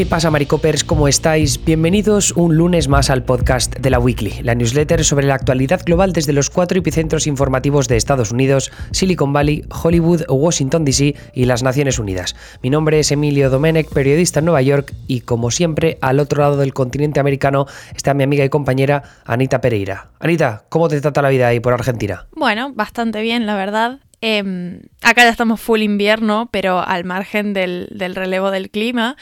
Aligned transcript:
¿Qué 0.00 0.06
pasa, 0.06 0.30
Maricopers? 0.30 0.82
¿Cómo 0.82 1.08
estáis? 1.08 1.62
Bienvenidos 1.62 2.32
un 2.32 2.56
lunes 2.56 2.88
más 2.88 3.10
al 3.10 3.22
podcast 3.22 3.76
de 3.76 3.90
la 3.90 3.98
Weekly, 3.98 4.42
la 4.42 4.54
newsletter 4.54 5.04
sobre 5.04 5.26
la 5.26 5.34
actualidad 5.34 5.82
global 5.84 6.14
desde 6.14 6.32
los 6.32 6.48
cuatro 6.48 6.78
epicentros 6.78 7.26
informativos 7.26 7.86
de 7.86 7.98
Estados 7.98 8.32
Unidos, 8.32 8.72
Silicon 8.92 9.34
Valley, 9.34 9.62
Hollywood, 9.68 10.22
Washington 10.30 10.86
DC 10.86 11.16
y 11.34 11.44
las 11.44 11.62
Naciones 11.62 11.98
Unidas. 11.98 12.34
Mi 12.62 12.70
nombre 12.70 12.98
es 12.98 13.12
Emilio 13.12 13.50
Domenech, 13.50 13.90
periodista 13.90 14.38
en 14.38 14.46
Nueva 14.46 14.62
York, 14.62 14.94
y 15.06 15.20
como 15.20 15.50
siempre, 15.50 15.98
al 16.00 16.18
otro 16.18 16.40
lado 16.40 16.56
del 16.56 16.72
continente 16.72 17.20
americano 17.20 17.66
está 17.94 18.14
mi 18.14 18.24
amiga 18.24 18.42
y 18.42 18.48
compañera 18.48 19.02
Anita 19.26 19.60
Pereira. 19.60 20.12
Anita, 20.18 20.64
¿cómo 20.70 20.88
te 20.88 20.98
trata 21.02 21.20
la 21.20 21.28
vida 21.28 21.48
ahí 21.48 21.60
por 21.60 21.74
Argentina? 21.74 22.26
Bueno, 22.32 22.72
bastante 22.72 23.20
bien, 23.20 23.44
la 23.44 23.54
verdad. 23.54 24.00
Em, 24.22 24.80
acá 25.02 25.24
ya 25.24 25.30
estamos 25.30 25.60
full 25.60 25.80
invierno, 25.80 26.48
pero 26.50 26.80
al 26.80 27.04
margen 27.04 27.52
del, 27.52 27.88
del 27.90 28.14
relevo 28.14 28.50
del 28.50 28.70
clima. 28.70 29.16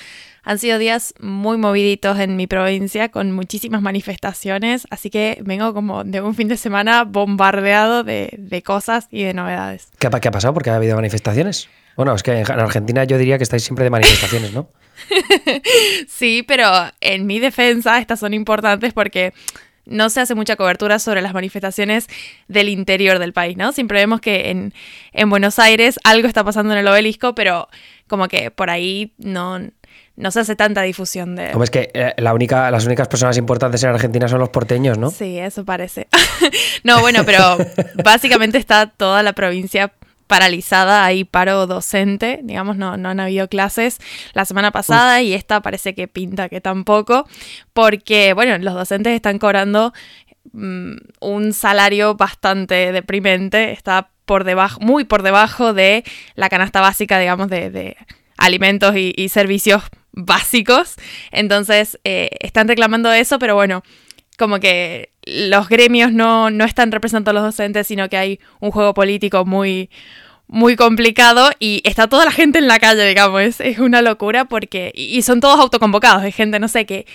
Han 0.48 0.58
sido 0.58 0.78
días 0.78 1.12
muy 1.20 1.58
moviditos 1.58 2.18
en 2.18 2.34
mi 2.34 2.46
provincia 2.46 3.10
con 3.10 3.32
muchísimas 3.32 3.82
manifestaciones, 3.82 4.86
así 4.88 5.10
que 5.10 5.42
vengo 5.44 5.74
como 5.74 6.04
de 6.04 6.22
un 6.22 6.34
fin 6.34 6.48
de 6.48 6.56
semana 6.56 7.04
bombardeado 7.04 8.02
de, 8.02 8.62
cosas 8.64 9.08
y 9.10 9.24
de 9.24 9.34
novedades. 9.34 9.88
¿Qué, 9.98 10.06
ha 10.06 10.10
pasado? 10.10 10.54
Porque 10.54 10.70
ha 10.70 10.76
habido 10.76 10.96
manifestaciones. 10.96 11.68
Bueno, 11.96 12.14
es 12.14 12.22
que 12.22 12.38
en 12.38 12.50
Argentina 12.50 13.04
yo 13.04 13.18
diría 13.18 13.36
que 13.36 13.44
estáis 13.44 13.62
siempre 13.62 13.84
de 13.84 13.90
manifestaciones, 13.90 14.54
¿no? 14.54 14.70
sí, 16.08 16.42
pero 16.48 16.66
en 17.02 17.26
mi 17.26 17.40
defensa 17.40 17.98
estas 17.98 18.18
son 18.18 18.32
importantes 18.32 18.94
porque 18.94 19.34
no 19.84 20.08
se 20.08 20.22
hace 20.22 20.34
mucha 20.34 20.56
cobertura 20.56 20.98
sobre 20.98 21.20
las 21.20 21.34
manifestaciones 21.34 22.06
del 22.46 22.70
interior 22.70 23.18
del 23.18 23.34
país, 23.34 23.58
¿no? 23.58 23.72
Siempre 23.72 23.98
vemos 23.98 24.22
que 24.22 24.48
en, 24.48 24.72
en 25.12 25.28
Buenos 25.28 25.58
Aires 25.58 26.00
algo 26.04 26.26
está 26.26 26.42
pasando 26.42 26.72
en 26.72 26.78
el 26.78 26.88
obelisco, 26.88 27.34
pero 27.34 27.68
como 28.06 28.28
que 28.28 28.50
por 28.50 28.70
ahí 28.70 29.12
no, 29.18 29.60
no 30.18 30.32
se 30.32 30.40
hace 30.40 30.56
tanta 30.56 30.82
difusión 30.82 31.36
de... 31.36 31.52
Como 31.52 31.64
es 31.64 31.70
que 31.70 31.90
eh, 31.94 32.12
la 32.18 32.34
única, 32.34 32.70
las 32.70 32.84
únicas 32.84 33.06
personas 33.06 33.38
importantes 33.38 33.82
en 33.84 33.90
Argentina 33.90 34.26
son 34.26 34.40
los 34.40 34.48
porteños, 34.48 34.98
¿no? 34.98 35.10
Sí, 35.10 35.38
eso 35.38 35.64
parece. 35.64 36.08
no, 36.82 37.00
bueno, 37.00 37.24
pero 37.24 37.56
básicamente 38.04 38.58
está 38.58 38.88
toda 38.88 39.22
la 39.22 39.32
provincia 39.32 39.92
paralizada, 40.26 41.04
hay 41.04 41.24
paro 41.24 41.66
docente, 41.66 42.40
digamos, 42.42 42.76
no, 42.76 42.96
no 42.96 43.08
han 43.08 43.20
habido 43.20 43.48
clases 43.48 43.98
la 44.34 44.44
semana 44.44 44.72
pasada 44.72 45.22
y 45.22 45.32
esta 45.32 45.62
parece 45.62 45.94
que 45.94 46.08
pinta 46.08 46.48
que 46.48 46.60
tampoco, 46.60 47.26
porque, 47.72 48.34
bueno, 48.34 48.58
los 48.58 48.74
docentes 48.74 49.14
están 49.14 49.38
cobrando 49.38 49.94
mm, 50.52 50.96
un 51.20 51.52
salario 51.52 52.16
bastante 52.16 52.92
deprimente, 52.92 53.70
está 53.70 54.10
por 54.26 54.44
debajo, 54.44 54.80
muy 54.80 55.04
por 55.04 55.22
debajo 55.22 55.72
de 55.72 56.04
la 56.34 56.50
canasta 56.50 56.82
básica, 56.82 57.18
digamos, 57.18 57.48
de, 57.48 57.96
alimentos 58.36 58.94
y 58.96 59.28
servicios 59.30 59.82
básicos. 60.12 60.96
Entonces, 61.30 61.98
eh, 62.04 62.30
están 62.40 62.68
reclamando 62.68 63.12
eso, 63.12 63.38
pero 63.38 63.54
bueno, 63.54 63.82
como 64.38 64.60
que 64.60 65.12
los 65.24 65.68
gremios 65.68 66.12
no, 66.12 66.50
no 66.50 66.64
están 66.64 66.92
representando 66.92 67.30
a 67.30 67.34
los 67.34 67.42
docentes, 67.42 67.86
sino 67.86 68.08
que 68.08 68.16
hay 68.16 68.40
un 68.60 68.70
juego 68.70 68.94
político 68.94 69.44
muy, 69.44 69.90
muy 70.46 70.76
complicado 70.76 71.50
y 71.58 71.82
está 71.84 72.08
toda 72.08 72.24
la 72.24 72.30
gente 72.30 72.58
en 72.58 72.68
la 72.68 72.78
calle, 72.78 73.06
digamos, 73.06 73.60
es, 73.60 73.78
una 73.78 74.02
locura 74.02 74.46
porque... 74.46 74.92
Y 74.94 75.22
son 75.22 75.40
todos 75.40 75.60
autoconvocados, 75.60 76.22
hay 76.22 76.32
gente, 76.32 76.58
no 76.58 76.68
sé, 76.68 76.86
que 76.86 77.06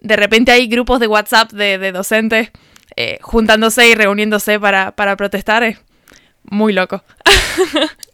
de 0.00 0.16
repente 0.16 0.52
hay 0.52 0.66
grupos 0.66 1.00
de 1.00 1.06
WhatsApp 1.06 1.52
de, 1.52 1.92
docentes 1.92 2.50
eh, 2.96 3.18
juntándose 3.22 3.88
y 3.88 3.94
reuniéndose 3.94 4.60
para, 4.60 4.92
para 4.92 5.16
protestar, 5.16 5.62
es 5.62 5.78
muy 6.52 6.72
loco. 6.72 7.02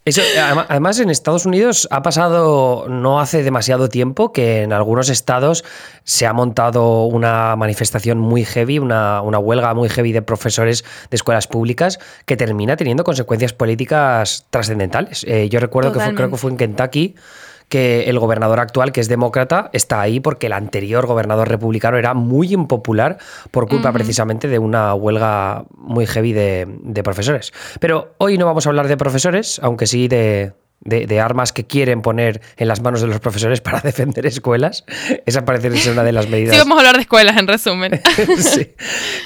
Eso, 0.04 0.22
además, 0.70 0.98
en 1.00 1.10
Estados 1.10 1.44
Unidos 1.44 1.86
ha 1.90 2.02
pasado 2.02 2.86
no 2.88 3.20
hace 3.20 3.42
demasiado 3.42 3.90
tiempo 3.90 4.32
que 4.32 4.62
en 4.62 4.72
algunos 4.72 5.10
estados 5.10 5.64
se 6.04 6.26
ha 6.26 6.32
montado 6.32 7.04
una 7.04 7.54
manifestación 7.56 8.18
muy 8.18 8.44
heavy, 8.44 8.78
una, 8.78 9.20
huelga 9.20 9.74
muy 9.74 9.90
heavy 9.90 10.12
de 10.12 10.22
profesores 10.22 10.84
de 11.10 11.16
escuelas 11.16 11.46
públicas 11.46 11.98
que 12.24 12.36
termina 12.38 12.76
teniendo 12.76 13.04
consecuencias 13.04 13.52
políticas 13.52 14.46
trascendentales. 14.48 15.24
Eh, 15.28 15.48
yo 15.50 15.60
recuerdo 15.60 15.92
que 15.92 15.98
creo 16.14 16.30
que 16.30 16.36
fue 16.36 16.52
en 16.52 16.56
Kentucky 16.56 17.16
que 17.68 18.04
el 18.04 18.18
gobernador 18.18 18.60
actual, 18.60 18.92
que 18.92 19.00
es 19.00 19.08
demócrata, 19.08 19.70
está 19.72 20.00
ahí 20.00 20.20
porque 20.20 20.46
el 20.46 20.52
anterior 20.52 21.06
gobernador 21.06 21.48
republicano 21.48 21.98
era 21.98 22.14
muy 22.14 22.52
impopular 22.52 23.18
por 23.50 23.68
culpa 23.68 23.92
precisamente 23.92 24.48
de 24.48 24.58
una 24.58 24.94
huelga 24.94 25.64
muy 25.76 26.06
heavy 26.06 26.32
de, 26.32 27.02
profesores. 27.04 27.52
Pero 27.80 28.14
hoy 28.18 28.38
no 28.38 28.46
vamos 28.46 28.66
a 28.66 28.70
hablar 28.70 28.88
de 28.88 28.96
profesores, 28.96 29.60
aunque 29.62 29.86
sí 29.86 30.08
de, 30.08 30.52
de, 30.80 31.20
armas 31.20 31.52
que 31.52 31.66
quieren 31.66 32.02
poner 32.02 32.40
en 32.56 32.68
las 32.68 32.80
manos 32.82 33.00
de 33.00 33.06
los 33.06 33.20
profesores 33.20 33.60
para 33.60 33.80
defender 33.84 34.26
escuelas. 34.26 34.84
Esa 35.26 35.44
parece 35.44 35.74
ser 35.76 35.92
una 35.92 36.04
de 36.04 36.12
las 36.12 36.28
medidas. 36.28 36.54
Sí, 36.54 36.58
vamos 36.58 36.76
a 36.76 36.80
hablar 36.80 36.96
de 36.96 37.02
escuelas 37.02 37.36
en 37.36 37.46
resumen. 37.46 38.00
sí. 38.38 38.74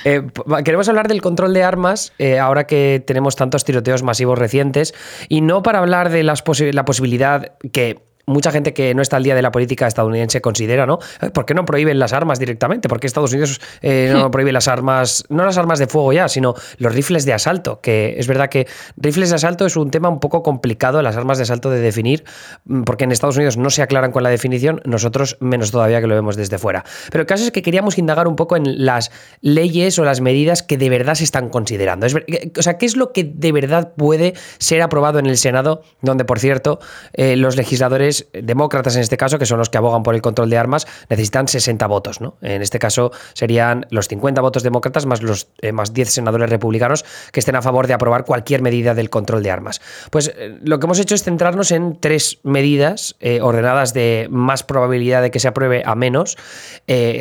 Eh, 0.04 0.22
queremos 0.64 0.88
hablar 0.88 1.08
del 1.08 1.22
control 1.22 1.54
de 1.54 1.62
armas 1.62 2.12
eh, 2.18 2.38
ahora 2.38 2.66
que 2.66 3.02
tenemos 3.06 3.36
tantos 3.36 3.64
tiroteos 3.64 4.02
masivos 4.02 4.38
recientes 4.38 4.94
y 5.28 5.40
no 5.40 5.62
para 5.62 5.78
hablar 5.78 6.10
de 6.10 6.22
las 6.22 6.42
la 6.72 6.84
posibilidad 6.84 7.52
que 7.72 8.11
mucha 8.26 8.50
gente 8.50 8.72
que 8.72 8.94
no 8.94 9.02
está 9.02 9.16
al 9.16 9.24
día 9.24 9.34
de 9.34 9.42
la 9.42 9.50
política 9.50 9.86
estadounidense 9.86 10.40
considera, 10.40 10.86
¿no? 10.86 10.98
Eh, 11.20 11.30
¿Por 11.30 11.44
qué 11.44 11.54
no 11.54 11.64
prohíben 11.64 11.98
las 11.98 12.12
armas 12.12 12.38
directamente? 12.38 12.88
¿Por 12.88 13.00
qué 13.00 13.06
Estados 13.06 13.32
Unidos 13.32 13.60
eh, 13.80 14.10
no 14.12 14.30
prohíbe 14.30 14.52
las 14.52 14.68
armas, 14.68 15.24
no 15.28 15.44
las 15.44 15.58
armas 15.58 15.78
de 15.78 15.86
fuego 15.86 16.12
ya, 16.12 16.28
sino 16.28 16.54
los 16.78 16.94
rifles 16.94 17.24
de 17.24 17.32
asalto? 17.32 17.80
Que 17.80 18.14
es 18.18 18.26
verdad 18.26 18.48
que 18.48 18.66
rifles 18.96 19.30
de 19.30 19.36
asalto 19.36 19.66
es 19.66 19.76
un 19.76 19.90
tema 19.90 20.08
un 20.08 20.20
poco 20.20 20.42
complicado, 20.42 21.02
las 21.02 21.16
armas 21.16 21.38
de 21.38 21.42
asalto 21.42 21.70
de 21.70 21.80
definir, 21.80 22.24
mm, 22.64 22.82
porque 22.82 23.04
en 23.04 23.12
Estados 23.12 23.36
Unidos 23.36 23.56
no 23.56 23.70
se 23.70 23.82
aclaran 23.82 24.12
con 24.12 24.22
la 24.22 24.30
definición, 24.30 24.80
nosotros 24.84 25.36
menos 25.40 25.70
todavía 25.70 26.00
que 26.00 26.06
lo 26.06 26.14
vemos 26.14 26.36
desde 26.36 26.58
fuera. 26.58 26.84
Pero 27.10 27.22
el 27.22 27.26
caso 27.26 27.44
es 27.44 27.50
que 27.50 27.62
queríamos 27.62 27.98
indagar 27.98 28.28
un 28.28 28.36
poco 28.36 28.56
en 28.56 28.84
las 28.84 29.10
leyes 29.40 29.98
o 29.98 30.04
las 30.04 30.20
medidas 30.20 30.62
que 30.62 30.78
de 30.78 30.88
verdad 30.88 31.14
se 31.14 31.24
están 31.24 31.48
considerando. 31.48 32.06
o 32.06 32.62
sea, 32.62 32.78
¿qué 32.78 32.86
es 32.86 32.96
lo 32.96 33.12
que 33.12 33.24
de 33.24 33.52
verdad 33.52 33.92
puede 33.96 34.34
ser 34.58 34.82
aprobado 34.82 35.18
en 35.18 35.26
el 35.26 35.36
Senado, 35.36 35.82
donde, 36.00 36.24
por 36.24 36.38
cierto, 36.38 36.78
eh, 37.14 37.36
los 37.36 37.56
legisladores 37.56 38.11
demócratas 38.32 38.96
en 38.96 39.02
este 39.02 39.16
caso, 39.16 39.38
que 39.38 39.46
son 39.46 39.58
los 39.58 39.70
que 39.70 39.78
abogan 39.78 40.02
por 40.02 40.14
el 40.14 40.22
control 40.22 40.50
de 40.50 40.58
armas, 40.58 40.86
necesitan 41.08 41.48
60 41.48 41.86
votos. 41.86 42.20
¿no? 42.20 42.36
En 42.42 42.62
este 42.62 42.78
caso 42.78 43.12
serían 43.34 43.86
los 43.90 44.08
50 44.08 44.40
votos 44.40 44.62
demócratas 44.62 45.06
más 45.06 45.22
los 45.22 45.48
eh, 45.60 45.72
más 45.72 45.92
10 45.92 46.10
senadores 46.10 46.50
republicanos 46.50 47.04
que 47.32 47.40
estén 47.40 47.56
a 47.56 47.62
favor 47.62 47.86
de 47.86 47.94
aprobar 47.94 48.24
cualquier 48.24 48.62
medida 48.62 48.94
del 48.94 49.10
control 49.10 49.42
de 49.42 49.50
armas. 49.50 49.80
Pues 50.10 50.32
eh, 50.36 50.58
lo 50.62 50.78
que 50.78 50.86
hemos 50.86 50.98
hecho 50.98 51.14
es 51.14 51.22
centrarnos 51.22 51.70
en 51.70 51.98
tres 51.98 52.38
medidas 52.42 53.16
eh, 53.20 53.40
ordenadas 53.40 53.94
de 53.94 54.26
más 54.30 54.62
probabilidad 54.62 55.22
de 55.22 55.30
que 55.30 55.40
se 55.40 55.48
apruebe 55.48 55.82
a 55.84 55.94
menos. 55.94 56.36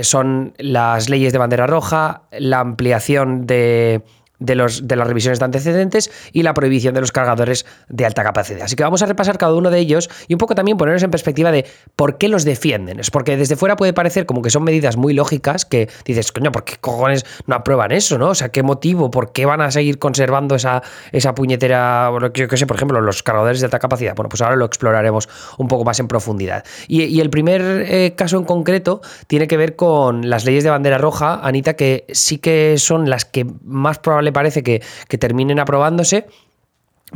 son 0.01 0.53
las 0.57 1.09
leyes 1.09 1.34
de 1.34 1.40
bandera 1.40 1.68
roja, 1.68 2.24
la 2.31 2.59
ampliación 2.59 3.46
de 3.46 4.03
de, 4.41 4.56
los, 4.56 4.88
de 4.88 4.96
las 4.97 5.07
revisiones 5.07 5.40
de 5.40 5.46
antecedentes 5.46 6.12
y 6.34 6.44
la 6.44 6.53
prohibición 6.53 6.94
de 6.94 7.00
los 7.00 7.13
cargadores 7.13 7.66
de 7.88 8.06
alta 8.06 8.24
capacidad. 8.24 8.63
Así 8.63 8.75
que 8.75 8.84
vamos 8.84 9.02
a 9.02 9.06
repasar 9.06 9.38
cada 9.38 9.53
uno 9.53 9.69
de 9.69 9.79
ellos 9.79 10.09
y 10.28 10.34
un 10.34 10.40
poco 10.40 10.56
también 10.56 10.78
ponernos 10.78 11.03
en 11.03 11.12
perspectiva 11.12 11.52
de 11.52 11.66
por 11.96 12.18
qué 12.18 12.28
los 12.28 12.44
defienden. 12.44 13.00
Es 13.00 13.12
porque 13.12 13.38
desde 13.38 13.56
fuera 13.56 13.75
puede 13.75 13.94
parecer 13.94 14.25
como 14.25 14.41
que 14.41 14.50
son 14.50 14.63
medidas 14.63 14.97
muy 14.97 15.13
lógicas 15.13 15.66
que 15.66 15.90
dices, 16.03 16.31
coño, 16.31 16.51
¿por 16.51 16.66
qué 16.66 16.75
cojones 16.81 17.25
no 17.46 17.56
aprueban 17.56 17.91
eso? 17.91 18.18
¿no? 18.18 18.30
O 18.30 18.35
sea, 18.35 18.50
¿qué 18.50 18.63
motivo? 18.63 19.12
¿Por 19.12 19.31
qué 19.31 19.46
van 19.46 19.62
a 19.62 19.72
seguir 19.72 20.00
conservando 20.00 20.56
esa, 20.56 20.81
esa 21.12 21.35
puñetera, 21.35 22.12
yo 22.34 22.47
qué 22.47 22.57
sé, 22.57 22.66
por 22.66 22.75
ejemplo, 22.75 23.00
los 23.00 23.24
cargadores 23.24 23.62
de 23.62 23.66
alta 23.66 23.80
capacidad? 23.80 24.16
Bueno, 24.16 24.30
pues 24.30 24.41
ahora 24.41 24.56
lo 24.56 24.66
exploraremos 24.66 25.30
un 25.59 25.68
poco 25.68 25.85
más 25.85 26.00
en 26.00 26.07
profundidad. 26.07 26.66
Y, 26.88 27.22
el 27.22 27.30
primer 27.30 27.62
eh, 27.62 28.16
caso 28.16 28.38
en 28.38 28.46
concreto 28.46 29.01
tiene 29.28 29.47
que 29.47 29.56
ver 29.56 29.75
con 29.75 30.28
las 30.28 30.44
leyes 30.44 30.63
de 30.63 30.72
bandera 30.72 30.97
roja, 30.97 31.40
Anita, 31.44 31.75
que 31.75 32.06
sí 32.09 32.40
que 32.40 32.80
son 32.80 33.12
las 33.12 33.25
que 33.25 33.46
más 33.63 34.00
probablemente 34.00 34.31
parece 34.31 34.63
que, 34.63 34.81
terminen 35.19 35.60
aprobándose. 35.60 36.25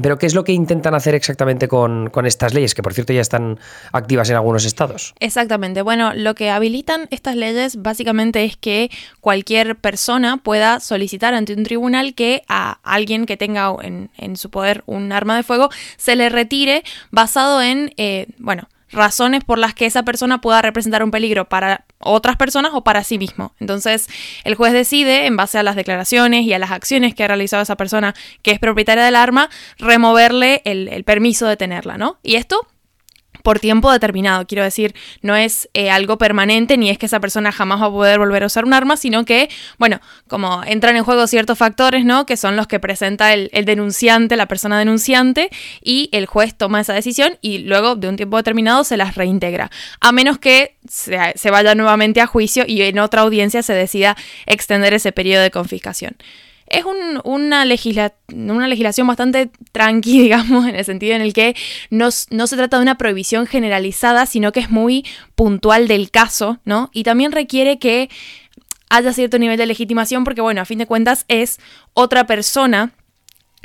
Pero 0.01 0.17
¿qué 0.17 0.25
es 0.25 0.33
lo 0.33 0.43
que 0.43 0.51
intentan 0.51 0.93
hacer 0.93 1.15
exactamente 1.15 1.69
con, 1.69 2.11
estas 2.25 2.53
leyes, 2.53 2.75
que 2.75 2.83
por 2.83 2.93
cierto 2.93 3.13
ya 3.13 3.21
están 3.21 3.59
activas 3.93 4.29
en 4.29 4.35
algunos 4.35 4.65
estados? 4.65 5.15
Exactamente. 5.21 5.81
Bueno, 5.83 6.13
lo 6.13 6.35
que 6.35 6.49
habilitan 6.49 7.07
estas 7.11 7.37
leyes 7.37 7.81
básicamente 7.81 8.43
es 8.43 8.57
que 8.57 8.91
cualquier 9.21 9.77
persona 9.77 10.35
pueda 10.35 10.81
solicitar 10.81 11.33
ante 11.33 11.53
un 11.53 11.63
tribunal 11.63 12.13
que 12.13 12.43
a 12.49 12.79
alguien 12.83 13.25
que 13.25 13.37
tenga 13.37 13.73
en, 13.81 14.35
su 14.35 14.49
poder 14.49 14.83
un 14.85 15.13
arma 15.13 15.37
de 15.37 15.43
fuego 15.43 15.69
se 15.95 16.17
le 16.17 16.27
retire 16.27 16.83
basado 17.11 17.61
en, 17.61 17.93
eh, 17.95 18.27
bueno, 18.37 18.67
razones 18.91 19.43
por 19.43 19.59
las 19.59 19.73
que 19.73 19.85
esa 19.85 20.03
persona 20.03 20.41
pueda 20.41 20.61
representar 20.61 21.03
un 21.03 21.11
peligro 21.11 21.45
para 21.45 21.85
otras 22.05 22.37
personas 22.37 22.71
o 22.73 22.83
para 22.83 23.03
sí 23.03 23.17
mismo. 23.17 23.53
Entonces, 23.59 24.07
el 24.43 24.55
juez 24.55 24.73
decide, 24.73 25.25
en 25.25 25.35
base 25.35 25.57
a 25.57 25.63
las 25.63 25.75
declaraciones 25.75 26.45
y 26.45 26.53
a 26.53 26.59
las 26.59 26.71
acciones 26.71 27.13
que 27.13 27.23
ha 27.23 27.27
realizado 27.27 27.63
esa 27.63 27.75
persona 27.75 28.15
que 28.41 28.51
es 28.51 28.59
propietaria 28.59 29.03
del 29.03 29.15
arma, 29.15 29.49
removerle 29.77 30.61
el, 30.65 31.03
permiso 31.03 31.47
de 31.47 31.57
tenerla, 31.57 31.97
¿no? 31.97 32.17
Y 32.23 32.35
esto 32.35 32.67
por 33.45 33.59
tiempo 33.59 33.91
determinado. 33.91 34.47
Quiero 34.47 34.63
decir, 34.63 34.95
no 35.21 35.35
es 35.35 35.69
eh, 35.75 35.91
algo 35.91 36.17
permanente 36.17 36.77
ni 36.77 36.89
es 36.89 36.97
que 36.97 37.05
esa 37.05 37.19
persona 37.19 37.51
jamás 37.51 37.79
va 37.79 37.85
a 37.85 37.91
poder 37.91 38.17
volver 38.17 38.41
a 38.41 38.47
usar 38.47 38.65
un 38.65 38.73
arma, 38.73 38.97
sino 38.97 39.23
que, 39.23 39.49
bueno, 39.77 40.01
como 40.27 40.63
entran 40.65 40.95
en 40.97 41.03
juego 41.03 41.27
ciertos 41.27 41.55
factores, 41.55 42.05
¿no? 42.05 42.25
Que 42.25 42.37
son 42.37 42.55
los 42.55 42.65
que 42.65 42.79
presenta 42.79 43.33
el, 43.33 43.49
denunciante, 43.65 44.35
la 44.35 44.47
persona 44.47 44.79
denunciante, 44.79 45.51
y 45.83 46.09
el 46.11 46.25
juez 46.25 46.55
toma 46.55 46.81
esa 46.81 46.93
decisión 46.93 47.37
y 47.39 47.59
luego 47.59 47.95
de 47.95 48.09
un 48.09 48.15
tiempo 48.15 48.37
determinado 48.37 48.83
se 48.83 48.97
las 48.97 49.13
reintegra. 49.13 49.69
A 50.01 50.11
menos 50.11 50.39
que 50.39 50.75
se, 50.89 51.19
se 51.35 51.51
vaya 51.51 51.75
nuevamente 51.75 52.21
a 52.21 52.25
juicio 52.25 52.63
y 52.67 52.81
en 52.81 52.97
otra 52.97 53.21
audiencia 53.21 53.61
se 53.61 53.73
decida 53.73 54.17
extender 54.47 54.95
ese 54.95 55.11
periodo 55.11 55.43
de 55.43 55.51
confiscación 55.51 56.17
es 56.67 56.83
una, 56.83 57.21
una, 57.23 57.65
legislación 57.65 59.07
bastante 59.07 59.51
tranqui, 59.71 60.19
digamos, 60.23 60.67
en 60.67 60.75
el 60.75 60.85
sentido 60.85 61.15
en 61.15 61.21
el 61.21 61.33
que 61.33 61.55
no, 61.89 62.09
no, 62.31 62.47
se 62.47 62.55
trata 62.57 62.77
de 62.77 62.83
una 62.83 62.97
prohibición 62.97 63.45
generalizada, 63.45 64.25
sino 64.25 64.51
que 64.51 64.61
es 64.61 64.69
muy 64.69 65.05
puntual 65.35 65.87
del 65.87 66.11
caso, 66.11 66.59
¿no? 66.65 66.89
Y 66.93 67.03
también 67.03 67.31
requiere 67.31 67.77
que 67.77 68.09
haya 68.89 69.13
cierto 69.13 69.39
nivel 69.39 69.57
de 69.57 69.65
legitimación, 69.65 70.23
porque, 70.23 70.41
bueno, 70.41 70.61
a 70.61 70.65
fin 70.65 70.79
de 70.79 70.87
cuentas 70.87 71.25
es 71.27 71.59
otra 71.93 72.25
persona 72.25 72.91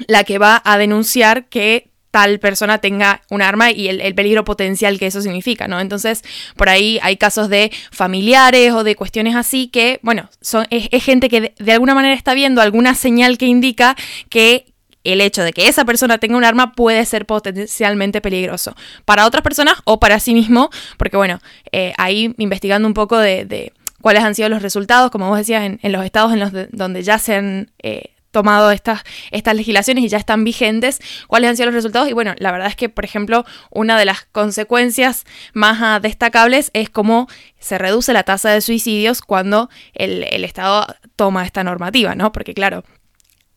la 0.07 0.25
que 0.25 0.39
va 0.39 0.61
a 0.65 0.79
denunciar 0.79 1.47
que 1.47 1.90
tal 2.11 2.41
persona 2.41 2.79
tenga 2.79 3.23
un 3.31 3.43
arma 3.43 3.71
y 3.71 3.89
el, 3.89 4.15
peligro 4.15 4.45
potencial 4.45 4.99
que 4.99 5.07
eso 5.07 5.23
significa, 5.23 5.69
¿no? 5.69 5.81
Entonces, 5.81 6.23
por 6.57 6.69
ahí 6.69 6.99
hay 7.03 7.17
casos 7.17 7.49
de 7.49 7.71
familiares 7.93 8.73
o 8.73 8.85
de 8.85 8.97
cuestiones 8.97 9.37
así 9.37 9.69
que, 9.69 10.01
bueno, 10.03 10.29
son, 10.41 10.67
es, 10.71 10.89
gente 11.03 11.29
que 11.29 11.55
de, 11.57 11.73
alguna 11.73 11.95
manera 11.95 12.15
está 12.15 12.35
viendo 12.35 12.61
alguna 12.61 12.95
señal 12.95 13.39
que 13.39 13.47
indica 13.47 13.97
que 14.29 14.67
el 15.05 15.21
hecho 15.21 15.43
de 15.43 15.53
que 15.53 15.69
esa 15.69 15.85
persona 15.85 16.19
tenga 16.19 16.37
un 16.37 16.45
arma 16.45 16.73
puede 16.73 17.05
ser 17.07 17.25
potencialmente 17.25 18.21
peligroso 18.21 18.77
para 19.07 19.27
otras 19.27 19.43
personas 19.43 19.77
o 19.85 19.99
para 19.99 20.21
sí 20.21 20.35
mismo, 20.35 20.69
porque 20.99 21.17
bueno, 21.17 21.41
eh, 21.73 21.95
ahí 21.97 22.35
investigando 22.37 22.87
un 22.87 22.95
poco 22.95 23.17
de, 23.17 23.73
cuáles 24.03 24.25
han 24.25 24.35
sido 24.35 24.49
los 24.49 24.63
resultados, 24.63 25.11
como 25.11 25.29
vos 25.29 25.39
decías, 25.39 25.79
en, 25.81 25.93
los 25.93 26.05
estados 26.05 26.33
en 26.33 26.41
los 26.41 26.51
donde 26.73 27.03
ya 27.03 27.19
se 27.19 27.37
han 27.37 27.71
eh, 27.83 28.11
tomado 28.31 28.71
estas, 28.71 29.03
estas 29.31 29.55
legislaciones 29.55 30.05
y 30.05 30.09
ya 30.09 30.19
están 30.19 30.45
vigentes, 30.45 31.01
cuáles 31.27 31.51
han 31.51 31.57
sido 31.57 31.67
los 31.67 31.75
resultados. 31.75 32.09
Y 32.09 32.13
bueno, 32.13 32.35
la 32.39 32.53
verdad 32.53 32.69
es 32.69 32.77
que, 32.77 32.89
por 32.89 33.05
ejemplo, 33.05 33.45
una 33.71 33.99
de 33.99 34.05
las 34.05 34.25
consecuencias 34.33 35.25
más 35.53 35.79
ah, 35.83 36.01
destacables 36.01 36.71
es 36.75 36.91
cómo 36.91 37.29
se 37.59 37.79
reduce 37.79 38.13
la 38.13 38.23
tasa 38.23 38.51
de 38.51 38.61
suicidios 38.61 39.21
cuando 39.21 39.71
el, 39.95 40.21
Estado 40.45 40.87
toma 41.17 41.45
esta 41.45 41.63
normativa, 41.63 42.15
¿no? 42.15 42.33
Porque 42.33 42.55
claro, 42.55 42.83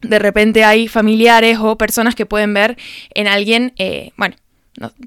de 0.02 0.20
repente 0.20 0.64
hay 0.64 0.88
familiares 0.88 1.58
o 1.60 1.78
personas 1.78 2.14
que 2.14 2.26
pueden 2.26 2.54
ver 2.54 2.78
en 3.14 3.28
alguien, 3.28 3.74
eh, 3.78 4.12
bueno, 4.18 4.36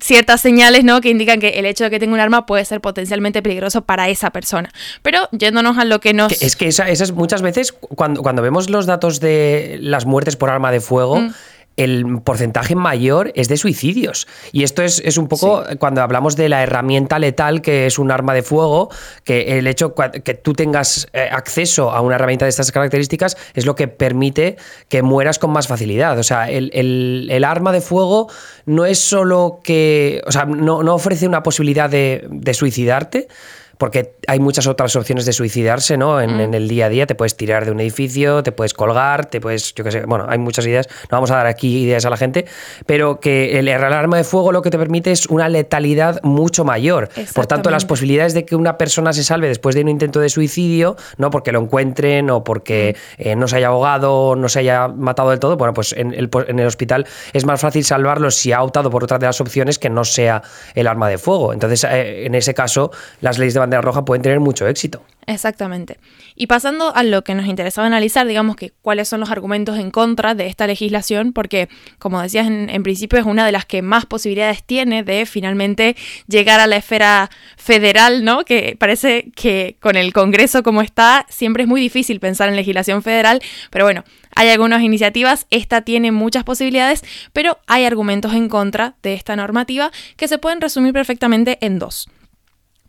ciertas 0.01 0.41
señales 0.41 0.85
¿no? 0.85 1.01
que 1.01 1.11
indican 1.11 1.41
que 1.41 1.51
el 1.51 1.67
hecho 1.67 1.85
de 1.85 1.91
que 1.91 1.99
tenga 1.99 2.15
un 2.15 2.21
arma 2.21 2.47
puede 2.47 2.65
ser 2.65 2.81
potencialmente 2.81 3.43
peligroso 3.43 3.83
para 3.83 4.09
esa 4.09 4.31
persona. 4.31 4.71
Pero 5.03 5.29
yéndonos 5.33 5.79
a 5.79 5.85
lo 5.85 6.01
que 6.01 6.15
nos... 6.15 6.41
Es 6.41 6.57
que 6.57 6.69
esas 6.69 7.13
muchas 7.13 7.43
veces, 7.43 7.73
cuando, 7.73 8.23
cuando 8.23 8.43
vemos 8.43 8.71
los 8.71 8.87
datos 8.87 9.21
de 9.21 9.79
las 9.81 10.07
muertes 10.07 10.37
por 10.37 10.51
arma 10.51 10.71
de 10.71 10.81
fuego, 10.81 11.21
mm 11.21 11.35
el 11.77 12.21
porcentaje 12.23 12.75
mayor 12.75 13.33
es 13.35 13.49
de 13.49 13.57
suicidios. 13.57 14.27
Y 14.53 14.63
esto 14.63 14.83
es, 14.83 15.01
es 15.05 15.19
un 15.19 15.29
poco 15.29 15.65
cuando 15.79 16.03
hablamos 16.03 16.37
de 16.37 16.49
la 16.49 16.63
herramienta 16.63 17.19
letal, 17.19 17.61
que 17.61 17.87
es 17.87 17.99
un 17.99 18.11
arma 18.11 18.35
de 18.35 18.43
fuego, 18.43 18.91
que 19.25 19.59
el 19.59 19.67
hecho 19.67 19.95
que 19.95 20.35
tú 20.35 20.55
tengas 20.55 21.09
eh, 21.13 21.29
acceso 21.31 21.91
a 21.91 22.01
una 22.01 22.15
herramienta 22.15 22.47
de 22.47 22.51
estas 22.51 22.73
características 22.73 23.37
es 23.55 23.67
lo 23.67 23.75
que 23.75 23.89
permite 23.89 24.57
que 24.89 25.03
mueras 25.03 25.39
con 25.39 25.51
más 25.51 25.69
facilidad. 25.69 26.19
O 26.19 26.23
sea, 26.23 26.51
el, 26.51 26.71
el, 26.73 27.45
arma 27.45 27.73
de 27.73 27.81
fuego 27.81 28.29
no 28.65 28.87
es 28.87 28.99
solo 28.99 29.61
que, 29.63 30.23
o 30.27 30.33
sea, 30.33 30.47
no, 30.47 30.83
no 30.83 30.95
ofrece 30.95 31.29
una 31.29 31.43
posibilidad 31.43 31.89
de, 31.89 32.27
de 32.29 32.55
suicidarte, 32.55 33.29
porque 33.79 34.17
hay 34.27 34.41
muchas 34.41 34.67
otras 34.67 34.95
opciones 34.97 35.27
de 35.27 35.33
suicidarse, 35.33 35.97
¿no? 35.97 36.21
En, 36.21 36.37
mm. 36.37 36.55
el 36.55 36.69
día 36.69 36.87
a 36.87 36.89
día 36.89 37.07
te 37.07 37.15
puedes 37.15 37.37
tirar 37.37 37.65
de 37.65 37.71
un 37.71 37.81
edificio, 37.81 38.43
te 38.43 38.53
puedes 38.53 38.75
colgar, 38.75 39.27
te 39.27 39.41
puedes, 39.41 39.75
yo 39.75 39.85
qué 39.85 39.91
sé, 39.91 40.05
bueno, 40.07 40.27
hay 40.29 40.39
muchas 40.39 40.67
ideas, 40.67 40.89
no 41.11 41.17
vamos 41.17 41.31
a 41.31 41.37
dar 41.37 41.47
aquí 41.47 41.83
ideas 41.83 42.05
a 42.05 42.11
la 42.11 42.17
gente, 42.17 42.47
pero 42.87 43.21
que 43.21 43.59
el, 43.59 43.69
arma 43.69 44.17
de 44.17 44.25
fuego 44.25 44.53
lo 44.53 44.63
que 44.63 44.71
te 44.71 44.79
permite 44.79 45.13
es 45.13 45.27
una 45.27 45.49
letalidad 45.49 46.23
mucho 46.23 46.65
mayor. 46.65 47.09
Por 47.35 47.47
tanto, 47.47 47.71
las 47.71 47.85
posibilidades 47.85 48.35
de 48.35 48.45
que 48.45 48.57
una 48.57 48.79
persona 48.79 49.13
se 49.13 49.25
salve 49.25 49.49
después 49.49 49.75
de 49.75 49.83
un 49.83 49.89
intento 49.89 50.21
de 50.21 50.29
suicidio, 50.29 50.97
no 51.19 51.31
porque 51.31 51.53
lo 51.53 51.61
encuentren 51.61 52.31
o 52.31 52.45
porque 52.45 52.97
mm. 53.19 53.23
eh, 53.29 53.37
no 53.37 53.49
se 53.49 53.57
haya 53.57 53.69
ahogado, 53.69 54.37
no 54.37 54.49
se 54.49 54.61
haya 54.61 54.89
matado 54.89 55.31
del 55.31 55.39
todo, 55.39 55.57
bueno, 55.57 55.75
pues 55.75 55.93
en 55.93 56.15
el, 56.15 56.31
en 56.49 56.59
el 56.59 56.67
hospital 56.67 57.07
es 57.33 57.45
más 57.45 57.61
fácil 57.61 57.85
salvarlo 57.85 58.31
si 58.31 58.53
ha 58.53 58.63
optado 58.63 58.91
por 58.91 59.05
otra 59.05 59.19
de 59.19 59.27
las 59.27 59.41
opciones 59.41 59.79
que 59.79 59.91
no 59.91 60.05
sea 60.05 60.43
el 60.75 60.87
arma 60.87 61.09
de 61.09 61.19
fuego. 61.19 61.53
Entonces, 61.53 61.85
eh, 61.85 62.27
en 62.27 62.35
ese 62.35 62.55
caso, 62.55 62.91
las 63.21 63.39
leyes 63.39 63.55
de 63.55 63.61
bandera 63.67 63.83
roja 63.83 64.05
pueden 64.05 64.23
tener 64.23 64.41
mucho 64.41 64.67
éxito. 64.67 65.03
Exactamente. 65.27 65.99
Y 66.37 66.47
pasando 66.47 66.95
a 66.95 67.03
lo 67.03 67.25
que 67.25 67.35
nos 67.35 67.47
interesaba 67.47 67.87
analizar, 67.87 68.27
digamos 68.27 68.55
que 68.55 68.73
cuáles 68.81 69.09
son 69.09 69.19
los 69.19 69.31
argumentos 69.31 69.77
en 69.79 69.91
contra 69.91 70.35
de 70.35 70.47
esta 70.47 70.69
legislación, 70.69 71.33
porque 71.33 71.69
como 71.99 72.23
decías 72.23 72.47
en, 72.47 72.83
principio 72.85 73.19
es 73.19 73.27
una 73.27 73.45
de 73.45 73.51
las 73.51 73.65
que 73.65 73.83
más 73.83 74.07
posibilidades 74.07 74.63
tiene 74.63 75.03
de 75.03 75.27
finalmente 75.27 75.97
llegar 76.29 76.61
a 76.61 76.69
la 76.69 76.77
esfera 76.77 77.29
federal, 77.57 78.25
¿no? 78.25 78.45
Que 78.45 78.77
parece 78.79 79.33
que 79.35 79.77
con 79.81 79.97
el 79.97 80.13
Congreso 80.13 80.63
como 80.63 80.81
está, 80.81 81.27
siempre 81.29 81.65
es 81.65 81.69
muy 81.69 81.81
difícil 81.81 82.21
pensar 82.21 82.49
en 82.49 82.55
legislación 82.55 83.03
federal, 83.03 83.41
pero 83.71 83.85
bueno, 83.85 84.05
hay 84.37 84.51
algunas 84.51 84.83
iniciativas, 84.83 85.47
esta 85.51 85.81
tiene 85.81 86.13
muchas 86.13 86.45
posibilidades, 86.45 87.03
pero 87.33 87.59
hay 87.67 87.85
argumentos 87.85 88.33
en 88.33 88.49
contra 88.49 88.95
de 89.03 89.15
esta 89.15 89.35
normativa 89.35 89.91
que 90.17 90.29
se 90.29 90.39
pueden 90.39 90.61
resumir 90.61 90.93
perfectamente 90.93 91.59
en 91.63 91.81
dos. 91.81 92.09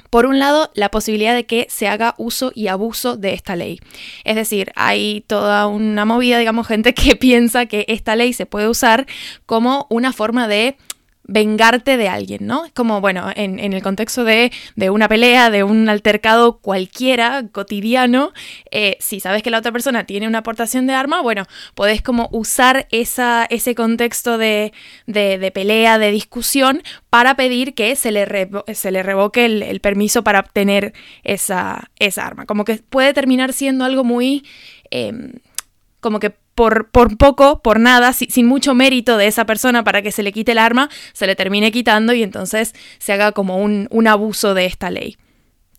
Por 0.09 0.25
un 0.25 0.39
lado, 0.39 0.71
la 0.74 0.89
posibilidad 0.89 1.36
de 1.36 1.45
que 1.45 1.68
se 1.69 1.88
haga 1.88 2.15
uso 2.18 2.51
y 2.56 2.68
abuso 2.68 3.18
de 3.18 3.33
esta 3.33 3.56
ley. 3.56 3.80
Es 4.24 4.36
decir, 4.36 4.71
hay 4.75 5.21
toda 5.27 5.68
una 5.68 6.06
movida, 6.06 6.39
digamos, 6.39 6.68
gente 6.68 6.94
que 6.94 7.15
piensa 7.18 7.65
que 7.65 7.86
esta 7.88 8.15
ley 8.15 8.33
se 8.33 8.45
puede 8.45 8.68
usar 8.68 9.07
como 9.45 9.88
una 9.89 10.13
forma 10.13 10.48
de 10.48 10.77
vengarte 11.28 11.98
de 11.98 12.08
alguien, 12.08 12.48
¿no? 12.48 12.66
Es 12.66 12.72
como, 12.72 13.02
bueno, 13.02 13.30
en, 13.36 13.60
el 13.60 13.84
contexto 13.84 14.24
de, 14.24 14.52
una 14.90 15.08
pelea, 15.08 15.50
de 15.50 15.64
un 15.64 15.90
altercado 15.90 16.60
cualquiera, 16.60 17.46
cotidiano, 17.52 18.32
eh, 18.72 18.98
si 19.00 19.20
sabes 19.20 19.44
que 19.44 19.52
la 19.52 19.60
otra 19.60 19.72
persona 19.72 20.06
tiene 20.06 20.28
una 20.28 20.40
aportación 20.40 20.88
de 20.88 20.94
arma, 20.94 21.22
bueno, 21.22 21.46
podés 21.76 22.02
como 22.02 22.30
usar 22.32 22.88
esa, 22.92 23.46
ese 23.50 23.76
contexto 23.76 24.38
de, 24.38 24.74
pelea, 25.54 25.98
de 25.98 26.12
discusión, 26.12 26.82
para 27.10 27.36
pedir 27.36 27.74
que 27.74 27.96
se 27.96 28.12
le, 28.12 28.50
se 28.74 28.92
le 28.92 29.04
revoque 29.04 29.46
el, 29.46 29.80
permiso 29.82 30.24
para 30.24 30.40
obtener 30.40 30.94
esa, 31.24 31.92
esa, 32.00 32.26
arma. 32.26 32.46
Como 32.46 32.66
que 32.66 32.76
puede 32.78 33.14
terminar 33.14 33.54
siendo 33.54 33.86
algo 33.86 34.04
muy... 34.04 34.46
Em, 34.90 35.34
como 36.00 36.20
que 36.20 36.36
por, 36.57 36.89
poco, 37.18 37.62
por 37.62 37.80
nada, 37.80 38.14
sin 38.14 38.47
mucho 38.47 38.73
mérito 38.73 39.16
de 39.16 39.28
esa 39.28 39.45
persona 39.45 39.83
para 39.83 40.02
que 40.02 40.11
se 40.11 40.23
le 40.23 40.33
quite 40.33 40.54
el 40.54 40.57
arma, 40.57 40.90
se 41.14 41.28
le 41.28 41.35
termine 41.35 41.71
quitando 41.71 42.14
y 42.14 42.23
entonces 42.23 42.73
se 42.97 43.14
haga 43.14 43.31
como 43.31 43.59
un, 43.59 43.87
un 43.92 44.07
abuso 44.07 44.56
de 44.56 44.66
esta 44.66 44.90
ley. 44.90 45.18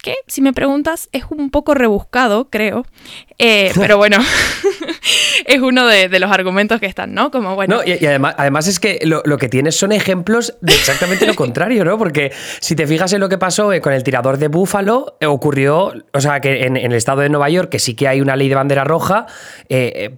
Que 0.01 0.15
si 0.29 0.41
me 0.41 0.53
preguntas 0.53 1.09
es 1.11 1.25
un 1.31 1.51
poco 1.51 1.75
rebuscado, 1.75 2.49
creo, 2.49 2.87
eh, 3.39 3.73
pero 3.77 3.97
bueno, 3.97 4.19
es 5.47 5.61
uno 5.61 5.87
de, 5.87 6.09
los 6.19 6.31
argumentos 6.31 6.81
que 6.81 6.87
están, 6.87 7.15
¿no? 7.15 7.31
Como 7.31 7.55
bueno. 7.55 7.81
y, 7.85 8.05
además, 8.05 8.35
además 8.39 8.67
es 8.67 8.81
que 8.81 9.01
lo, 9.05 9.23
que 9.39 9.49
tienes 9.49 9.77
son 9.77 9.93
ejemplos 9.93 10.57
de 10.61 10.73
exactamente 10.73 11.27
lo 11.27 11.35
contrario, 11.37 11.85
¿no? 11.85 11.99
Porque 11.99 12.33
si 12.61 12.75
te 12.75 12.87
fijas 12.87 13.13
en 13.13 13.21
lo 13.21 13.29
que 13.29 13.39
pasó 13.39 13.73
eh, 13.73 13.81
con 13.81 13.93
el 13.93 14.03
tirador 14.03 14.39
de 14.39 14.49
Búfalo, 14.49 15.17
eh, 15.21 15.27
ocurrió, 15.27 15.93
o 16.13 16.21
sea, 16.21 16.41
que 16.41 16.65
en, 16.65 16.77
el 16.77 16.93
estado 16.93 17.21
de 17.21 17.29
Nueva 17.29 17.49
York, 17.49 17.71
que 17.71 17.79
sí 17.79 17.95
que 17.95 18.09
hay 18.09 18.21
una 18.21 18.37
ley 18.37 18.49
de 18.49 18.55
bandera 18.55 18.85
roja, 18.85 19.27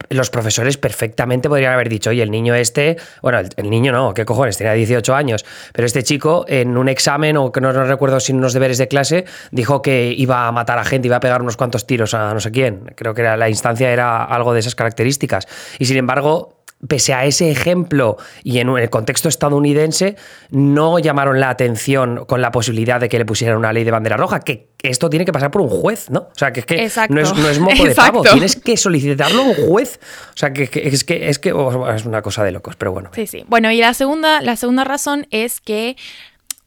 los 0.08 0.30
profesores 0.30 0.76
perfectamente 0.76 1.48
podrían 1.48 1.72
haber 1.72 1.88
dicho, 1.88 2.10
oye, 2.10 2.22
el 2.22 2.30
niño 2.30 2.54
este, 2.54 2.96
bueno, 3.22 3.40
el, 3.56 3.70
niño 3.70 3.92
no, 3.92 4.14
¿qué 4.14 4.24
cojones? 4.24 4.56
Tenía 4.56 4.72
18 4.72 5.14
años, 5.14 5.44
pero 5.72 5.86
este 5.86 6.02
chico 6.02 6.44
en 6.48 6.76
un 6.76 6.88
examen 6.88 7.36
o 7.36 7.52
que 7.52 7.60
no, 7.60 7.72
no 7.72 7.84
recuerdo 7.84 8.20
si 8.20 8.32
en 8.32 8.38
unos 8.38 8.52
deberes 8.52 8.78
de 8.78 8.88
clase, 8.88 9.24
dijo 9.50 9.82
que 9.82 10.14
iba 10.16 10.46
a 10.46 10.52
matar 10.52 10.78
a 10.78 10.84
gente, 10.84 11.08
iba 11.08 11.16
a 11.16 11.20
pegar 11.20 11.42
unos 11.42 11.56
cuantos 11.56 11.86
tiros 11.86 12.14
a 12.14 12.32
no 12.32 12.40
sé 12.40 12.50
quién. 12.50 12.92
Creo 12.96 13.14
que 13.14 13.22
era, 13.22 13.36
la 13.36 13.48
instancia 13.48 13.90
era 13.90 14.24
algo 14.24 14.52
de 14.52 14.60
esas 14.60 14.74
características. 14.80 15.46
Y 15.78 15.84
sin 15.84 15.98
embargo, 15.98 16.60
pese 16.88 17.12
a 17.12 17.26
ese 17.26 17.50
ejemplo 17.50 18.16
y 18.42 18.58
en 18.58 18.68
el 18.70 18.88
contexto 18.88 19.28
estadounidense, 19.28 20.16
no 20.50 20.98
llamaron 20.98 21.38
la 21.38 21.50
atención 21.50 22.24
con 22.24 22.40
la 22.40 22.50
posibilidad 22.50 22.98
de 22.98 23.08
que 23.10 23.18
le 23.18 23.26
pusieran 23.26 23.58
una 23.58 23.72
ley 23.72 23.84
de 23.84 23.90
bandera 23.90 24.16
roja, 24.16 24.40
que 24.40 24.70
esto 24.82 25.10
tiene 25.10 25.26
que 25.26 25.32
pasar 25.32 25.50
por 25.50 25.60
un 25.60 25.68
juez, 25.68 26.08
¿no? 26.08 26.20
O 26.20 26.34
sea, 26.34 26.52
que 26.52 26.60
es 26.60 26.66
que 26.66 26.76
no 27.10 27.20
es, 27.20 27.58
no 27.58 27.66
moco 27.66 27.84
de 27.84 27.94
pavo, 27.94 28.22
tienes 28.22 28.56
que 28.56 28.78
solicitarlo 28.78 29.42
a 29.42 29.44
un 29.44 29.54
juez. 29.54 30.00
O 30.34 30.36
sea, 30.36 30.52
que, 30.52 30.70
es 30.72 31.04
que 31.04 31.28
es 31.28 31.38
que 31.38 31.52
oh, 31.52 31.90
es 31.90 32.06
una 32.06 32.22
cosa 32.22 32.44
de 32.44 32.52
locos, 32.52 32.76
pero 32.76 32.92
bueno. 32.92 33.10
Sí, 33.14 33.26
sí. 33.26 33.44
Bueno, 33.46 33.70
y 33.70 33.78
la 33.78 33.92
segunda, 33.92 34.40
la 34.40 34.56
segunda 34.56 34.84
razón 34.84 35.26
es 35.30 35.60
que, 35.60 35.96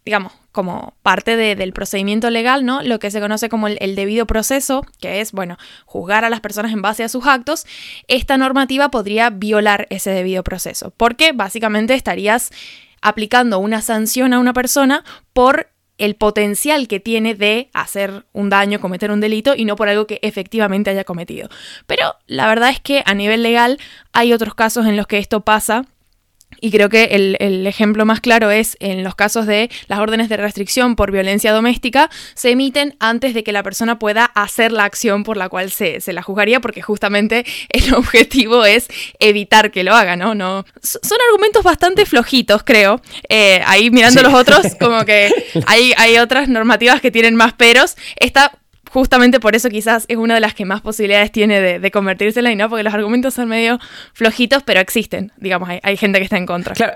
digamos, 0.06 0.34
como 0.54 0.94
parte 1.02 1.36
del 1.36 1.74
procedimiento 1.74 2.30
legal, 2.30 2.64
¿no? 2.64 2.84
Lo 2.84 3.00
que 3.00 3.12
se 3.12 3.20
conoce 3.20 3.50
como 3.50 3.68
el, 3.68 3.96
debido 3.96 4.28
proceso, 4.28 4.86
que 5.02 5.20
es, 5.20 5.32
bueno, 5.32 5.58
juzgar 5.86 6.24
a 6.24 6.30
las 6.30 6.42
personas 6.42 6.72
en 6.72 6.82
base 6.84 7.04
a 7.04 7.10
sus 7.10 7.26
actos, 7.26 7.66
esta 8.08 8.38
normativa 8.38 8.92
podría 8.92 9.32
violar 9.32 9.88
ese 9.90 10.12
debido 10.12 10.44
proceso, 10.44 10.94
porque 10.96 11.32
básicamente 11.34 11.96
estarías 11.96 12.52
aplicando 13.02 13.58
una 13.58 13.82
sanción 13.82 14.32
a 14.32 14.40
una 14.40 14.54
persona 14.54 15.04
por 15.34 15.72
el 15.98 16.16
potencial 16.16 16.88
que 16.88 17.00
tiene 17.00 17.34
de 17.34 17.70
hacer 17.74 18.26
un 18.32 18.50
daño, 18.50 18.80
cometer 18.80 19.10
un 19.10 19.22
delito 19.22 19.56
y 19.56 19.66
no 19.66 19.76
por 19.76 19.90
algo 19.90 20.06
que 20.06 20.20
efectivamente 20.22 20.92
haya 20.92 21.04
cometido. 21.04 21.50
Pero 21.88 22.16
la 22.28 22.48
verdad 22.48 22.70
es 22.70 22.80
que 22.80 23.02
a 23.06 23.16
nivel 23.16 23.42
legal 23.42 23.80
hay 24.12 24.34
otros 24.34 24.54
casos 24.54 24.86
en 24.86 24.98
los 24.98 25.08
que 25.08 25.18
esto 25.18 25.42
pasa 25.42 25.86
y 26.64 26.72
creo 26.72 26.88
que 26.88 27.10
el, 27.12 27.68
ejemplo 27.68 28.06
más 28.06 28.22
claro 28.22 28.50
es 28.50 28.78
en 28.80 29.04
los 29.04 29.16
casos 29.16 29.46
de 29.46 29.70
las 29.88 30.00
órdenes 30.00 30.30
de 30.30 30.38
restricción 30.38 30.96
por 30.96 31.12
violencia 31.12 31.52
doméstica, 31.52 32.10
se 32.36 32.52
emiten 32.52 32.96
antes 33.02 33.34
de 33.34 33.44
que 33.44 33.52
la 33.52 33.64
persona 33.64 34.00
pueda 34.00 34.24
hacer 34.24 34.72
la 34.72 34.86
acción 34.86 35.26
por 35.26 35.36
la 35.36 35.50
cual 35.50 35.72
se, 35.72 36.00
la 36.14 36.22
juzgaría, 36.22 36.62
porque 36.62 36.82
justamente 36.82 37.46
el 37.68 37.94
objetivo 37.96 38.64
es 38.64 38.88
evitar 39.20 39.72
que 39.72 39.84
lo 39.84 39.94
haga, 39.94 40.16
¿no? 40.16 40.36
no 40.36 40.64
son 40.82 41.18
argumentos 41.30 41.64
bastante 41.64 42.06
flojitos, 42.06 42.64
creo. 42.64 43.02
Eh, 43.28 43.62
ahí 43.66 43.92
mirando 43.92 44.22
los 44.22 44.34
otros, 44.34 44.62
como 44.80 45.04
que 45.04 45.34
hay, 45.68 45.94
hay 45.98 46.18
otras 46.18 46.48
normativas 46.48 47.02
que 47.02 47.12
tienen 47.12 47.36
más 47.36 47.52
peros. 47.52 47.98
Esta 48.16 48.54
justamente 48.94 49.40
por 49.40 49.56
eso 49.56 49.70
quizás 49.70 50.06
es 50.08 50.18
una 50.18 50.36
de 50.36 50.40
las 50.40 50.54
que 50.54 50.66
más 50.66 50.82
posibilidades 50.82 51.32
tiene 51.32 51.60
de, 51.60 51.80
de 51.80 51.92
convertírsela 51.92 52.52
y 52.52 52.56
no, 52.56 52.70
porque 52.70 52.84
los 52.84 52.94
argumentos 52.94 53.34
son 53.34 53.50
medio 53.50 53.80
flojitos, 54.14 54.64
pero 54.64 54.80
existen, 54.80 55.32
digamos, 55.38 55.70
hay, 55.82 55.98
gente 55.98 56.20
que 56.20 56.26
está 56.26 56.38
en 56.38 56.46
contra. 56.46 56.74
Claro, 56.74 56.94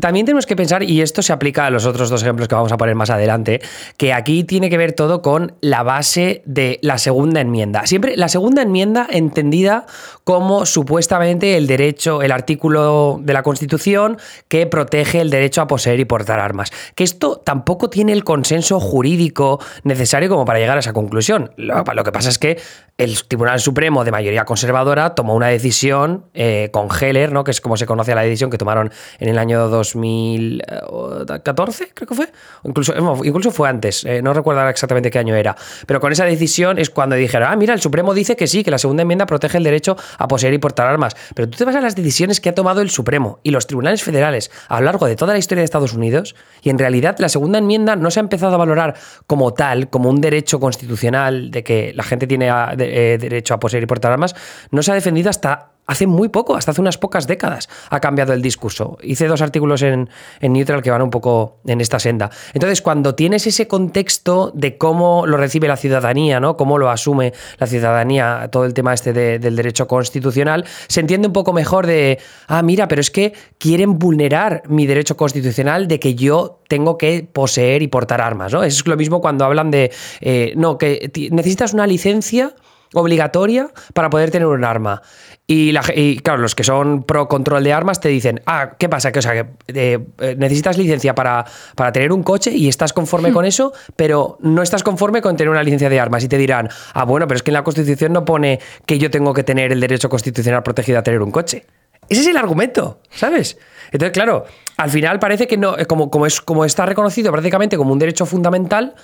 también, 0.00 0.26
tenemos 0.26 0.46
que 0.46 0.56
pensar, 0.56 0.82
y 0.82 1.02
esto 1.02 1.22
se 1.22 1.32
aplica 1.32 1.66
a 1.66 1.70
los 1.70 1.86
otros 1.86 2.08
dos 2.08 2.22
ejemplos 2.22 2.48
que 2.48 2.54
vamos 2.54 2.72
a 2.72 2.76
poner 2.76 2.94
más 2.94 3.10
adelante, 3.10 3.60
que 3.96 4.12
aquí 4.12 4.44
tiene 4.44 4.70
que 4.70 4.78
ver 4.78 4.92
todo 4.92 5.22
con 5.22 5.54
la 5.60 5.82
base 5.82 6.42
de 6.46 6.78
la 6.82 6.98
segunda 6.98 7.40
enmienda. 7.40 7.86
Siempre 7.86 8.16
la 8.16 8.28
segunda 8.28 8.62
enmienda 8.62 9.06
entendida 9.10 9.86
como 10.24 10.64
supuestamente 10.66 11.56
el 11.56 11.66
derecho, 11.66 12.22
el 12.22 12.32
artículo 12.32 13.20
de 13.22 13.32
la 13.32 13.42
Constitución 13.42 14.16
que 14.48 14.66
protege 14.66 15.20
el 15.20 15.30
derecho 15.30 15.60
a 15.60 15.66
poseer 15.66 16.00
y 16.00 16.04
portar 16.04 16.40
armas. 16.40 16.70
Que 16.94 17.04
esto 17.04 17.42
tampoco 17.44 17.90
tiene 17.90 18.12
el 18.12 18.24
consenso 18.24 18.80
jurídico 18.80 19.60
necesario 19.82 20.28
como 20.28 20.44
para 20.44 20.58
llegar 20.58 20.76
a 20.76 20.80
esa 20.80 20.92
conclusión. 20.92 21.33
Lo, 21.38 22.04
que 22.04 22.12
pasa 22.12 22.28
es 22.28 22.38
que 22.38 22.60
el 22.96 23.24
Tribunal 23.24 23.58
Supremo 23.60 24.04
de 24.04 24.12
mayoría 24.12 24.44
conservadora 24.44 25.14
tomó 25.14 25.34
una 25.34 25.48
decisión 25.48 26.26
eh, 26.34 26.70
con 26.72 26.88
Heller, 26.88 27.32
¿no? 27.32 27.42
que 27.44 27.50
es 27.50 27.60
como 27.60 27.76
se 27.76 27.84
conoce 27.86 28.14
la 28.14 28.22
decisión 28.22 28.48
que 28.50 28.58
tomaron 28.58 28.92
en 29.18 29.28
el 29.28 29.38
año 29.38 29.68
2014, 29.68 31.88
creo 31.92 32.06
que 32.06 32.14
fue. 32.14 32.28
Incluso, 32.62 32.94
incluso 33.24 33.50
fue 33.50 33.68
antes, 33.68 34.04
eh, 34.04 34.22
no 34.22 34.32
recuerdo 34.32 34.68
exactamente 34.68 35.10
qué 35.10 35.18
año 35.18 35.34
era. 35.34 35.56
Pero 35.86 35.98
con 36.00 36.12
esa 36.12 36.24
decisión 36.24 36.78
es 36.78 36.90
cuando 36.90 37.16
dijeron, 37.16 37.48
ah, 37.50 37.56
mira, 37.56 37.74
el 37.74 37.80
Supremo 37.80 38.14
dice 38.14 38.36
que 38.36 38.46
sí, 38.46 38.62
que 38.62 38.70
la 38.70 38.78
segunda 38.78 39.02
enmienda 39.02 39.26
protege 39.26 39.58
el 39.58 39.64
derecho 39.64 39.96
a 40.18 40.28
poseer 40.28 40.54
y 40.54 40.58
portar 40.58 40.86
armas. 40.86 41.16
Pero 41.34 41.48
tú 41.48 41.58
te 41.58 41.64
vas 41.64 41.74
a 41.74 41.80
las 41.80 41.96
decisiones 41.96 42.40
que 42.40 42.50
ha 42.50 42.54
tomado 42.54 42.80
el 42.80 42.90
Supremo 42.90 43.40
y 43.42 43.50
los 43.50 43.66
tribunales 43.66 44.02
federales 44.02 44.50
a 44.68 44.80
lo 44.80 44.86
largo 44.86 45.06
de 45.06 45.16
toda 45.16 45.32
la 45.32 45.38
historia 45.38 45.62
de 45.62 45.64
Estados 45.64 45.94
Unidos, 45.94 46.34
y 46.62 46.70
en 46.70 46.78
realidad 46.78 47.16
la 47.18 47.28
segunda 47.28 47.58
enmienda 47.58 47.96
no 47.96 48.10
se 48.10 48.20
ha 48.20 48.22
empezado 48.22 48.54
a 48.54 48.58
valorar 48.58 48.94
como 49.26 49.54
tal, 49.54 49.88
como 49.88 50.10
un 50.10 50.20
derecho 50.20 50.60
constitucional 50.60 51.23
de 51.30 51.62
que 51.62 51.92
la 51.94 52.02
gente 52.02 52.26
tiene 52.26 52.48
eh, 52.48 53.18
derecho 53.18 53.54
a 53.54 53.60
poseer 53.60 53.82
y 53.82 53.86
portar 53.86 54.12
armas, 54.12 54.34
no 54.70 54.82
se 54.82 54.92
ha 54.92 54.94
defendido 54.94 55.30
hasta 55.30 55.73
hace 55.86 56.06
muy 56.06 56.28
poco, 56.28 56.56
hasta 56.56 56.70
hace 56.70 56.80
unas 56.80 56.98
pocas 56.98 57.26
décadas, 57.26 57.68
ha 57.90 58.00
cambiado 58.00 58.32
el 58.32 58.42
discurso. 58.42 58.98
Hice 59.02 59.26
dos 59.26 59.42
artículos 59.42 59.82
en, 59.82 60.08
Neutral 60.40 60.82
que 60.82 60.90
van 60.90 61.02
un 61.02 61.10
poco 61.10 61.58
en 61.66 61.80
esta 61.80 61.98
senda. 61.98 62.30
Entonces, 62.52 62.82
cuando 62.82 63.14
tienes 63.14 63.46
ese 63.46 63.68
contexto 63.68 64.50
de 64.54 64.78
cómo 64.78 65.26
lo 65.26 65.36
recibe 65.36 65.68
la 65.68 65.76
ciudadanía, 65.76 66.40
¿no? 66.40 66.56
Cómo 66.56 66.78
lo 66.78 66.90
asume 66.90 67.32
la 67.58 67.66
ciudadanía, 67.66 68.48
todo 68.50 68.64
el 68.64 68.74
tema 68.74 68.94
este 68.94 69.12
del 69.12 69.56
derecho 69.56 69.86
constitucional, 69.86 70.64
se 70.88 71.00
entiende 71.00 71.26
un 71.26 71.32
poco 71.32 71.52
mejor 71.52 71.86
de, 71.86 72.18
ah, 72.46 72.62
mira, 72.62 72.88
pero 72.88 73.00
es 73.00 73.10
que 73.10 73.32
quieren 73.58 73.98
vulnerar 73.98 74.62
mi 74.68 74.86
derecho 74.86 75.16
constitucional 75.16 75.88
de 75.88 76.00
que 76.00 76.14
yo 76.14 76.60
tengo 76.68 76.98
que 76.98 77.28
poseer 77.30 77.82
y 77.82 77.88
portar 77.88 78.20
armas, 78.20 78.52
¿no? 78.52 78.62
Es 78.62 78.86
lo 78.86 78.96
mismo 78.96 79.20
cuando 79.20 79.44
hablan 79.44 79.70
de, 79.70 79.92
eh, 80.20 80.54
no, 80.56 80.78
que 80.78 81.10
necesitas 81.30 81.74
una 81.74 81.86
licencia 81.86 82.54
obligatoria 82.94 83.68
para 83.92 84.10
poder 84.10 84.30
tener 84.30 84.46
un 84.46 84.64
arma. 84.64 85.02
Y, 85.46 85.74
claro, 86.20 86.40
los 86.40 86.54
que 86.54 86.64
son 86.64 87.02
pro 87.02 87.28
control 87.28 87.62
de 87.64 87.72
armas 87.74 88.00
te 88.00 88.08
dicen, 88.08 88.40
ah, 88.46 88.76
¿qué 88.78 88.88
pasa? 88.88 89.12
Que, 89.12 89.18
o 89.18 89.22
sea, 89.22 89.32
que 89.32 89.46
eh, 89.68 89.98
eh, 90.18 90.36
necesitas 90.38 90.78
licencia 90.78 91.14
para, 91.14 91.44
para, 91.74 91.92
tener 91.92 92.12
un 92.12 92.22
coche 92.22 92.50
y 92.50 92.66
estás 92.66 92.94
conforme 92.94 93.30
con 93.30 93.44
eso, 93.44 93.74
pero 93.94 94.38
no 94.40 94.62
estás 94.62 94.82
conforme 94.82 95.20
con 95.20 95.36
tener 95.36 95.50
una 95.50 95.62
licencia 95.62 95.90
de 95.90 96.00
armas. 96.00 96.24
Y 96.24 96.28
te 96.28 96.38
dirán, 96.38 96.70
ah, 96.94 97.04
bueno, 97.04 97.28
pero 97.28 97.36
es 97.36 97.42
que 97.42 97.50
en 97.50 97.54
la 97.54 97.64
Constitución 97.64 98.14
no 98.14 98.24
pone 98.24 98.58
que 98.86 98.98
yo 98.98 99.10
tengo 99.10 99.34
que 99.34 99.44
tener 99.44 99.70
el 99.70 99.80
derecho 99.80 100.08
constitucional 100.08 100.62
protegido 100.62 100.98
a 100.98 101.02
tener 101.02 101.20
un 101.20 101.30
coche. 101.30 101.66
Ese 102.08 102.22
es 102.22 102.26
el 102.26 102.36
argumento, 102.36 103.00
¿sabes? 103.10 103.58
Entonces, 103.92 104.12
claro, 104.12 104.44
al 104.76 104.90
final 104.90 105.18
parece 105.18 105.46
que 105.46 105.56
no, 105.56 105.76
como, 105.86 106.10
como, 106.10 106.26
es, 106.26 106.40
como 106.40 106.64
está 106.64 106.86
reconocido 106.86 107.30
prácticamente 107.32 107.76
como 107.76 107.92
un 107.92 107.98
derecho 107.98 108.26
fundamental, 108.26 108.94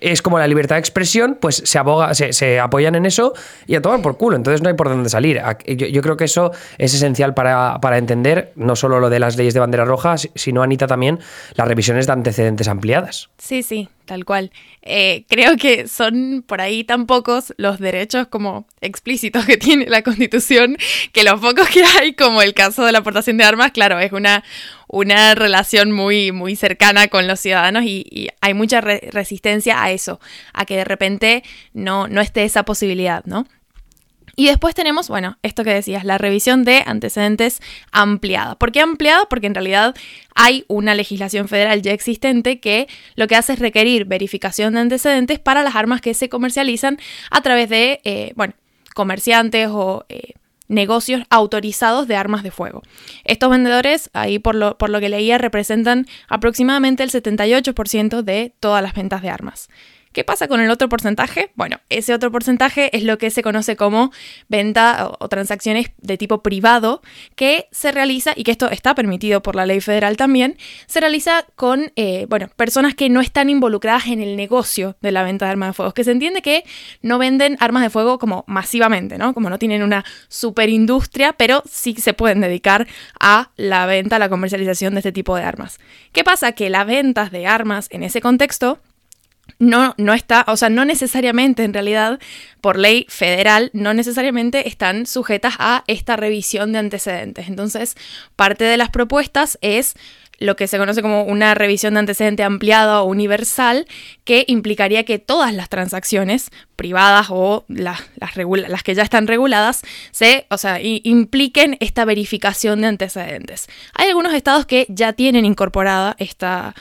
es 0.00 0.22
como 0.22 0.38
la 0.38 0.46
libertad 0.46 0.76
de 0.76 0.80
expresión, 0.80 1.36
pues 1.40 1.62
se 1.64 1.78
aboga, 1.78 2.14
se, 2.14 2.60
apoyan 2.60 2.94
en 2.94 3.06
eso 3.06 3.34
y 3.66 3.74
a 3.74 3.82
tomar 3.82 4.02
por 4.02 4.16
culo. 4.16 4.36
Entonces 4.36 4.62
no 4.62 4.68
hay 4.68 4.74
por 4.74 4.88
dónde 4.88 5.08
salir. 5.08 5.40
Yo, 5.66 6.02
creo 6.02 6.16
que 6.16 6.24
eso 6.24 6.52
es 6.78 6.94
esencial 6.94 7.34
para, 7.34 7.98
entender 7.98 8.52
no 8.56 8.76
solo 8.76 9.00
lo 9.00 9.10
de 9.10 9.18
las 9.18 9.36
leyes 9.36 9.54
de 9.54 9.60
bandera 9.60 9.84
roja, 9.84 10.16
sino, 10.16 10.62
Anita, 10.62 10.86
también 10.86 11.18
las 11.54 11.68
revisiones 11.68 12.06
de 12.06 12.12
antecedentes 12.12 12.68
ampliadas. 12.68 13.30
Sí, 13.38 13.62
sí, 13.62 13.88
tal 14.04 14.24
cual. 14.24 14.50
Eh, 14.82 15.24
creo 15.28 15.56
que 15.56 15.88
son 15.88 16.44
por 16.46 16.60
ahí 16.60 16.84
tan 16.84 17.06
pocos 17.06 17.52
los 17.56 17.78
derechos 17.78 18.28
como 18.28 18.66
explícitos 18.80 19.44
que 19.44 19.56
tiene 19.56 19.86
la 19.86 20.02
Constitución, 20.02 20.76
que 21.12 21.24
los 21.24 21.40
pocos 21.40 21.68
que 21.68 21.84
hay, 21.84 22.14
como 22.14 22.42
el 22.42 22.54
caso 22.54 22.84
de 22.84 22.92
la 22.92 22.98
aportación 22.98 23.36
de 23.36 23.44
armas, 23.44 23.72
claro, 23.72 23.98
es 23.98 24.12
una 24.12 24.42
una 24.92 25.36
relación 25.36 25.92
muy, 25.92 26.32
muy 26.32 26.56
cercana 26.56 27.06
con 27.06 27.28
los 27.28 27.38
ciudadanos 27.38 27.84
y, 27.84 28.28
hay 28.40 28.54
mucha 28.54 28.80
resistencia 28.80 29.79
a 29.82 29.90
eso, 29.90 30.20
a 30.52 30.64
que 30.64 30.76
de 30.76 30.84
repente 30.84 31.42
no, 31.72 32.08
no 32.08 32.20
esté 32.20 32.44
esa 32.44 32.64
posibilidad, 32.64 33.24
¿no? 33.24 33.46
Y 34.36 34.46
después 34.46 34.74
tenemos, 34.74 35.08
bueno, 35.08 35.36
esto 35.42 35.64
que 35.64 35.74
decías, 35.74 36.04
la 36.04 36.16
revisión 36.16 36.64
de 36.64 36.82
antecedentes 36.86 37.60
ampliada. 37.92 38.54
¿Por 38.54 38.72
qué 38.72 38.80
ampliada? 38.80 39.26
Porque 39.28 39.46
en 39.46 39.54
realidad 39.54 39.94
hay 40.34 40.64
una 40.66 40.94
legislación 40.94 41.46
federal 41.46 41.82
ya 41.82 41.92
existente 41.92 42.58
que 42.58 42.88
lo 43.16 43.26
que 43.26 43.36
hace 43.36 43.52
es 43.52 43.58
requerir 43.58 44.06
verificación 44.06 44.72
de 44.72 44.80
antecedentes 44.80 45.38
para 45.38 45.62
las 45.62 45.74
armas 45.74 46.00
que 46.00 46.14
se 46.14 46.30
comercializan 46.30 46.98
a 47.30 47.42
través 47.42 47.68
de, 47.68 48.00
eh, 48.04 48.32
bueno, 48.34 48.54
comerciantes 48.94 49.68
o 49.70 50.06
eh, 50.08 50.32
negocios 50.70 51.22
autorizados 51.28 52.08
de 52.08 52.16
armas 52.16 52.42
de 52.42 52.50
fuego. 52.50 52.82
Estos 53.24 53.50
vendedores, 53.50 54.08
ahí 54.14 54.38
por 54.38 54.54
lo, 54.54 54.78
por 54.78 54.88
lo 54.88 55.00
que 55.00 55.10
leía, 55.10 55.36
representan 55.36 56.06
aproximadamente 56.28 57.02
el 57.02 57.10
78% 57.10 58.22
de 58.22 58.54
todas 58.60 58.82
las 58.82 58.94
ventas 58.94 59.20
de 59.20 59.28
armas. 59.28 59.68
¿Qué 60.12 60.24
pasa 60.24 60.48
con 60.48 60.58
el 60.60 60.70
otro 60.70 60.88
porcentaje? 60.88 61.52
Bueno, 61.54 61.78
ese 61.88 62.12
otro 62.12 62.32
porcentaje 62.32 62.96
es 62.96 63.04
lo 63.04 63.16
que 63.16 63.30
se 63.30 63.44
conoce 63.44 63.76
como 63.76 64.10
venta 64.48 65.08
o, 65.20 65.28
transacciones 65.28 65.92
de 65.98 66.18
tipo 66.18 66.42
privado 66.42 67.00
que 67.36 67.68
se 67.70 67.92
realiza, 67.92 68.32
y 68.34 68.42
que 68.42 68.50
esto 68.50 68.68
está 68.70 68.96
permitido 68.96 69.40
por 69.40 69.54
la 69.54 69.66
ley 69.66 69.80
federal 69.80 70.16
también, 70.16 70.58
se 70.86 70.98
realiza 70.98 71.46
con, 71.54 71.92
eh, 71.94 72.26
bueno, 72.28 72.48
personas 72.56 72.96
que 72.96 73.08
no 73.08 73.20
están 73.20 73.50
involucradas 73.50 74.08
en 74.08 74.20
el 74.20 74.34
negocio 74.34 74.96
de 75.00 75.12
la 75.12 75.22
venta 75.22 75.44
de 75.44 75.52
armas 75.52 75.68
de 75.68 75.72
fuego, 75.74 75.94
que 75.94 76.02
se 76.02 76.10
entiende 76.10 76.42
que 76.42 76.64
no 77.02 77.18
venden 77.18 77.56
armas 77.60 77.84
de 77.84 77.90
fuego 77.90 78.18
como 78.18 78.42
masivamente, 78.48 79.16
¿no? 79.16 79.32
Como 79.32 79.48
no 79.48 79.60
tienen 79.60 79.84
una 79.84 80.04
superindustria, 80.28 81.34
pero 81.34 81.62
sí 81.70 81.94
se 81.94 82.14
pueden 82.14 82.40
dedicar 82.40 82.88
a 83.20 83.50
la 83.54 83.86
venta, 83.86 84.16
a 84.16 84.18
la 84.18 84.28
comercialización 84.28 84.94
de 84.94 85.00
este 85.00 85.12
tipo 85.12 85.36
de 85.36 85.44
armas. 85.44 85.78
¿Qué 86.10 86.24
pasa? 86.24 86.50
Que 86.50 86.68
las 86.68 86.84
ventas 86.84 87.30
de 87.30 87.46
armas 87.46 87.86
en 87.92 88.02
ese 88.02 88.20
contexto 88.20 88.80
no, 89.60 89.94
no 89.98 90.14
está, 90.14 90.44
o 90.48 90.56
sea, 90.56 90.70
no 90.70 90.84
necesariamente 90.84 91.62
en 91.62 91.74
realidad, 91.74 92.18
por 92.60 92.78
ley 92.78 93.06
federal, 93.08 93.70
no 93.74 93.94
necesariamente 93.94 94.66
están 94.66 95.06
sujetas 95.06 95.54
a 95.58 95.84
esta 95.86 96.16
revisión 96.16 96.72
de 96.72 96.78
antecedentes. 96.78 97.46
Entonces, 97.46 97.94
parte 98.34 98.64
de 98.64 98.78
las 98.78 98.88
propuestas 98.88 99.58
es 99.60 99.94
lo 100.38 100.56
que 100.56 100.66
se 100.66 100.78
conoce 100.78 101.02
como 101.02 101.24
una 101.24 101.54
revisión 101.54 101.92
de 101.92 102.00
antecedente 102.00 102.42
ampliada 102.42 103.02
o 103.02 103.04
universal, 103.04 103.86
que 104.24 104.44
implicaría 104.48 105.04
que 105.04 105.18
todas 105.18 105.52
las 105.52 105.68
transacciones 105.68 106.50
privadas 106.76 107.26
o 107.28 107.66
las, 107.68 108.00
las, 108.16 108.82
que 108.82 108.94
ya 108.94 109.02
están 109.02 109.26
reguladas 109.26 109.82
se, 110.10 110.46
o 110.48 110.56
sea, 110.56 110.80
impliquen 110.80 111.76
esta 111.80 112.06
verificación 112.06 112.80
de 112.80 112.86
antecedentes. 112.86 113.68
Hay 113.92 114.08
algunos 114.08 114.32
estados 114.32 114.64
que 114.64 114.86
ya 114.88 115.12
tienen 115.12 115.44
incorporada 115.44 116.16
esta 116.18 116.74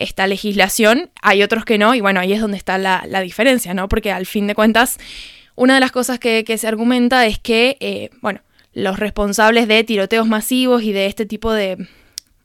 esta 0.00 0.26
legislación, 0.26 1.10
hay 1.22 1.42
otros 1.42 1.64
que 1.64 1.78
no, 1.78 1.94
y 1.94 2.00
bueno, 2.00 2.18
ahí 2.20 2.32
es 2.32 2.40
donde 2.40 2.56
está 2.56 2.78
la, 2.78 3.20
diferencia, 3.20 3.74
¿no? 3.74 3.88
Porque 3.88 4.10
al 4.10 4.26
fin 4.26 4.46
de 4.46 4.54
cuentas, 4.54 4.98
una 5.54 5.74
de 5.74 5.80
las 5.80 5.92
cosas 5.92 6.18
que, 6.18 6.44
se 6.58 6.66
argumenta 6.66 7.26
es 7.26 7.38
que, 7.38 7.76
eh, 7.80 8.10
bueno, 8.22 8.40
los 8.72 8.98
responsables 8.98 9.68
de 9.68 9.84
tiroteos 9.84 10.26
masivos 10.26 10.82
y 10.82 10.92
de 10.92 11.06
este 11.06 11.26
tipo 11.26 11.52
de 11.52 11.86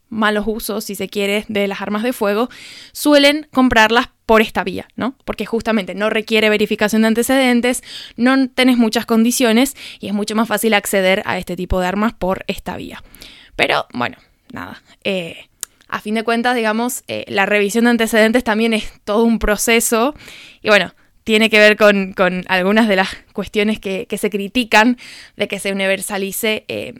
malos 0.10 0.46
usos, 0.48 0.84
si 0.84 0.96
se 0.96 1.08
quiere, 1.08 1.46
de 1.48 1.68
las 1.68 1.82
armas 1.82 2.04
de 2.04 2.14
fuego, 2.14 2.50
suelen 2.92 3.48
comprarlas 3.54 4.10
por 4.26 4.42
esta 4.42 4.64
vía, 4.64 4.88
¿no? 4.98 5.16
Porque 5.24 5.46
justamente 5.46 5.96
no 5.96 6.10
requiere 6.10 6.50
verificación 6.50 7.04
de 7.04 7.10
antecedentes, 7.10 7.84
no 8.18 8.50
tenés 8.50 8.78
muchas 8.78 9.06
condiciones 9.06 9.76
y 10.00 10.08
es 10.08 10.14
mucho 10.14 10.36
más 10.36 10.48
fácil 10.48 10.74
acceder 10.74 11.24
a 11.26 11.38
este 11.38 11.56
tipo 11.56 11.80
de 11.80 11.88
armas 11.88 12.14
por 12.14 12.44
esta 12.48 12.76
vía. 12.76 13.02
Pero 13.56 13.86
bueno, 13.94 14.18
nada. 14.52 14.82
Eh, 15.04 15.48
a 15.96 16.02
fin 16.02 16.16
de 16.16 16.24
cuentas, 16.24 16.58
digamos, 16.58 17.06
eh, 17.08 17.24
la 17.30 17.46
revisión 17.46 17.86
de 17.86 17.92
antecedentes 17.92 18.44
también 18.44 18.74
es 18.74 18.92
todo 19.06 19.24
un 19.24 19.40
proceso. 19.40 20.14
Y 20.62 20.68
bueno, 20.68 20.94
tiene 21.24 21.50
que 21.50 21.58
ver 21.58 21.78
con, 21.78 22.14
algunas 22.50 22.90
de 22.90 22.98
las 22.98 23.08
cuestiones 23.32 23.80
que, 23.80 24.06
se 24.18 24.30
critican 24.30 24.98
de 25.38 25.48
que 25.48 25.58
se 25.58 25.72
universalice. 25.72 26.66
Eh, 26.68 26.94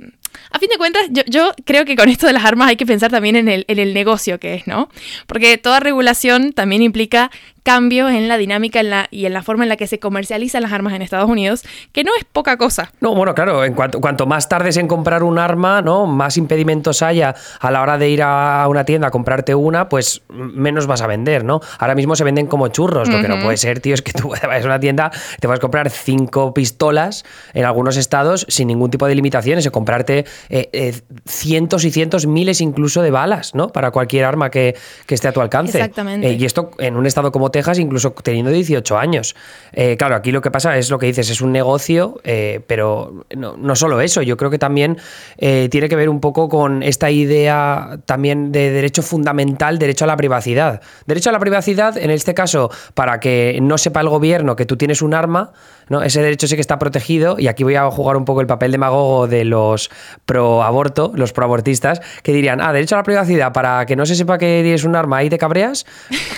a 0.50 0.60
fin 0.60 0.70
de 0.70 0.78
cuentas, 0.78 1.10
yo, 1.28 1.52
creo 1.66 1.84
que 1.84 1.98
con 1.98 2.08
esto 2.08 2.26
de 2.26 2.32
las 2.32 2.46
armas 2.46 2.70
hay 2.70 2.78
que 2.78 2.86
pensar 2.86 3.12
también 3.12 3.36
en 3.36 3.50
el, 3.50 3.66
en 3.68 3.80
el 3.80 3.94
negocio 3.94 4.40
que 4.40 4.54
es, 4.54 4.66
¿no? 4.66 4.88
Porque 5.28 5.58
toda 5.58 5.82
regulación 5.82 6.54
también 6.54 6.82
implica 6.82 7.32
cambios 7.66 8.12
en 8.12 8.28
la 8.28 8.38
dinámica 8.38 8.82
y 9.10 9.26
en 9.26 9.34
la 9.34 9.42
forma 9.42 9.64
en 9.64 9.70
la 9.70 9.76
que 9.76 9.88
se 9.88 10.00
comercializan 10.00 10.62
las 10.62 10.72
armas 10.72 10.94
en 10.94 11.02
Estados 11.02 11.28
Unidos, 11.28 11.64
que 11.92 12.04
no 12.04 12.12
es 12.16 12.24
poca 12.24 12.58
cosa. 12.58 12.92
No, 13.02 13.16
bueno, 13.16 13.34
claro, 13.34 13.66
en 13.66 13.74
cuanto, 13.74 14.00
cuanto 14.00 14.28
más 14.28 14.48
tardes 14.48 14.78
en 14.78 14.88
comprar 14.88 15.24
un 15.24 15.40
arma, 15.40 15.82
¿no? 15.82 16.06
Más 16.06 16.38
impedimentos 16.38 17.02
haya 17.02 17.34
a 17.60 17.72
la 17.72 17.82
hora 17.82 17.98
de 17.98 18.08
ir 18.08 18.22
a 18.22 18.68
una 18.70 18.86
tienda 18.86 19.08
a 19.08 19.12
comprarte 19.12 19.56
una, 19.56 19.90
pues 19.90 20.22
menos 20.30 20.86
vas 20.86 21.02
a 21.02 21.08
vender, 21.08 21.44
¿no? 21.44 21.60
Ahora 21.80 21.96
mismo 21.96 22.16
se 22.16 22.24
venden 22.24 22.46
como 22.46 22.68
churros. 22.68 23.10
Lo 23.10 23.20
que 23.20 23.28
no 23.28 23.42
puede 23.42 23.58
ser, 23.58 23.80
tío, 23.80 23.96
es 23.96 24.04
que 24.04 24.14
tú 24.14 24.30
vayas 24.48 24.64
a 24.64 24.68
una 24.68 24.80
tienda, 24.80 25.12
te 25.40 25.48
vas 25.48 25.58
a 25.58 25.62
comprar 25.62 25.90
cinco 25.90 26.54
pistolas 26.54 27.26
en 27.56 27.66
algunos 27.66 27.98
estados 27.98 28.46
sin 28.48 28.68
ningún 28.68 28.92
tipo 28.92 29.08
de 29.08 29.16
limitaciones, 29.16 29.66
y 29.66 29.70
comprarte 29.70 30.26
eh, 30.50 30.70
eh, 30.72 31.02
cientos 31.26 31.84
y 31.84 31.90
cientos, 31.90 32.28
miles 32.28 32.62
incluso 32.62 33.02
de 33.02 33.10
balas, 33.10 33.56
¿no? 33.56 33.70
Para 33.70 33.90
cualquier 33.90 34.26
arma 34.26 34.52
que, 34.52 34.76
esté 35.08 35.30
a 35.30 35.32
tu 35.32 35.42
alcance. 35.42 35.80
Exactamente. 35.80 36.28
Eh, 36.28 36.34
y 36.34 36.46
esto 36.46 36.72
en 36.78 36.96
un 36.96 37.06
estado 37.06 37.32
como 37.32 37.50
Texas, 37.56 37.80
incluso 37.80 38.12
teniendo 38.12 38.52
18 38.52 38.98
años. 38.98 39.34
Eh, 39.72 39.96
claro, 39.98 40.16
aquí 40.16 40.34
lo 40.34 40.42
que 40.42 40.52
pasa 40.52 40.78
es 40.78 40.90
lo 40.90 41.00
que 41.00 41.06
dices, 41.06 41.30
es 41.30 41.40
un 41.40 41.54
negocio, 41.54 42.20
eh, 42.26 42.60
pero 42.68 43.26
no, 43.34 43.76
solo 43.78 44.02
eso, 44.02 44.22
yo 44.22 44.36
creo 44.36 44.52
que 44.52 44.60
también 44.60 44.98
eh, 45.38 45.70
tiene 45.72 45.88
que 45.88 45.96
ver 45.96 46.10
un 46.10 46.20
poco 46.20 46.50
con 46.50 46.84
esta 46.84 47.10
idea 47.12 48.00
también 48.06 48.52
de 48.52 48.72
derecho 48.72 49.02
fundamental, 49.02 49.80
derecho 49.80 50.04
a 50.04 50.08
la 50.08 50.18
privacidad. 50.18 50.82
Derecho 51.06 51.30
a 51.30 51.32
la 51.32 51.40
privacidad, 51.40 51.98
en 51.98 52.12
este 52.12 52.34
caso, 52.34 52.70
para 52.94 53.22
que 53.22 53.58
no 53.62 53.78
sepa 53.78 54.02
el 54.02 54.10
gobierno 54.10 54.58
que 54.58 54.66
tú 54.66 54.76
tienes 54.76 55.02
un 55.02 55.14
arma, 55.14 55.54
¿no? 55.88 56.04
ese 56.04 56.22
derecho 56.22 56.48
sí 56.48 56.56
que 56.56 56.62
está 56.62 56.78
protegido, 56.78 57.38
y 57.40 57.48
aquí 57.48 57.64
voy 57.64 57.76
a 57.76 57.90
jugar 57.90 58.18
un 58.18 58.26
poco 58.26 58.42
el 58.42 58.48
papel 58.48 58.74
demagogo 58.74 59.28
de 59.28 59.46
los 59.46 59.90
pro 60.26 60.62
aborto, 60.62 61.14
los 61.16 61.32
pro 61.32 61.46
abortistas, 61.46 62.02
que 62.22 62.34
dirían, 62.34 62.60
ah, 62.60 62.74
derecho 62.74 62.96
a 62.96 63.00
la 63.00 63.04
privacidad 63.04 63.54
para 63.54 63.86
que 63.86 63.96
no 63.96 64.06
se 64.06 64.16
sepa 64.16 64.38
que 64.38 64.60
tienes 64.62 64.84
un 64.84 64.98
arma 64.98 65.24
y 65.24 65.30
te 65.30 65.38
cabreas, 65.38 65.86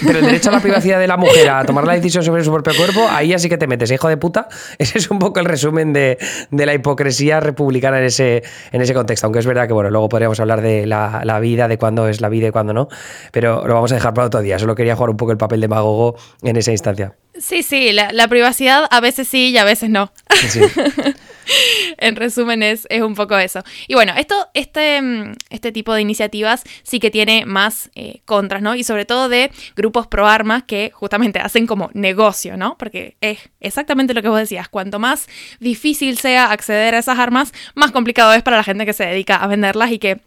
pero 0.06 0.20
el 0.20 0.26
derecho 0.26 0.50
a 0.50 0.54
la 0.54 0.60
privacidad 0.60 1.00
de 1.00 1.07
la 1.08 1.18
mujer 1.18 1.50
a 1.50 1.64
tomar 1.66 1.86
la 1.86 1.94
decisión 1.94 2.24
sobre 2.24 2.44
su 2.44 2.52
propio 2.52 2.76
cuerpo, 2.76 3.08
ahí 3.10 3.34
así 3.34 3.50
que 3.50 3.58
te 3.58 3.68
metes, 3.68 3.92
hijo 3.92 4.08
de 4.08 4.18
puta. 4.18 4.48
Ese 4.78 4.98
es 4.98 5.10
un 5.10 5.20
poco 5.20 5.40
el 5.40 5.46
resumen 5.46 5.94
de, 5.94 6.18
la 6.52 6.74
hipocresía 6.74 7.40
republicana 7.40 8.00
en 8.00 8.06
ese, 8.06 8.44
en 8.72 8.82
ese 8.82 8.94
contexto. 8.94 9.28
Aunque 9.28 9.40
es 9.40 9.46
verdad 9.46 9.68
que, 9.68 9.74
bueno, 9.74 9.90
luego 9.90 10.10
podríamos 10.10 10.40
hablar 10.40 10.62
de 10.62 10.86
la, 10.86 11.40
vida, 11.40 11.68
de 11.68 11.78
cuándo 11.78 12.08
es 12.08 12.22
la 12.22 12.30
vida 12.30 12.48
y 12.48 12.52
cuándo 12.52 12.74
no, 12.74 12.88
pero 13.32 13.68
lo 13.68 13.74
vamos 13.74 13.92
a 13.92 13.96
dejar 13.96 14.14
para 14.14 14.28
otro 14.28 14.42
día. 14.42 14.60
Solo 14.60 14.76
quería 14.76 14.96
jugar 14.96 15.10
un 15.10 15.18
poco 15.18 15.32
el 15.32 15.38
papel 15.38 15.62
de 15.62 15.68
magogo 15.68 16.16
en 16.44 16.56
esa 16.58 16.72
instancia. 16.72 17.16
Sí, 17.40 17.62
sí, 17.62 17.92
la, 17.92 18.28
privacidad 18.28 18.88
a 18.90 19.00
veces 19.00 19.28
sí 19.28 19.50
y 19.50 19.58
a 19.58 19.64
veces 19.64 19.90
no. 19.90 20.12
Sí. 20.50 20.60
en 21.98 22.16
resumen, 22.16 22.64
es, 22.64 22.88
un 23.02 23.16
poco 23.16 23.38
eso. 23.38 23.64
Y 23.88 23.94
bueno, 23.94 24.14
esto, 24.18 24.36
este, 24.54 25.02
mm, 25.02 25.36
este 25.50 25.72
tipo 25.72 25.94
de 25.94 26.02
iniciativas 26.02 26.64
sí 26.84 27.00
que 27.00 27.12
tiene 27.12 27.46
más 27.46 27.90
eh, 27.96 28.22
contras, 28.26 28.62
¿no? 28.62 28.76
Y 28.76 28.84
sobre 28.84 29.06
todo 29.06 29.30
de 29.30 29.52
grupos 29.76 30.08
pro 30.08 30.28
armas 30.28 30.64
que 30.64 30.92
justamente 30.98 31.40
hacen 31.40 31.68
como 31.68 31.92
negocio, 31.94 32.58
¿no? 32.58 32.76
Porque 32.78 33.18
es 33.22 33.38
exactamente 33.60 34.16
lo 34.16 34.24
que 34.24 34.30
vos 34.30 34.40
decías. 34.40 34.68
Cuanto 34.68 34.98
más 34.98 35.28
difícil 35.60 36.18
sea 36.18 36.52
acceder 36.52 36.96
a 36.96 36.98
esas 36.98 37.20
armas, 37.20 37.54
más 37.76 37.92
complicado 37.92 38.34
es 38.34 38.42
para 38.42 38.58
la 38.58 38.64
gente 38.64 38.86
que 38.86 38.94
se 38.94 39.06
dedica 39.06 39.36
a 39.36 39.46
venderlas 39.46 39.92
y 39.92 40.00
que 40.00 40.22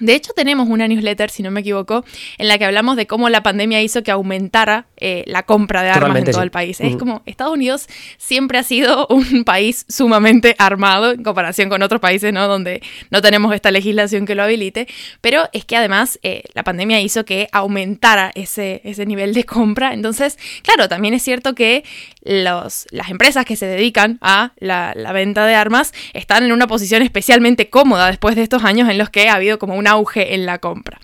de 0.00 0.14
hecho, 0.14 0.32
tenemos 0.32 0.68
una 0.68 0.88
newsletter, 0.88 1.30
si 1.30 1.42
no 1.42 1.50
me 1.50 1.60
equivoco, 1.60 2.04
en 2.38 2.48
la 2.48 2.58
que 2.58 2.64
hablamos 2.64 2.96
de 2.96 3.06
cómo 3.06 3.28
la 3.28 3.42
pandemia 3.42 3.82
hizo 3.82 4.02
que 4.02 4.10
aumentara 4.10 4.86
eh, 4.96 5.24
la 5.26 5.44
compra 5.44 5.82
de 5.82 5.90
armas 5.90 6.16
en 6.16 6.24
todo 6.24 6.42
el 6.42 6.50
país. 6.50 6.80
Es 6.80 6.96
como 6.96 7.22
Estados 7.26 7.52
Unidos 7.52 7.86
siempre 8.18 8.58
ha 8.58 8.62
sido 8.62 9.06
un 9.10 9.44
país 9.44 9.84
sumamente 9.88 10.56
armado 10.58 11.12
en 11.12 11.22
comparación 11.22 11.68
con 11.68 11.82
otros 11.82 12.00
países, 12.00 12.32
¿no? 12.32 12.48
Donde 12.48 12.82
no 13.10 13.22
tenemos 13.22 13.54
esta 13.54 13.70
legislación 13.70 14.26
que 14.26 14.34
lo 14.34 14.42
habilite. 14.42 14.88
Pero 15.20 15.48
es 15.52 15.64
que 15.64 15.76
además 15.76 16.18
eh, 16.22 16.42
la 16.54 16.64
pandemia 16.64 17.00
hizo 17.00 17.24
que 17.24 17.48
aumentara 17.52 18.30
ese, 18.34 18.80
ese 18.84 19.06
nivel 19.06 19.34
de 19.34 19.44
compra. 19.44 19.92
Entonces, 19.92 20.38
claro, 20.62 20.88
también 20.88 21.14
es 21.14 21.22
cierto 21.22 21.54
que 21.54 21.84
los, 22.22 22.86
las 22.90 23.10
empresas 23.10 23.44
que 23.44 23.56
se 23.56 23.66
dedican 23.66 24.18
a 24.20 24.52
la, 24.58 24.92
la 24.94 25.12
venta 25.12 25.46
de 25.46 25.54
armas 25.54 25.92
están 26.12 26.44
en 26.44 26.52
una 26.52 26.66
posición 26.66 27.02
especialmente 27.02 27.70
cómoda 27.70 28.06
después 28.06 28.36
de 28.36 28.42
estos 28.42 28.64
años 28.64 28.88
en 28.88 28.98
los 28.98 29.10
que 29.10 29.28
ha 29.28 29.34
habido 29.34 29.58
como 29.58 29.74
una 29.74 29.89
auge 29.90 30.34
en 30.34 30.46
la 30.46 30.58
compra. 30.58 31.00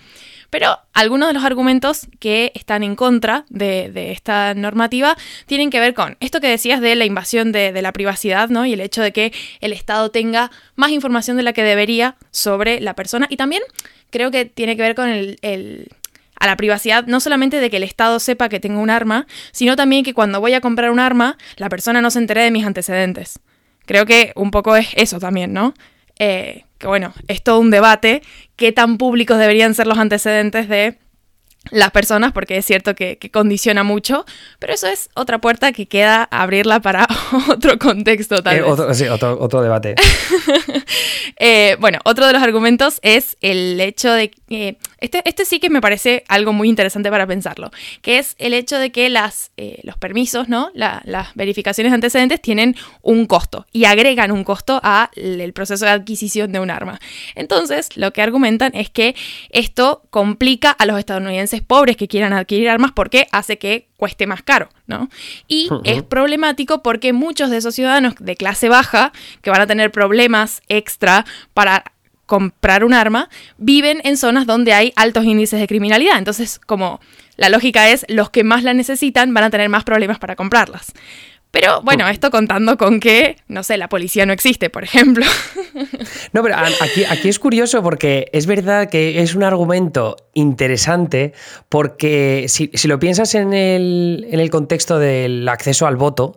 Pero 0.51 0.79
algunos 0.94 1.29
de 1.29 1.35
los 1.35 1.44
argumentos 1.44 2.07
que 2.18 2.53
están 2.55 2.83
en 2.83 2.96
contra 2.96 3.44
de, 3.49 4.12
esta 4.12 4.55
normativa 4.55 5.16
tienen 5.46 5.70
que 5.70 5.81
ver 5.81 5.94
con 5.94 6.16
esto 6.20 6.40
que 6.40 6.49
decías 6.49 6.81
de 6.81 6.94
la 6.94 7.05
invasión 7.05 7.53
de, 7.53 7.83
la 7.83 7.92
privacidad, 7.92 8.49
¿no? 8.49 8.64
Y 8.64 8.72
el 8.72 8.81
hecho 8.81 9.03
de 9.03 9.12
que 9.12 9.33
el 9.61 9.72
Estado 9.72 10.11
tenga 10.11 10.51
más 10.75 10.90
información 10.90 11.37
de 11.37 11.42
la 11.42 11.53
que 11.53 11.62
debería 11.62 12.16
sobre 12.31 12.81
la 12.81 12.94
persona. 12.94 13.27
Y 13.29 13.37
también 13.37 13.62
creo 14.11 14.31
que 14.31 14.44
tiene 14.44 14.77
que 14.77 14.83
ver 14.83 14.94
con 14.94 15.09
el, 15.09 15.88
a 16.38 16.46
la 16.46 16.57
privacidad, 16.57 17.07
no 17.07 17.20
solamente 17.20 17.61
de 17.61 17.70
que 17.70 17.79
el 17.79 17.83
Estado 17.83 18.20
sepa 18.20 18.49
que 18.49 18.61
tengo 18.61 18.81
un 18.81 18.90
arma, 18.90 19.27
sino 19.53 19.77
también 19.77 20.05
que 20.05 20.14
cuando 20.14 20.40
voy 20.40 20.55
a 20.55 20.61
comprar 20.61 20.90
un 20.90 21.01
arma, 21.01 21.37
la 21.57 21.68
persona 21.68 22.01
no 22.01 22.11
se 22.11 22.20
entere 22.20 22.42
de 22.42 22.51
mis 22.51 22.64
antecedentes. 22.64 23.40
Creo 23.85 24.07
que 24.07 24.33
un 24.37 24.51
poco 24.51 24.77
es 24.77 24.88
eso 24.96 25.18
también, 25.18 25.53
¿no? 25.53 25.75
Eh, 26.18 26.64
que 26.79 26.87
bueno, 26.87 27.14
es 27.29 27.42
todo 27.42 27.59
un 27.61 27.70
debate, 27.70 28.22
qué 28.57 28.73
tan 28.73 28.99
públicos 28.99 29.38
deberían 29.38 29.75
ser 29.75 29.87
los 29.87 29.99
antecedentes 29.99 30.69
de 30.69 30.99
las 31.70 31.90
personas, 31.90 32.33
porque 32.33 32.57
es 32.57 32.64
cierto 32.64 32.94
que, 32.94 33.18
condiciona 33.33 33.83
mucho, 33.83 34.24
pero 34.59 34.72
eso 34.72 34.87
es 34.87 35.11
otra 35.14 35.40
puerta 35.40 35.72
que 35.72 35.87
queda 35.87 36.24
abrirla 36.24 36.81
para 36.81 37.07
otro 37.48 37.79
contexto 37.79 38.42
tal 38.42 38.57
eh, 38.57 38.62
vez. 38.62 38.70
Otro, 38.70 38.94
sí, 38.94 39.07
otro, 39.09 39.62
debate. 39.62 39.94
Eh, 41.38 41.76
bueno, 41.81 41.98
otro 42.05 42.26
de 42.26 42.33
los 42.33 42.42
argumentos 42.42 42.98
es 43.02 43.37
el 43.42 43.79
hecho 43.79 44.11
de 44.11 44.31
que... 44.31 44.79
Este, 45.00 45.20
este, 45.26 45.44
sí 45.44 45.61
que 45.61 45.68
me 45.68 45.83
parece 45.83 46.24
algo 46.29 46.55
muy 46.55 46.68
interesante 46.70 47.11
para 47.11 47.26
pensarlo, 47.26 47.70
que 48.00 48.18
es 48.18 48.37
el 48.38 48.55
hecho 48.55 48.79
de 48.79 48.90
que 48.90 49.11
las, 49.11 49.50
eh, 49.59 49.81
los 49.83 49.98
permisos, 49.98 50.48
¿no? 50.48 50.70
las 50.74 51.35
verificaciones 51.35 51.92
antecedentes 51.92 52.40
tienen 52.40 52.74
un 53.02 53.26
costo 53.26 53.66
y 53.70 53.85
agregan 53.85 54.33
un 54.33 54.44
costo 54.44 54.81
al 54.83 55.52
proceso 55.52 55.85
de 55.85 55.90
adquisición 55.90 56.52
de 56.52 56.61
un 56.61 56.70
arma. 56.70 57.00
Entonces, 57.35 57.96
lo 57.96 58.12
que 58.12 58.22
argumentan 58.22 58.72
es 58.74 58.88
que 58.88 59.14
esto 59.50 60.02
complica 60.11 60.70
a 60.70 60.87
los 60.87 60.98
estadounidenses 60.98 61.56
pobres 61.62 61.97
que 61.97 62.09
quieran 62.09 62.33
adquirir 62.33 62.69
armas 62.69 62.92
porque 62.92 63.27
hace 63.33 63.59
que 63.59 63.88
cueste 63.97 64.27
más 64.27 64.42
caro, 64.42 64.69
¿no? 64.87 65.09
Y 65.49 65.69
es 65.85 66.03
problemático 66.03 66.83
porque 66.83 67.12
muchos 67.12 67.51
de 67.51 67.59
esos 67.59 67.75
ciudadanos 67.75 68.14
de 68.19 68.37
clase 68.37 68.69
baja, 68.69 69.12
que 69.42 69.51
van 69.51 69.61
a 69.61 69.66
tener 69.66 69.90
problemas 69.90 70.62
extra 70.69 71.25
para 71.55 71.85
comprar 72.27 72.85
un 72.85 72.92
arma, 72.92 73.29
viven 73.57 74.01
en 74.05 74.16
zonas 74.16 74.47
donde 74.47 74.73
hay 74.73 74.92
altos 74.97 75.25
índices 75.25 75.61
de 75.61 75.69
criminalidad. 75.69 76.19
Entonces, 76.19 76.59
como 76.59 77.01
la 77.37 77.49
lógica 77.49 77.88
es, 77.88 78.05
los 78.09 78.31
que 78.31 78.45
más 78.45 78.64
la 78.64 78.75
necesitan 78.75 79.33
van 79.33 79.45
a 79.45 79.51
tener 79.51 79.69
más 79.69 79.85
problemas 79.85 80.19
para 80.19 80.37
comprarlas. 80.37 80.92
Pero 81.59 81.81
bueno, 81.81 82.07
esto 82.07 82.31
contando 82.31 82.77
con 82.77 83.01
que, 83.01 83.38
no 83.49 83.62
sé, 83.62 83.79
la 83.79 83.88
policía 83.88 84.27
no 84.27 84.35
existe, 84.35 84.69
por 84.69 84.85
ejemplo. 84.85 85.25
No, 86.33 86.42
pero 86.42 86.57
aquí, 86.57 87.05
aquí 87.05 87.29
es 87.29 87.38
curioso 87.38 87.83
porque 87.83 88.29
es 88.33 88.47
verdad 88.47 88.88
que 88.88 89.23
es 89.23 89.35
un 89.35 89.42
argumento 89.42 90.16
interesante 90.35 91.33
porque 91.69 92.47
si, 92.49 92.71
si 92.75 92.88
lo 92.88 92.99
piensas 92.99 93.35
en 93.35 93.53
el, 93.53 94.27
en 94.31 94.40
el 94.40 94.51
contexto 94.51 94.99
del 94.99 95.47
acceso 95.49 95.87
al 95.87 95.97
voto, 95.97 96.37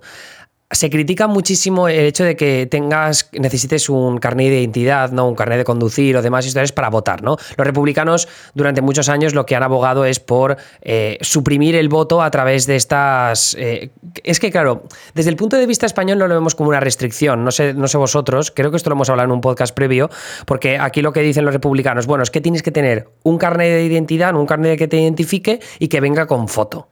se 0.71 0.89
critica 0.89 1.25
muchísimo 1.25 1.87
el 1.87 2.05
hecho 2.05 2.23
de 2.23 2.35
que 2.35 2.67
tengas, 2.69 3.29
necesites 3.33 3.89
un 3.89 4.19
carnet 4.19 4.49
de 4.49 4.59
identidad, 4.59 5.11
¿no? 5.11 5.27
Un 5.27 5.33
carnet 5.33 5.57
de 5.57 5.63
conducir 5.63 6.15
o 6.15 6.21
demás 6.21 6.45
historias 6.45 6.71
para 6.71 6.89
votar, 6.89 7.23
¿no? 7.23 7.37
Los 7.57 7.65
republicanos 7.65 8.27
durante 8.53 8.81
muchos 8.81 9.09
años 9.09 9.33
lo 9.33 9.47
que 9.47 9.55
han 9.55 9.63
abogado 9.63 10.05
es 10.05 10.19
por 10.19 10.57
eh, 10.81 11.17
suprimir 11.21 11.75
el 11.75 11.89
voto 11.89 12.21
a 12.21 12.29
través 12.29 12.67
de 12.67 12.75
estas. 12.75 13.55
Eh, 13.59 13.89
es 14.23 14.39
que, 14.39 14.51
claro, 14.51 14.83
desde 15.15 15.31
el 15.31 15.37
punto 15.37 15.57
de 15.57 15.65
vista 15.65 15.87
español 15.87 16.19
no 16.19 16.27
lo 16.27 16.35
vemos 16.35 16.53
como 16.53 16.69
una 16.69 16.79
restricción. 16.79 17.43
No 17.43 17.49
sé, 17.49 17.73
no 17.73 17.87
sé 17.87 17.97
vosotros, 17.97 18.51
creo 18.51 18.69
que 18.69 18.77
esto 18.77 18.91
lo 18.91 18.95
hemos 18.95 19.09
hablado 19.09 19.25
en 19.25 19.31
un 19.31 19.41
podcast 19.41 19.73
previo, 19.73 20.11
porque 20.45 20.77
aquí 20.77 21.01
lo 21.01 21.13
que 21.13 21.21
dicen 21.21 21.45
los 21.45 21.53
republicanos, 21.53 22.05
bueno, 22.05 22.23
es 22.23 22.29
que 22.29 22.41
tienes 22.41 22.61
que 22.61 22.71
tener 22.71 23.09
un 23.23 23.39
carnet 23.39 23.69
de 23.71 23.85
identidad, 23.85 24.35
un 24.35 24.45
carnet 24.45 24.77
que 24.77 24.87
te 24.87 24.97
identifique 24.97 25.59
y 25.79 25.87
que 25.87 25.99
venga 25.99 26.27
con 26.27 26.47
foto. 26.47 26.89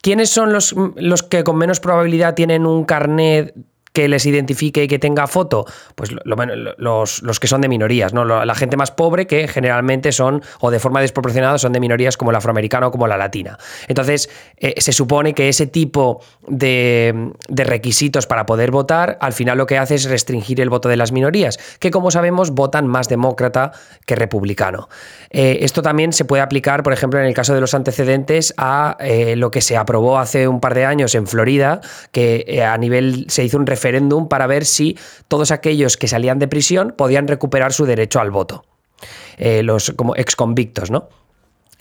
¿Quiénes 0.00 0.30
son 0.30 0.52
los, 0.52 0.74
los 0.96 1.22
que 1.22 1.44
con 1.44 1.56
menos 1.56 1.80
probabilidad 1.80 2.34
tienen 2.34 2.66
un 2.66 2.84
carnet 2.84 3.54
que 3.94 4.08
les 4.08 4.26
identifique 4.26 4.82
y 4.82 4.88
que 4.88 4.98
tenga 4.98 5.26
foto? 5.28 5.64
Pues 5.94 6.10
los, 6.24 7.22
los, 7.22 7.40
que 7.40 7.46
son 7.46 7.60
de 7.60 7.68
minorías, 7.68 8.12
¿no? 8.12 8.24
La 8.24 8.54
gente 8.56 8.76
más 8.76 8.90
pobre 8.90 9.28
que 9.28 9.46
generalmente 9.46 10.10
son, 10.10 10.42
o 10.60 10.72
de 10.72 10.80
forma 10.80 11.00
desproporcionada, 11.00 11.58
son 11.58 11.72
de 11.72 11.78
minorías 11.78 12.16
como 12.16 12.32
el 12.32 12.36
afroamericano 12.36 12.88
o 12.88 12.90
como 12.90 13.06
la 13.06 13.16
latina. 13.16 13.56
Entonces, 13.86 14.28
eh, 14.56 14.74
se 14.78 14.92
supone 14.92 15.32
que 15.32 15.48
ese 15.48 15.68
tipo 15.68 16.20
de, 16.48 17.32
de 17.48 17.64
requisitos 17.64 18.26
para 18.26 18.46
poder 18.46 18.72
votar, 18.72 19.16
al 19.20 19.32
final 19.32 19.58
lo 19.58 19.66
que 19.66 19.78
hace 19.78 19.94
es 19.94 20.06
restringir 20.06 20.60
el 20.60 20.70
voto 20.70 20.88
de 20.88 20.96
las 20.96 21.12
minorías, 21.12 21.60
que 21.78 21.92
como 21.92 22.10
sabemos 22.10 22.50
votan 22.50 22.88
más 22.88 23.08
demócrata 23.08 23.70
que 24.06 24.16
republicano. 24.16 24.88
Eh, 25.30 25.58
esto 25.60 25.82
también 25.82 26.12
se 26.12 26.24
puede 26.24 26.42
aplicar, 26.42 26.82
por 26.82 26.92
ejemplo, 26.92 27.20
en 27.20 27.26
el 27.26 27.34
caso 27.34 27.54
de 27.54 27.60
los 27.60 27.74
antecedentes, 27.74 28.54
a 28.56 28.96
eh, 28.98 29.36
lo 29.36 29.52
que 29.52 29.60
se 29.60 29.76
aprobó 29.76 30.18
hace 30.18 30.48
un 30.48 30.58
par 30.58 30.74
de 30.74 30.84
años 30.84 31.14
en 31.14 31.28
Florida, 31.28 31.80
que 32.10 32.64
a 32.68 32.76
nivel 32.76 33.26
se 33.28 33.44
hizo 33.44 33.56
un 33.56 33.66
referéndum 33.66 33.83
para 34.28 34.46
ver 34.46 34.64
si 34.64 34.98
todos 35.28 35.50
aquellos 35.50 35.96
que 35.96 36.08
salían 36.08 36.38
de 36.38 36.48
prisión 36.48 36.94
podían 36.96 37.28
recuperar 37.28 37.72
su 37.72 37.86
derecho 37.86 38.20
al 38.20 38.30
voto. 38.30 38.64
los 39.38 39.92
como 39.96 40.14
exconvictos, 40.16 40.90
¿no? 40.90 41.08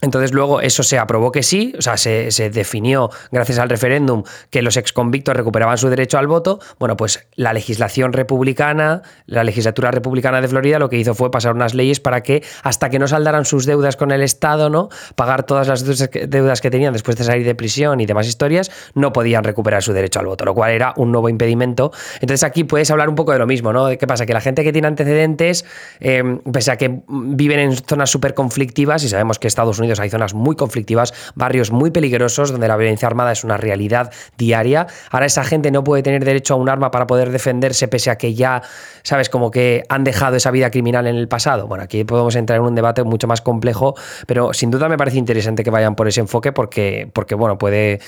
Entonces 0.03 0.33
luego 0.33 0.59
eso 0.59 0.83
se 0.83 0.99
aprobó 0.99 1.31
que 1.31 1.43
sí, 1.43 1.73
o 1.77 1.81
sea, 1.81 1.95
se, 1.95 2.29
definió 2.49 3.09
gracias 3.31 3.57
al 3.57 3.69
referéndum 3.69 4.23
que 4.49 4.61
los 4.61 4.75
exconvictos 4.75 5.33
recuperaban 5.33 5.77
su 5.77 5.87
derecho 5.87 6.17
al 6.17 6.27
voto. 6.27 6.59
Bueno, 6.77 6.97
pues 6.97 7.25
la 7.35 7.53
legislación 7.53 8.11
republicana, 8.11 9.01
la 9.27 9.45
legislatura 9.45 9.91
republicana 9.91 10.41
de 10.41 10.49
Florida 10.49 10.77
lo 10.77 10.89
que 10.89 10.97
hizo 10.97 11.15
fue 11.15 11.31
pasar 11.31 11.53
unas 11.53 11.73
leyes 11.73 12.01
para 12.01 12.21
que 12.21 12.43
hasta 12.63 12.89
que 12.89 12.99
no 12.99 13.07
saldaran 13.07 13.45
sus 13.45 13.65
deudas 13.65 13.95
con 13.95 14.11
el 14.11 14.21
Estado, 14.23 14.69
¿no? 14.69 14.89
Pagar 15.15 15.43
todas 15.43 15.69
las 15.69 15.85
deudas 15.85 16.59
que 16.59 16.69
tenían 16.69 16.91
después 16.91 17.15
de 17.15 17.23
salir 17.23 17.45
de 17.45 17.55
prisión 17.55 18.01
y 18.01 18.05
demás 18.05 18.27
historias, 18.27 18.71
no 18.95 19.13
podían 19.13 19.45
recuperar 19.45 19.83
su 19.83 19.93
derecho 19.93 20.19
al 20.19 20.25
voto, 20.25 20.43
lo 20.43 20.53
cual 20.53 20.71
era 20.71 20.93
un 20.97 21.13
nuevo 21.13 21.29
impedimento. 21.29 21.93
Entonces 22.15 22.43
aquí 22.43 22.65
puedes 22.65 22.91
hablar 22.91 23.07
un 23.07 23.15
poco 23.15 23.31
de 23.31 23.39
lo 23.39 23.47
mismo, 23.47 23.71
¿no? 23.71 23.87
¿Qué 23.97 24.05
pasa? 24.05 24.25
Que 24.25 24.33
la 24.33 24.41
gente 24.41 24.65
que 24.65 24.73
tiene 24.73 24.89
antecedentes, 24.89 25.63
eh, 26.01 26.39
pese 26.51 26.71
a 26.71 26.77
que 26.77 26.99
viven 27.07 27.59
en 27.59 27.77
zonas 27.77 28.09
súper 28.09 28.33
conflictivas, 28.33 29.01
y 29.05 29.07
sabemos 29.07 29.39
que 29.39 29.47
Estados 29.47 29.79
Hay 29.99 30.09
zonas 30.09 30.33
muy 30.33 30.55
conflictivas, 30.55 31.13
barrios 31.35 31.71
muy 31.71 31.91
peligrosos 31.91 32.51
donde 32.51 32.67
la 32.67 32.77
violencia 32.77 33.07
armada 33.07 33.31
es 33.31 33.43
una 33.43 33.57
realidad 33.57 34.11
diaria. 34.37 34.87
Ahora 35.11 35.25
esa 35.25 35.43
gente 35.43 35.71
no 35.71 35.83
puede 35.83 36.03
tener 36.03 36.23
derecho 36.25 36.53
a 36.53 36.57
un 36.57 36.69
arma 36.69 36.91
para 36.91 37.07
poder 37.07 37.31
defenderse 37.31 37.87
pese 37.87 38.09
a 38.09 38.17
que 38.17 38.33
ya, 38.33 38.61
sabes, 39.03 39.29
como 39.29 39.51
que 39.51 39.83
han 39.89 40.03
dejado 40.03 40.35
esa 40.35 40.51
vida 40.51 40.71
criminal 40.71 41.07
en 41.07 41.15
el 41.15 41.27
pasado. 41.27 41.67
Bueno, 41.67 41.83
aquí 41.83 42.03
podemos 42.03 42.35
entrar 42.35 42.59
en 42.59 42.65
un 42.65 42.75
debate 42.75 43.03
mucho 43.03 43.27
más 43.27 43.41
complejo, 43.41 43.95
pero 44.27 44.53
sin 44.53 44.71
duda 44.71 44.89
me 44.89 44.97
parece 44.97 45.17
interesante 45.17 45.63
que 45.63 45.69
vayan 45.69 45.95
por 45.95 46.07
ese 46.07 46.21
enfoque 46.21 46.51
porque, 46.51 47.09
porque 47.13 47.35
bueno, 47.35 47.57
puede 47.57 47.99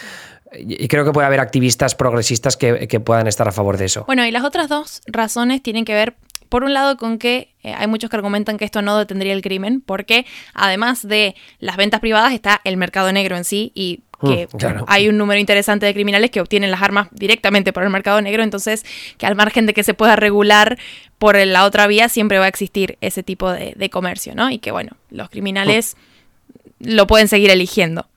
y 0.57 0.87
creo 0.87 1.05
que 1.05 1.11
puede 1.11 1.27
haber 1.27 1.39
activistas 1.39 1.95
progresistas 1.95 2.57
que, 2.57 2.99
puedan 2.99 3.27
estar 3.27 3.47
a 3.47 3.51
favor 3.51 3.77
de 3.77 3.85
eso. 3.85 4.05
Bueno, 4.05 4.25
y 4.25 4.31
las 4.31 4.43
otras 4.43 4.69
dos 4.69 5.01
razones 5.05 5.61
tienen 5.61 5.85
que 5.85 5.93
ver 5.93 6.15
por 6.49 6.63
un 6.63 6.73
lado, 6.73 6.97
con 6.97 7.17
que 7.17 7.53
eh, 7.63 7.73
hay 7.73 7.87
muchos 7.87 8.09
que 8.09 8.15
argumentan 8.15 8.57
que 8.57 8.65
esto 8.65 8.81
no 8.81 8.97
detendría 8.97 9.33
el 9.33 9.41
crimen, 9.41 9.81
porque 9.81 10.25
además 10.53 11.07
de 11.07 11.35
las 11.59 11.77
ventas 11.77 11.99
privadas 11.99 12.33
está 12.33 12.61
el 12.63 12.77
mercado 12.77 13.11
negro 13.11 13.37
en 13.37 13.43
sí 13.43 13.71
y 13.75 14.01
mm, 14.21 14.27
que 14.27 14.47
hay 14.87 15.09
un 15.09 15.17
número 15.17 15.39
interesante 15.39 15.85
de 15.85 15.93
criminales 15.93 16.31
que 16.31 16.41
obtienen 16.41 16.71
las 16.71 16.81
armas 16.81 17.07
directamente 17.11 17.73
por 17.73 17.83
el 17.83 17.89
mercado 17.89 18.21
negro, 18.21 18.43
entonces 18.43 18.85
que 19.17 19.25
al 19.25 19.35
margen 19.35 19.65
de 19.65 19.73
que 19.73 19.83
se 19.83 19.93
pueda 19.93 20.15
regular 20.15 20.77
por 21.17 21.37
la 21.37 21.65
otra 21.65 21.87
vía, 21.87 22.09
siempre 22.09 22.39
va 22.39 22.45
a 22.45 22.49
existir 22.49 22.97
ese 23.01 23.23
tipo 23.23 23.51
de, 23.51 23.73
de 23.75 23.89
comercio, 23.89 24.35
¿no? 24.35 24.49
Y 24.49 24.59
que 24.59 24.71
bueno, 24.71 24.97
los 25.09 25.29
criminales 25.29 25.95
lo 26.79 27.07
pueden 27.07 27.27
seguir 27.27 27.49
eligiendo 27.49 28.07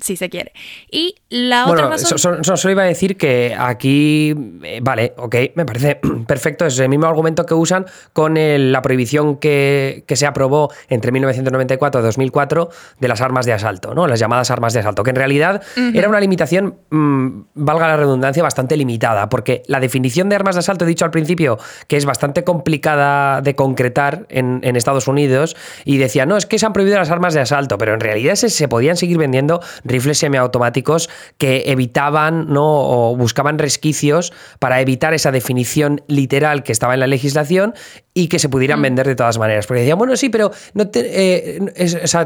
si 0.00 0.16
se 0.16 0.28
quiere. 0.28 0.52
Y 0.90 1.16
la 1.30 1.66
otra 1.66 1.88
razón... 1.88 2.44
solo 2.44 2.70
iba 2.70 2.82
a 2.82 2.86
decir 2.86 3.16
que 3.16 3.56
aquí, 3.58 4.34
eh, 4.62 4.80
vale, 4.82 5.14
ok, 5.16 5.34
me 5.54 5.64
parece 5.64 6.00
perfecto, 6.26 6.66
es 6.66 6.78
el 6.78 6.88
mismo 6.88 7.06
argumento 7.06 7.46
que 7.46 7.54
usan 7.54 7.86
con 8.12 8.34
la 8.36 8.82
prohibición 8.82 9.36
que, 9.36 10.04
se 10.08 10.26
aprobó 10.26 10.72
entre 10.88 11.12
1994 11.12 12.00
y 12.00 12.04
2004 12.04 12.70
de 12.98 13.08
las 13.08 13.20
armas 13.20 13.46
de 13.46 13.52
asalto, 13.52 13.94
¿no? 13.94 14.06
Las 14.06 14.18
llamadas 14.18 14.50
armas 14.50 14.72
de 14.72 14.80
asalto, 14.80 15.04
que 15.04 15.10
en 15.10 15.16
realidad 15.16 15.62
era 15.94 16.08
una 16.08 16.18
limitación, 16.20 16.76
mm, 16.90 17.42
valga 17.54 17.86
la 17.86 17.96
redundancia, 17.96 18.42
bastante 18.42 18.76
limitada, 18.76 19.28
porque 19.28 19.62
la 19.66 19.78
definición 19.78 20.28
de 20.28 20.36
armas 20.36 20.56
de 20.56 20.60
asalto, 20.60 20.84
he 20.84 20.88
dicho 20.88 21.04
al 21.04 21.12
principio, 21.12 21.58
que 21.86 21.96
es 21.96 22.04
bastante 22.04 22.42
complicada 22.44 23.40
de 23.40 23.54
concretar 23.54 24.26
en, 24.28 24.58
Estados 24.78 25.08
Unidos, 25.08 25.56
y 25.84 25.96
decía, 25.98 26.24
no, 26.24 26.36
es 26.36 26.46
que 26.46 26.58
se 26.58 26.66
han 26.66 26.72
prohibido 26.72 26.98
las 26.98 27.10
armas 27.10 27.34
de 27.34 27.40
asalto, 27.40 27.78
pero 27.78 27.94
en 27.94 28.00
realidad 28.00 28.36
se 28.36 28.68
podían 28.68 28.96
seguir 28.96 29.18
vendiendo 29.18 29.60
rifles 29.88 30.18
semiautomáticos 30.18 31.08
que 31.38 31.64
evitaban 31.66 32.46
¿no? 32.48 32.64
o 32.66 33.16
buscaban 33.16 33.58
resquicios 33.58 34.32
para 34.58 34.80
evitar 34.80 35.14
esa 35.14 35.32
definición 35.32 36.02
literal 36.06 36.62
que 36.62 36.72
estaba 36.72 36.94
en 36.94 37.00
la 37.00 37.06
legislación 37.06 37.74
y 38.18 38.26
que 38.26 38.40
se 38.40 38.48
pudieran 38.48 38.80
mm. 38.80 38.82
vender 38.82 39.06
de 39.06 39.14
todas 39.14 39.38
maneras. 39.38 39.68
Porque 39.68 39.82
decían, 39.82 39.96
bueno, 39.96 40.16
sí, 40.16 40.28
pero 40.28 40.50
no 40.74 40.90
eh, 40.92 41.60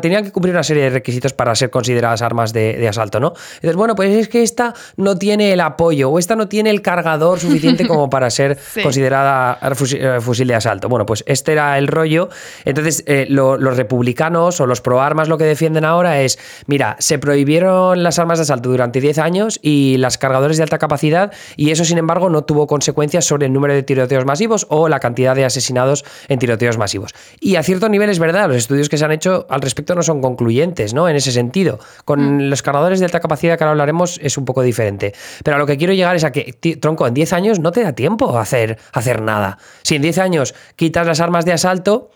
tenían 0.01 0.25
que 0.25 0.33
cumplir 0.33 0.55
una 0.55 0.63
serie 0.63 0.85
de 0.85 0.91
requisitos 0.91 1.35
para 1.35 1.55
ser 1.55 1.69
consideradas 1.69 2.23
armas 2.23 2.55
de, 2.55 2.89
asalto, 2.89 3.21
¿no? 3.21 3.35
Entonces, 3.57 3.77
bueno, 3.77 3.95
pues 3.95 4.15
es 4.17 4.29
que 4.29 4.43
esta 4.43 4.73
no 4.97 5.19
tiene 5.19 5.53
el 5.53 5.61
apoyo 5.61 6.09
o 6.09 6.19
esta 6.19 6.35
no 6.35 6.49
tiene 6.49 6.71
el 6.71 6.81
cargador 6.81 7.41
suficiente 7.41 7.87
como 7.87 8.09
para 8.09 8.31
ser 8.31 8.59
considerada 8.83 9.59
eh, 9.61 10.21
fusil, 10.21 10.49
de 10.49 10.55
asalto. 10.55 10.89
Bueno, 10.89 11.05
pues 11.05 11.25
este 11.27 11.53
era 11.53 11.77
el 11.77 11.89
rollo. 11.89 12.31
Entonces, 12.65 13.05
eh, 13.07 13.27
los 13.29 13.77
republicanos 13.77 14.63
o 14.63 14.67
los 14.67 14.81
pro 14.81 15.03
armas 15.03 15.29
lo 15.29 15.37
que 15.37 15.45
defienden 15.45 15.85
ahora 15.85 16.23
es, 16.23 16.39
mira, 16.67 16.97
se 17.01 17.19
prohibieron 17.19 18.03
las 18.03 18.19
armas 18.19 18.39
de 18.39 18.45
asalto 18.45 18.71
durante 18.71 19.03
10 19.03 19.19
años 19.19 19.61
y 19.61 19.99
las 19.99 20.17
cargadores 20.17 20.57
de 20.57 20.63
alta 20.63 20.79
capacidad 20.79 21.33
y 21.57 21.71
eso, 21.71 21.85
sin 21.85 21.99
embargo, 21.99 22.31
no 22.31 22.45
tuvo 22.45 22.67
consecuencias 22.67 23.27
sobre 23.27 23.45
el 23.45 23.53
número 23.53 23.75
de 23.75 23.83
tiroteos 23.83 24.25
masivos 24.25 24.67
o 24.71 24.89
la 24.89 24.99
cantidad 24.99 25.37
de 25.37 25.45
asesinatos 25.45 25.82
en 26.29 26.39
tiroteos 26.39 26.79
masivos. 26.79 27.13
Y 27.41 27.57
a 27.57 27.63
cierto 27.63 27.89
nivel 27.89 28.11
es 28.11 28.19
verdad, 28.19 28.49
los 28.49 28.57
estudios 28.57 28.89
que 28.89 28.99
se 28.99 29.05
han 29.05 29.13
hecho 29.13 29.47
al 29.49 29.61
respecto 29.61 29.95
no 29.95 30.03
son 30.03 30.21
concluyentes, 30.21 30.95
¿no? 30.95 31.09
En 31.09 31.17
ese 31.17 31.33
sentido. 31.33 31.79
Con 32.05 32.37
mm. 32.37 32.41
los 32.51 32.63
cargadores 32.63 33.01
de 33.01 33.07
alta 33.07 33.21
capacidad 33.21 33.59
que 33.59 33.65
ahora 33.65 33.73
hablaremos 33.73 34.19
es 34.23 34.37
un 34.39 34.45
poco 34.45 34.63
diferente. 34.63 35.15
Pero 35.45 35.57
a 35.57 35.59
lo 35.59 35.67
que 35.67 35.77
quiero 35.77 35.93
llegar 35.93 36.17
es 36.17 36.25
a 36.25 36.33
que, 36.33 36.53
tronco, 36.81 37.07
en 37.07 37.15
10 37.15 37.33
años 37.33 37.59
no 37.61 37.73
te 37.73 37.83
da 37.83 37.93
tiempo 37.93 38.37
a 38.37 38.43
hacer, 38.43 38.79
hacer 38.93 39.23
nada. 39.23 39.59
Si 39.83 39.97
en 39.97 40.03
10 40.03 40.19
años 40.19 40.55
quitas 40.77 41.07
las 41.07 41.21
armas 41.21 41.45
de 41.45 41.53
asalto, 41.53 42.11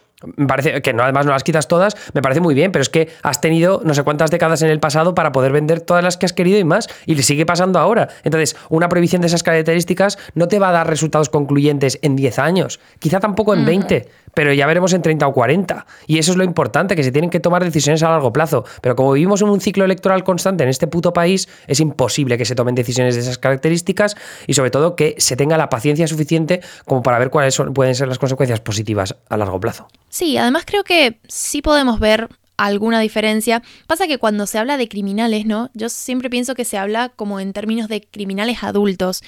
parece 0.48 0.82
que 0.82 0.92
no, 0.92 1.02
además 1.02 1.26
no 1.26 1.32
las 1.32 1.44
quitas 1.44 1.68
todas, 1.68 1.96
me 2.14 2.22
parece 2.22 2.40
muy 2.40 2.54
bien, 2.54 2.72
pero 2.72 2.82
es 2.82 2.88
que 2.88 3.10
has 3.22 3.40
tenido 3.40 3.82
no 3.84 3.94
sé 3.94 4.02
cuántas 4.02 4.30
décadas 4.30 4.62
en 4.62 4.70
el 4.70 4.80
pasado 4.80 5.14
para 5.14 5.32
poder 5.32 5.52
vender 5.52 5.80
todas 5.80 6.02
las 6.02 6.16
que 6.16 6.26
has 6.26 6.32
querido 6.32 6.58
y 6.58 6.64
más, 6.64 6.88
y 7.04 7.14
le 7.14 7.22
sigue 7.22 7.46
pasando 7.46 7.78
ahora. 7.78 8.08
Entonces, 8.24 8.56
una 8.70 8.88
prohibición 8.88 9.20
de 9.20 9.28
esas 9.28 9.42
características 9.42 10.18
no 10.34 10.48
te 10.48 10.58
va 10.58 10.70
a 10.70 10.72
dar 10.72 10.88
resultados 10.88 11.28
concluyentes 11.28 11.98
en 12.02 12.16
10 12.16 12.38
años, 12.38 12.80
quizá 12.98 13.20
tampoco 13.20 13.54
en 13.54 13.64
20, 13.66 14.08
pero 14.36 14.52
ya 14.52 14.66
veremos 14.66 14.92
en 14.92 15.00
30 15.00 15.26
o 15.26 15.32
40. 15.32 15.86
Y 16.06 16.18
eso 16.18 16.32
es 16.32 16.36
lo 16.36 16.44
importante, 16.44 16.94
que 16.94 17.02
se 17.02 17.10
tienen 17.10 17.30
que 17.30 17.40
tomar 17.40 17.64
decisiones 17.64 18.02
a 18.02 18.10
largo 18.10 18.34
plazo. 18.34 18.66
Pero 18.82 18.94
como 18.94 19.12
vivimos 19.12 19.40
en 19.40 19.48
un 19.48 19.62
ciclo 19.62 19.86
electoral 19.86 20.24
constante 20.24 20.62
en 20.62 20.68
este 20.68 20.86
puto 20.86 21.14
país, 21.14 21.48
es 21.66 21.80
imposible 21.80 22.36
que 22.36 22.44
se 22.44 22.54
tomen 22.54 22.74
decisiones 22.74 23.14
de 23.14 23.22
esas 23.22 23.38
características 23.38 24.14
y 24.46 24.52
sobre 24.52 24.70
todo 24.70 24.94
que 24.94 25.14
se 25.16 25.36
tenga 25.36 25.56
la 25.56 25.70
paciencia 25.70 26.06
suficiente 26.06 26.60
como 26.84 27.02
para 27.02 27.18
ver 27.18 27.30
cuáles 27.30 27.56
pueden 27.74 27.94
ser 27.94 28.08
las 28.08 28.18
consecuencias 28.18 28.60
positivas 28.60 29.16
a 29.30 29.38
largo 29.38 29.58
plazo. 29.58 29.88
Sí, 30.10 30.36
además 30.36 30.64
creo 30.66 30.84
que 30.84 31.18
sí 31.28 31.62
podemos 31.62 31.98
ver 31.98 32.28
alguna 32.56 33.00
diferencia. 33.00 33.62
Pasa 33.86 34.06
que 34.06 34.18
cuando 34.18 34.46
se 34.46 34.58
habla 34.58 34.76
de 34.76 34.88
criminales, 34.88 35.46
¿no? 35.46 35.70
Yo 35.74 35.88
siempre 35.88 36.30
pienso 36.30 36.54
que 36.54 36.64
se 36.64 36.78
habla 36.78 37.10
como 37.10 37.40
en 37.40 37.52
términos 37.52 37.88
de 37.88 38.02
criminales 38.02 38.62
adultos. 38.62 39.22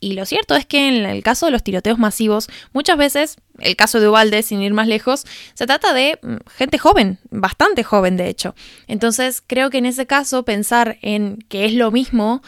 Y 0.00 0.14
lo 0.14 0.24
cierto 0.24 0.56
es 0.56 0.64
que 0.64 0.88
en 0.88 1.04
el 1.04 1.22
caso 1.22 1.46
de 1.46 1.52
los 1.52 1.62
tiroteos 1.62 1.98
masivos, 1.98 2.48
muchas 2.72 2.96
veces, 2.96 3.36
el 3.58 3.76
caso 3.76 4.00
de 4.00 4.08
Ubalde, 4.08 4.42
sin 4.42 4.62
ir 4.62 4.72
más 4.72 4.88
lejos, 4.88 5.26
se 5.52 5.66
trata 5.66 5.92
de 5.92 6.18
mm, 6.22 6.36
gente 6.56 6.78
joven, 6.78 7.18
bastante 7.30 7.84
joven 7.84 8.16
de 8.16 8.28
hecho. 8.28 8.54
Entonces 8.86 9.42
creo 9.46 9.68
que 9.68 9.78
en 9.78 9.86
ese 9.86 10.06
caso 10.06 10.44
pensar 10.44 10.98
en 11.02 11.38
que 11.48 11.66
es 11.66 11.74
lo 11.74 11.90
mismo 11.90 12.42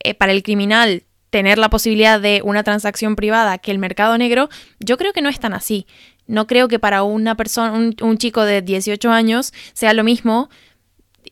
eh, 0.00 0.12
para 0.12 0.32
el 0.32 0.42
criminal 0.42 1.04
tener 1.30 1.58
la 1.58 1.70
posibilidad 1.70 2.20
de 2.20 2.42
una 2.44 2.62
transacción 2.62 3.16
privada 3.16 3.58
que 3.58 3.70
el 3.70 3.78
mercado 3.78 4.16
negro, 4.18 4.50
yo 4.78 4.98
creo 4.98 5.12
que 5.14 5.22
no 5.22 5.30
es 5.30 5.40
tan 5.40 5.54
así. 5.54 5.86
No 6.26 6.46
creo 6.46 6.68
que 6.68 6.78
para 6.78 7.04
una 7.04 7.36
persona, 7.36 7.72
un, 7.72 7.96
un 8.02 8.18
chico 8.18 8.42
de 8.42 8.60
18 8.60 9.10
años 9.10 9.54
sea 9.72 9.94
lo 9.94 10.04
mismo 10.04 10.50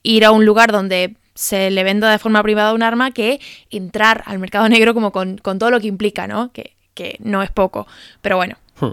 ir 0.02 0.24
a 0.24 0.30
un 0.30 0.46
lugar 0.46 0.72
donde 0.72 1.16
se 1.36 1.70
le 1.70 1.84
venda 1.84 2.10
de 2.10 2.18
forma 2.18 2.42
privada 2.42 2.72
un 2.72 2.82
arma 2.82 3.12
que 3.12 3.40
entrar 3.70 4.24
al 4.26 4.40
mercado 4.40 4.68
negro 4.68 4.94
como 4.94 5.12
con, 5.12 5.38
todo 5.38 5.70
lo 5.70 5.78
que 5.80 5.86
implica, 5.86 6.26
¿no? 6.26 6.50
Que, 6.52 6.74
que, 6.94 7.16
no 7.20 7.42
es 7.42 7.50
poco. 7.52 7.86
Pero 8.22 8.36
bueno. 8.36 8.56
Hmm. 8.80 8.92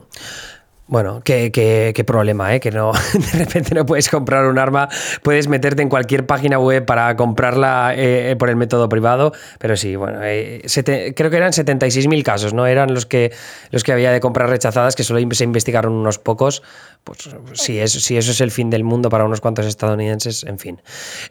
Bueno, 0.94 1.22
qué, 1.26 1.52
qué, 1.52 2.04
problema, 2.04 2.54
¿eh? 2.54 2.60
Que 2.60 2.70
no, 2.70 2.92
de 3.14 3.40
repente 3.40 3.74
no 3.74 3.84
puedes 3.84 4.10
comprar 4.10 4.46
un 4.46 4.60
arma, 4.60 4.90
puedes 5.24 5.48
meterte 5.48 5.82
en 5.82 5.90
cualquier 5.90 6.28
página 6.28 6.60
web 6.60 6.86
para 6.86 7.16
comprarla 7.16 7.94
eh, 7.98 8.36
por 8.38 8.48
el 8.48 8.58
método 8.58 8.88
privado, 8.90 9.32
pero 9.58 9.76
sí, 9.76 9.96
bueno, 9.96 10.20
eh, 10.22 10.62
creo 11.16 11.32
que 11.32 11.38
eran 11.38 11.52
76.000 11.52 12.22
casos, 12.22 12.54
¿no? 12.54 12.68
Eran 12.68 12.94
los 12.94 13.08
que, 13.08 13.32
los 13.72 13.84
que 13.84 13.92
había 13.92 14.12
de 14.12 14.20
comprar 14.20 14.52
rechazadas, 14.52 14.96
que 14.96 15.04
solo 15.04 15.20
se 15.32 15.44
investigaron 15.44 15.94
unos 15.94 16.20
pocos, 16.20 16.62
pues 17.04 17.28
si 17.54 17.80
eso, 17.80 18.00
si 18.00 18.16
eso 18.16 18.30
es 18.30 18.40
el 18.40 18.52
fin 18.52 18.70
del 18.70 18.84
mundo 18.84 19.10
para 19.10 19.26
unos 19.26 19.42
cuantos 19.42 19.66
estadounidenses, 19.66 20.44
en 20.44 20.60
fin. 20.60 20.80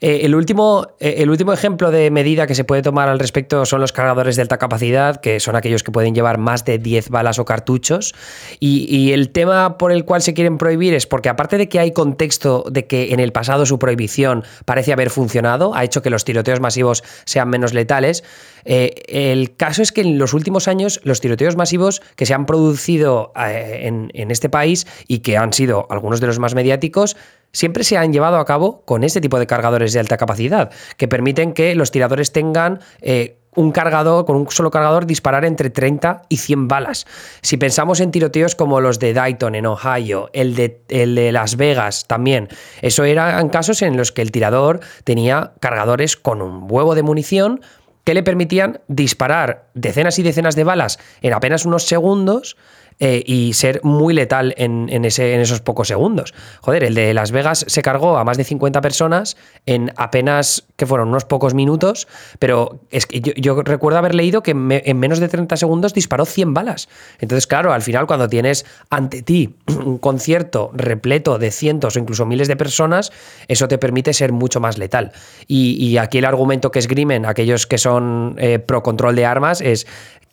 Eh, 0.01 0.23
el, 0.25 0.35
último, 0.35 0.89
el 0.99 1.31
último 1.31 1.53
ejemplo 1.53 1.93
de 1.93 2.11
medida 2.11 2.49
que 2.49 2.57
se 2.57 2.65
puede 2.65 2.83
tomar 2.83 3.09
al 3.09 3.21
respecto 3.21 3.65
son 3.65 3.81
los 3.81 3.93
cargadores 3.93 4.35
de 4.35 4.43
alta 4.43 4.59
capacidad, 4.59 5.21
que 5.21 5.39
son 5.39 5.55
aquellos 5.55 5.85
que 5.85 5.93
pueden 5.93 6.17
llevar 6.17 6.39
más 6.39 6.65
de 6.65 6.79
10 6.79 7.11
balas 7.11 7.39
o 7.39 7.45
cartuchos, 7.45 8.13
y, 8.59 8.93
y 8.93 9.13
el 9.13 9.31
tema 9.31 9.52
por 9.79 9.93
el 9.93 10.05
cual 10.05 10.23
se 10.23 10.35
quieren 10.35 10.59
prohibir 10.59 10.95
es 10.95 11.07
porque 11.07 11.29
aparte 11.29 11.59
de 11.59 11.69
que 11.69 11.79
hay 11.79 11.93
contexto 11.93 12.65
de 12.71 12.87
que 12.87 13.13
en 13.13 13.21
el 13.21 13.33
pasado 13.33 13.67
su 13.67 13.79
prohibición 13.79 14.45
parece 14.65 14.93
haber 14.93 15.11
funcionado, 15.11 15.75
ha 15.75 15.85
hecho 15.85 16.03
que 16.03 16.11
los 16.11 16.25
tiroteos 16.25 16.61
masivos 16.61 17.03
sean 17.25 17.49
menos 17.49 17.75
letales, 17.75 18.25
eh, 18.65 18.95
el 19.09 19.57
caso 19.57 19.83
es 19.83 19.93
que 19.93 20.03
en 20.03 20.19
los 20.19 20.35
últimos 20.35 20.69
años 20.69 21.01
los 21.05 21.21
tiroteos 21.21 21.57
masivos 21.57 22.03
que 22.17 22.27
se 22.27 22.35
han 22.35 22.47
producido 22.47 23.33
eh, 23.37 23.83
en, 23.85 24.31
este 24.31 24.49
país 24.49 24.87
y 25.09 25.19
que 25.21 25.37
han 25.37 25.53
sido 25.53 25.87
algunos 25.91 26.21
de 26.21 26.27
los 26.27 26.39
más 26.39 26.55
mediáticos, 26.55 27.17
siempre 27.53 27.85
se 27.85 27.99
han 27.99 28.13
llevado 28.13 28.39
a 28.39 28.45
cabo 28.45 28.83
con 28.85 29.05
este 29.05 29.21
tipo 29.21 29.39
de 29.39 29.47
cargadores 29.47 29.93
de 29.93 30.01
alta 30.01 30.17
capacidad, 30.17 30.71
que 30.97 31.09
permiten 31.09 31.53
que 31.53 31.75
los 31.75 31.91
tiradores 31.91 32.33
tengan... 32.33 32.81
Eh, 33.01 33.39
un 33.55 33.71
cargador, 33.73 34.25
con 34.25 34.37
un 34.37 34.51
solo 34.51 34.71
cargador, 34.71 35.07
disparar 35.07 35.45
entre 35.45 35.71
30 35.71 36.23
y 36.29 36.39
100 36.39 36.69
balas. 36.69 37.07
Si 37.43 37.57
pensamos 37.57 38.01
en 38.01 38.11
tiroteos 38.11 38.55
como 38.55 38.81
los 38.81 38.99
de 38.99 39.13
Dayton 39.13 39.55
en 39.55 39.67
Ohio, 39.67 40.31
el 40.33 40.55
de, 40.55 40.83
el 40.89 41.15
de 41.15 41.33
Las 41.33 41.57
Vegas 41.57 42.07
también, 42.07 42.49
eso 42.81 43.05
eran 43.05 43.49
casos 43.51 43.83
en 43.83 43.97
los 43.97 44.13
que 44.13 44.23
el 44.23 44.33
tirador 44.33 44.81
tenía 45.05 45.53
cargadores 45.61 46.17
con 46.17 46.41
un 46.41 46.67
huevo 46.71 46.95
de 46.95 47.03
munición 47.03 47.61
que 48.05 48.15
le 48.15 48.23
permitían 48.23 48.81
disparar 48.89 49.69
decenas 49.75 50.19
y 50.19 50.23
decenas 50.23 50.57
de 50.57 50.65
balas 50.65 50.99
en 51.21 51.33
apenas 51.33 51.65
unos 51.65 51.85
segundos 51.85 52.57
eh, 53.05 53.21
y 53.27 53.53
ser 53.55 53.81
muy 53.83 54.15
letal 54.15 54.55
en, 54.57 54.89
esos 55.05 55.61
pocos 55.61 55.89
segundos. 55.89 56.33
Joder, 56.61 56.85
el 56.85 56.95
de 56.95 57.13
Las 57.15 57.33
Vegas 57.33 57.65
se 57.67 57.83
cargó 57.83 58.17
a 58.17 58.23
más 58.23 58.37
de 58.37 58.45
50 58.45 58.81
personas 58.81 59.37
en 59.67 59.93
apenas, 59.97 60.69
que 60.77 60.87
fueron 60.87 61.09
unos 61.09 61.25
pocos 61.25 61.53
minutos, 61.53 62.07
pero 62.39 62.79
es 62.93 63.07
que 63.07 63.21
yo, 63.21 63.61
recuerdo 63.65 63.99
haber 63.99 64.15
leído 64.15 64.45
que 64.45 64.53
en 64.53 64.99
menos 65.01 65.19
de 65.19 65.27
30 65.27 65.57
segundos 65.57 65.95
disparó 65.95 66.25
100 66.25 66.55
balas. 66.55 66.89
Entonces, 67.19 67.49
claro, 67.49 67.73
al 67.73 67.83
final 67.83 68.07
cuando 68.07 68.29
tienes 68.29 68.65
ante 68.89 69.23
ti 69.23 69.57
un 69.67 69.99
concierto 69.99 70.71
repleto 70.73 71.41
de 71.41 71.51
cientos 71.51 71.97
o 71.97 71.99
incluso 71.99 72.25
miles 72.25 72.47
de 72.47 72.55
personas, 72.55 73.11
eso 73.49 73.67
te 73.67 73.79
permite 73.79 74.13
ser 74.13 74.31
mucho 74.31 74.61
más 74.61 74.79
letal. 74.79 75.11
Y, 75.49 75.97
aquí 75.97 76.19
el 76.19 76.25
argumento 76.25 76.71
que 76.71 76.79
esgrimen 76.79 77.27
aquellos 77.27 77.67
que 77.67 77.79
son 77.79 78.37
eh, 78.39 78.61
pro 78.61 78.85
control 78.85 79.17
de 79.17 79.27
armas 79.27 79.61
es 79.61 79.89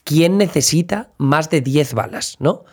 ¿quién 0.10 0.39
necesita 0.39 1.12
más 1.19 1.52
de 1.52 1.62
10 1.62 1.93
balas? 1.93 2.36
¿No? 2.39 2.63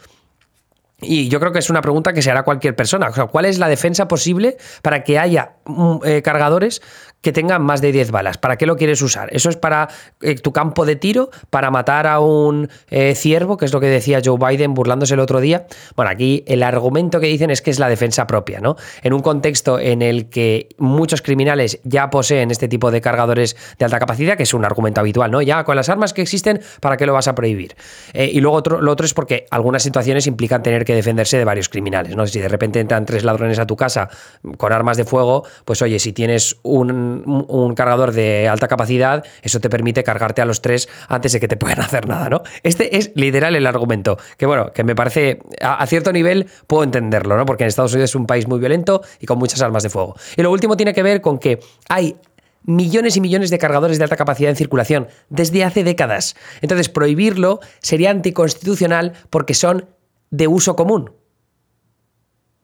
Y 1.03 1.29
yo 1.29 1.39
creo 1.39 1.53
que 1.53 1.59
es 1.59 1.69
una 1.69 1.83
pregunta 1.83 2.15
que 2.15 2.23
se 2.23 2.31
hará 2.31 2.45
cualquier 2.45 2.75
persona. 2.75 3.11
¿cuál 3.31 3.45
es 3.45 3.59
la 3.59 3.69
defensa 3.69 4.09
posible 4.09 4.57
para 4.81 5.05
que 5.05 5.19
haya 5.19 5.57
mm, 5.67 5.97
eh, 6.05 6.23
cargadores 6.23 6.81
que 7.21 7.33
tengan 7.33 7.63
más 7.63 7.81
de 7.81 7.93
10 7.93 8.11
balas. 8.11 8.39
¿Para 8.39 8.57
qué 8.57 8.67
lo 8.67 8.77
quieres 8.77 9.03
usar? 9.03 9.29
¿Eso 9.33 9.51
es 9.51 9.57
para 9.57 9.89
eh, 10.21 10.37
tu 10.37 10.53
campo 10.53 10.87
de 10.87 10.97
tiro? 10.97 11.31
¿Para 11.51 11.71
matar 11.71 12.07
a 12.07 12.21
un 12.21 12.69
eh, 12.89 13.15
ciervo? 13.17 13.57
Que 13.57 13.65
es 13.65 13.73
lo 13.73 13.81
que 13.81 13.87
decía 13.87 14.21
Joe 14.25 14.39
Biden 14.39 14.75
burlándose 14.75 15.15
el 15.15 15.21
otro 15.21 15.41
día. 15.41 15.67
Bueno, 15.97 16.11
aquí 16.11 16.45
el 16.47 16.63
argumento 16.63 17.19
que 17.19 17.27
dicen 17.27 17.51
es 17.51 17.63
que 17.63 17.71
es 17.71 17.79
la 17.79 17.89
defensa 17.89 18.27
propia, 18.27 18.61
¿no? 18.61 18.77
En 19.03 19.13
un 19.13 19.21
contexto 19.21 19.81
en 19.81 20.03
el 20.03 20.29
que 20.29 20.69
muchos 20.79 21.23
criminales 21.23 21.81
ya 21.83 22.11
poseen 22.11 22.51
este 22.51 22.69
tipo 22.69 22.91
de 22.91 23.01
cargadores 23.01 23.57
de 23.79 23.85
alta 23.85 23.99
capacidad, 23.99 24.37
que 24.37 24.45
es 24.45 24.55
un 24.55 24.65
argumento 24.65 25.01
habitual, 25.01 25.31
¿no? 25.31 25.43
Ya 25.43 25.65
con 25.65 25.77
las 25.77 25.89
armas 25.89 26.13
que 26.13 26.23
existen, 26.23 26.61
¿para 26.81 26.97
qué 26.97 27.07
lo 27.07 27.13
vas 27.13 27.29
a 27.29 27.35
prohibir? 27.35 27.75
Eh, 28.13 28.31
y 28.33 28.41
luego 28.41 28.57
otro, 28.57 28.81
lo 28.81 28.93
otro 28.93 29.07
es 29.07 29.15
porque 29.15 29.47
algunas 29.51 29.83
situaciones 29.83 30.27
implican 30.27 30.63
tener 30.63 30.85
que 30.85 30.95
defenderse 30.95 31.39
de 31.39 31.45
varios 31.45 31.69
criminales, 31.69 32.15
¿no? 32.15 32.27
Si 32.27 32.39
de 32.39 32.49
repente 32.49 32.81
entran 32.81 33.05
tres 33.05 33.25
ladrones 33.25 33.59
a 33.59 33.67
tu 33.67 33.77
casa 33.77 34.09
con 34.57 34.73
armas 34.73 34.97
de 34.97 35.05
fuego, 35.05 35.45
pues 35.65 35.83
oye, 35.83 35.99
si 35.99 36.13
tienes 36.13 36.57
un 36.63 37.06
un, 37.25 37.75
cargador 37.75 38.13
de 38.13 38.49
alta 38.49 38.69
capacidad, 38.69 39.25
eso 39.43 39.61
te 39.61 39.69
permite 39.71 40.03
cargarte 40.05 40.43
a 40.43 40.45
los 40.45 40.63
tres 40.63 40.89
antes 41.09 41.33
de 41.33 41.41
que 41.41 41.49
te 41.49 41.57
puedan 41.57 41.81
hacer 41.83 42.09
nada, 42.09 42.29
¿no? 42.29 42.43
Este 42.63 42.97
es 42.97 43.13
literal 43.15 43.57
el 43.57 43.67
argumento, 43.67 44.19
que 44.37 44.47
bueno, 44.47 44.73
que 44.73 44.85
me 44.85 44.95
parece, 44.95 45.41
a, 45.61 45.85
cierto 45.87 46.13
nivel 46.13 46.49
puedo 46.67 46.85
entenderlo, 46.85 47.37
¿no? 47.37 47.47
Porque 47.47 47.65
en 47.65 47.69
Estados 47.69 47.93
Unidos 47.93 48.11
es 48.11 48.15
un 48.15 48.27
país 48.27 48.47
muy 48.47 48.59
violento 48.59 49.03
y 49.21 49.27
con 49.27 49.39
muchas 49.39 49.61
armas 49.63 49.83
de 49.83 49.91
fuego. 49.91 50.17
Y 50.37 50.43
lo 50.43 50.51
último 50.51 50.77
tiene 50.77 50.95
que 50.95 51.03
ver 51.03 51.21
con 51.21 51.39
que 51.39 51.61
hay 51.89 52.17
millones 52.63 53.17
y 53.17 53.21
millones 53.21 53.51
de 53.51 53.59
cargadores 53.59 53.99
de 53.99 54.05
alta 54.05 54.17
capacidad 54.17 54.51
en 54.51 54.57
circulación 54.57 55.09
desde 55.29 55.65
hace 55.65 55.85
décadas. 55.85 56.37
Entonces, 56.61 56.89
prohibirlo 56.89 57.61
sería 57.81 58.11
anticonstitucional 58.11 59.13
porque 59.31 59.55
son 59.55 59.87
de 60.31 60.49
uso 60.49 60.77
común. 60.77 61.13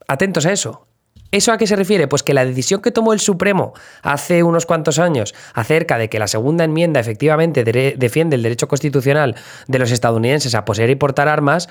Atentos 0.08 0.44
a 0.46 0.52
eso. 0.52 0.86
¿Eso 1.32 1.50
a 1.50 1.56
qué 1.56 1.66
se 1.66 1.76
refiere? 1.76 2.08
Pues 2.08 2.22
que 2.22 2.34
la 2.34 2.44
decisión 2.44 2.82
que 2.82 2.90
tomó 2.90 3.14
el 3.14 3.20
Supremo 3.20 3.72
hace 4.02 4.42
unos 4.42 4.66
cuantos 4.66 4.98
años 4.98 5.34
acerca 5.54 5.96
de 5.96 6.10
que 6.10 6.18
la 6.18 6.28
segunda 6.28 6.64
enmienda 6.64 7.00
efectivamente 7.00 7.64
defiende 7.64 8.36
el 8.36 8.42
derecho 8.42 8.68
constitucional 8.68 9.34
de 9.66 9.78
los 9.78 9.90
estadounidenses 9.90 10.54
a 10.54 10.66
poseer 10.66 10.90
y 10.90 10.94
portar 10.94 11.28
armas, 11.28 11.70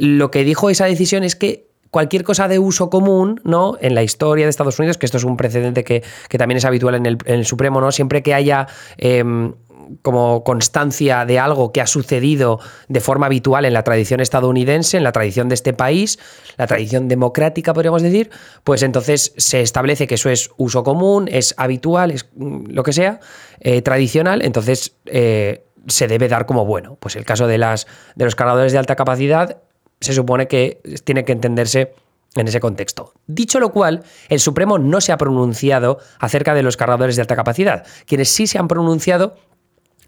lo 0.00 0.30
que 0.30 0.42
dijo 0.42 0.70
esa 0.70 0.86
decisión 0.86 1.22
es 1.22 1.36
que 1.36 1.68
cualquier 1.90 2.24
cosa 2.24 2.48
de 2.48 2.58
uso 2.58 2.90
común, 2.90 3.40
¿no? 3.44 3.76
En 3.80 3.94
la 3.94 4.02
historia 4.02 4.46
de 4.46 4.50
Estados 4.50 4.80
Unidos, 4.80 4.98
que 4.98 5.06
esto 5.06 5.18
es 5.18 5.22
un 5.22 5.36
precedente 5.36 5.84
que, 5.84 6.02
también 6.36 6.56
es 6.56 6.64
habitual 6.64 6.96
en 6.96 7.06
el, 7.06 7.46
Supremo, 7.46 7.80
¿no? 7.80 7.92
Siempre 7.92 8.20
que 8.20 8.34
haya 8.34 8.66
em, 8.96 9.52
como 10.02 10.44
constancia 10.44 11.24
de 11.24 11.38
algo 11.38 11.72
que 11.72 11.80
ha 11.80 11.86
sucedido 11.86 12.60
de 12.88 13.00
forma 13.00 13.26
habitual 13.26 13.64
en 13.64 13.72
la 13.72 13.82
tradición 13.82 14.20
estadounidense, 14.20 14.96
en 14.96 15.04
la 15.04 15.12
tradición 15.12 15.48
de 15.48 15.54
este 15.54 15.72
país, 15.72 16.18
la 16.56 16.66
tradición 16.66 17.08
democrática, 17.08 17.74
podríamos 17.74 18.02
decir, 18.02 18.30
pues 18.64 18.82
entonces 18.82 19.32
se 19.36 19.60
establece 19.60 20.06
que 20.06 20.14
eso 20.16 20.30
es 20.30 20.50
uso 20.56 20.84
común, 20.84 21.28
es 21.30 21.54
habitual, 21.56 22.10
es 22.10 22.28
mm, 22.34 22.66
lo 22.70 22.82
que 22.82 22.92
sea, 22.92 23.20
eh, 23.60 23.82
tradicional, 23.82 24.42
entonces 24.42 24.96
eh, 25.06 25.64
se 25.86 26.08
debe 26.08 26.28
dar 26.28 26.46
como 26.46 26.64
bueno. 26.64 26.96
Pues 27.00 27.16
el 27.16 27.24
caso 27.24 27.46
de, 27.46 27.58
las, 27.58 27.86
de 28.14 28.24
los 28.24 28.34
cargadores 28.34 28.72
de 28.72 28.78
alta 28.78 28.96
capacidad 28.96 29.58
se 30.00 30.12
supone 30.12 30.48
que 30.48 30.80
tiene 31.04 31.24
que 31.24 31.32
entenderse 31.32 31.94
en 32.34 32.48
ese 32.48 32.60
contexto. 32.60 33.12
Dicho 33.26 33.60
lo 33.60 33.70
cual, 33.70 34.02
el 34.28 34.40
Supremo 34.40 34.78
no 34.78 35.00
se 35.00 35.12
ha 35.12 35.16
pronunciado 35.16 35.98
acerca 36.18 36.54
de 36.54 36.62
los 36.62 36.76
cargadores 36.76 37.16
de 37.16 37.22
alta 37.22 37.36
capacidad. 37.36 37.86
Quienes 38.06 38.28
sí 38.28 38.46
se 38.46 38.58
han 38.58 38.68
pronunciado 38.68 39.36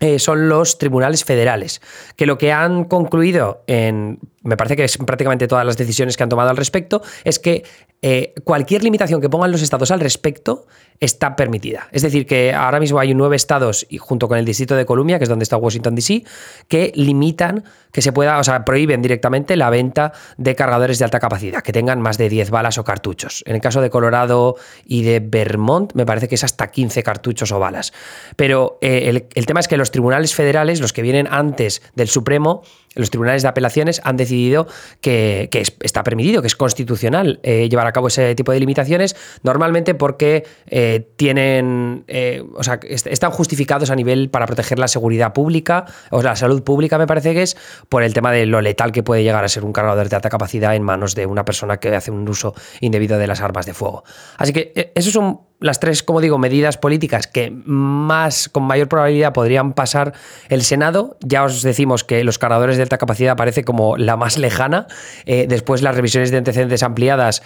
eh, 0.00 0.18
son 0.18 0.48
los 0.48 0.78
tribunales 0.78 1.24
federales, 1.24 1.80
que 2.16 2.26
lo 2.26 2.38
que 2.38 2.52
han 2.52 2.84
concluido 2.84 3.62
en, 3.66 4.18
me 4.46 4.56
parece 4.56 4.76
que 4.76 4.84
es 4.84 4.96
prácticamente 4.98 5.48
todas 5.48 5.66
las 5.66 5.76
decisiones 5.76 6.16
que 6.16 6.22
han 6.22 6.28
tomado 6.28 6.50
al 6.50 6.56
respecto, 6.56 7.02
es 7.24 7.38
que 7.38 7.64
eh, 8.02 8.34
cualquier 8.44 8.84
limitación 8.84 9.20
que 9.20 9.28
pongan 9.28 9.50
los 9.50 9.62
estados 9.62 9.90
al 9.90 10.00
respecto 10.00 10.66
está 11.00 11.36
permitida. 11.36 11.88
Es 11.92 12.02
decir, 12.02 12.26
que 12.26 12.54
ahora 12.54 12.80
mismo 12.80 12.98
hay 12.98 13.14
nueve 13.14 13.36
estados, 13.36 13.86
y 13.88 13.98
junto 13.98 14.28
con 14.28 14.38
el 14.38 14.44
Distrito 14.44 14.76
de 14.76 14.86
Columbia, 14.86 15.18
que 15.18 15.24
es 15.24 15.28
donde 15.28 15.42
está 15.42 15.56
Washington, 15.56 15.94
D.C., 15.94 16.24
que 16.68 16.92
limitan 16.94 17.64
que 17.92 18.02
se 18.02 18.12
pueda, 18.12 18.38
o 18.38 18.44
sea, 18.44 18.64
prohíben 18.64 19.02
directamente 19.02 19.56
la 19.56 19.70
venta 19.70 20.12
de 20.36 20.54
cargadores 20.54 20.98
de 20.98 21.04
alta 21.04 21.18
capacidad, 21.18 21.62
que 21.62 21.72
tengan 21.72 22.00
más 22.00 22.18
de 22.18 22.28
10 22.28 22.50
balas 22.50 22.78
o 22.78 22.84
cartuchos. 22.84 23.42
En 23.46 23.54
el 23.54 23.60
caso 23.60 23.80
de 23.80 23.90
Colorado 23.90 24.56
y 24.84 25.02
de 25.02 25.20
Vermont, 25.20 25.92
me 25.94 26.06
parece 26.06 26.28
que 26.28 26.34
es 26.34 26.44
hasta 26.44 26.70
15 26.70 27.02
cartuchos 27.02 27.52
o 27.52 27.58
balas. 27.58 27.92
Pero 28.36 28.78
eh, 28.80 29.08
el, 29.08 29.26
el 29.34 29.46
tema 29.46 29.60
es 29.60 29.68
que 29.68 29.76
los 29.76 29.90
tribunales 29.90 30.34
federales, 30.34 30.80
los 30.80 30.92
que 30.92 31.02
vienen 31.02 31.26
antes 31.30 31.82
del 31.94 32.08
Supremo, 32.08 32.62
los 32.96 33.10
tribunales 33.10 33.42
de 33.42 33.48
apelaciones 33.48 34.00
han 34.04 34.16
decidido 34.16 34.66
que, 35.00 35.48
está 35.80 36.02
permitido, 36.02 36.42
que 36.42 36.48
es 36.48 36.56
constitucional 36.56 37.38
eh, 37.42 37.68
llevar 37.68 37.86
a 37.86 37.92
cabo 37.92 38.08
ese 38.08 38.34
tipo 38.34 38.52
de 38.52 38.60
limitaciones, 38.60 39.14
normalmente 39.42 39.94
porque 39.94 40.44
eh, 40.66 41.08
tienen, 41.16 42.04
eh, 42.08 42.42
o 42.54 42.64
sea, 42.64 42.80
están 42.82 43.30
justificados 43.30 43.90
a 43.90 43.94
nivel 43.94 44.30
para 44.30 44.46
proteger 44.46 44.78
la 44.78 44.88
seguridad 44.88 45.32
pública, 45.32 45.84
o 46.10 46.22
la 46.22 46.34
salud 46.34 46.62
pública 46.62 46.98
me 46.98 47.06
parece 47.06 47.34
que 47.34 47.42
es, 47.42 47.56
por 47.88 48.02
el 48.02 48.12
tema 48.14 48.32
de 48.32 48.46
lo 48.46 48.60
letal 48.60 48.92
que 48.92 49.02
puede 49.02 49.22
llegar 49.22 49.44
a 49.44 49.48
ser 49.48 49.64
un 49.64 49.72
cargador 49.72 50.08
de 50.08 50.16
alta 50.16 50.30
capacidad 50.30 50.74
en 50.74 50.82
manos 50.82 51.14
de 51.14 51.26
una 51.26 51.44
persona 51.44 51.76
que 51.78 51.94
hace 51.94 52.10
un 52.10 52.28
uso 52.28 52.54
indebido 52.80 53.18
de 53.18 53.26
las 53.26 53.40
armas 53.40 53.66
de 53.66 53.74
fuego. 53.74 54.04
Así 54.38 54.52
que 54.52 54.92
eso 54.94 55.08
es 55.10 55.16
un 55.16 55.40
las 55.58 55.80
tres, 55.80 56.02
como 56.02 56.20
digo, 56.20 56.38
medidas 56.38 56.76
políticas 56.76 57.26
que 57.26 57.50
más, 57.50 58.48
con 58.48 58.64
mayor 58.64 58.88
probabilidad 58.88 59.32
podrían 59.32 59.72
pasar 59.72 60.12
el 60.48 60.62
Senado. 60.62 61.16
Ya 61.20 61.44
os 61.44 61.62
decimos 61.62 62.04
que 62.04 62.24
los 62.24 62.38
cargadores 62.38 62.76
de 62.76 62.82
alta 62.82 62.98
capacidad 62.98 63.36
parece 63.36 63.64
como 63.64 63.96
la 63.96 64.16
más 64.16 64.36
lejana. 64.36 64.86
Eh, 65.24 65.46
después 65.48 65.82
las 65.82 65.94
revisiones 65.94 66.30
de 66.30 66.38
antecedentes 66.38 66.82
ampliadas, 66.82 67.42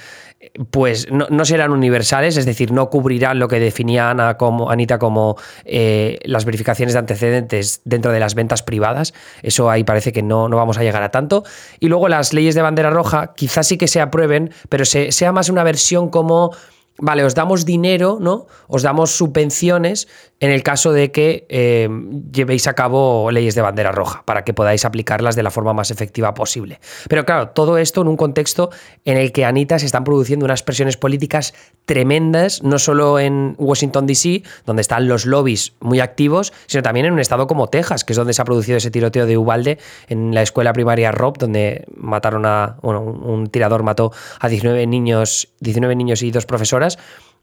pues 0.71 1.07
no, 1.11 1.45
serán 1.45 1.71
universales, 1.71 2.37
es 2.37 2.47
decir, 2.47 2.73
no 2.73 2.91
cubrirán 2.91 3.39
lo 3.39 3.47
que 3.47 3.61
definía 3.61 4.11
Ana 4.11 4.37
como, 4.39 4.71
Anita 4.71 4.99
como 4.99 5.37
eh, 5.65 6.19
las 6.25 6.45
verificaciones 6.45 6.95
de 6.95 6.99
antecedentes 6.99 7.83
dentro 7.85 8.11
de 8.11 8.19
las 8.19 8.35
ventas 8.35 8.63
privadas. 8.63 9.15
Eso 9.43 9.71
ahí 9.71 9.85
parece 9.85 10.13
que 10.13 10.23
no, 10.23 10.49
no 10.49 10.57
vamos 10.57 10.79
a 10.79 10.83
llegar 10.83 11.03
a 11.03 11.11
tanto. 11.11 11.45
Y 11.79 11.89
luego 11.89 12.09
las 12.09 12.33
leyes 12.33 12.55
de 12.55 12.63
bandera 12.63 12.91
roja, 12.91 13.35
quizás 13.37 13.69
sí 13.69 13.79
que 13.79 13.87
se 13.87 14.01
aprueben, 14.01 14.51
pero 14.69 14.85
sea 14.85 15.33
más 15.33 15.49
una 15.49 15.63
versión 15.63 16.09
como 16.09 16.53
vale, 17.01 17.25
os 17.25 17.35
damos 17.35 17.65
dinero, 17.65 18.19
¿no? 18.21 18.47
Os 18.69 18.83
damos 18.83 19.17
subvenciones 19.17 20.09
en 20.39 20.51
el 20.51 20.63
caso 20.63 20.93
de 20.93 21.11
que 21.11 21.47
eh, 21.49 21.89
llevéis 22.33 22.67
a 22.67 22.75
cabo 22.75 23.31
leyes 23.31 23.55
de 23.55 23.61
bandera 23.61 23.93
roja, 23.93 24.23
para 24.25 24.43
que 24.45 24.55
podáis 24.55 24.85
aplicarlas 24.85 25.37
de 25.37 25.43
la 25.43 25.51
forma 25.51 25.75
más 25.75 25.91
efectiva 25.91 26.33
posible. 26.33 26.81
Pero 27.09 27.27
claro, 27.27 27.49
todo 27.49 27.77
esto 27.77 28.01
en 28.01 28.09
un 28.09 28.17
contexto 28.17 28.71
en 29.05 29.19
el 29.19 29.33
que 29.33 29.45
Anita 29.45 29.79
se 29.79 29.87
están 29.87 30.05
produciendo 30.05 30.45
unas 30.47 30.63
presiones 30.63 30.97
políticas 30.97 31.53
tremendas, 31.85 32.63
no 32.63 32.79
solo 32.79 33.19
en 33.19 33.55
Washington, 33.59 34.07
D.C., 34.07 34.43
donde 34.65 34.83
están 34.83 35.09
los 35.09 35.27
lobbies 35.27 35.75
muy 35.81 36.01
activos, 36.01 36.53
sino 36.67 36.83
también 36.83 37.07
en 37.07 37.13
un 37.13 37.21
estado 37.21 37.47
como 37.47 37.69
Texas, 37.69 38.05
que 38.05 38.15
es 38.15 38.17
donde 38.17 38.33
se 38.33 38.41
ha 38.41 38.47
producido 38.47 38.79
ese 38.79 38.91
tiroteo 38.91 39.27
de 39.27 39.37
Ubalde 39.37 39.79
en 40.09 40.35
la 40.35 40.41
escuela 40.43 40.73
primaria 40.73 41.13
Rob, 41.13 41.37
donde 41.37 41.85
mataron 41.97 42.47
a, 42.47 42.77
bueno, 42.83 43.03
un 43.03 43.49
tirador 43.49 43.83
mató 43.83 44.13
a 44.39 44.49
19 44.49 44.87
niños, 44.87 45.49
19 45.61 45.95
niños 45.97 46.23
y 46.23 46.31
dos 46.31 46.47
profesoras 46.47 46.90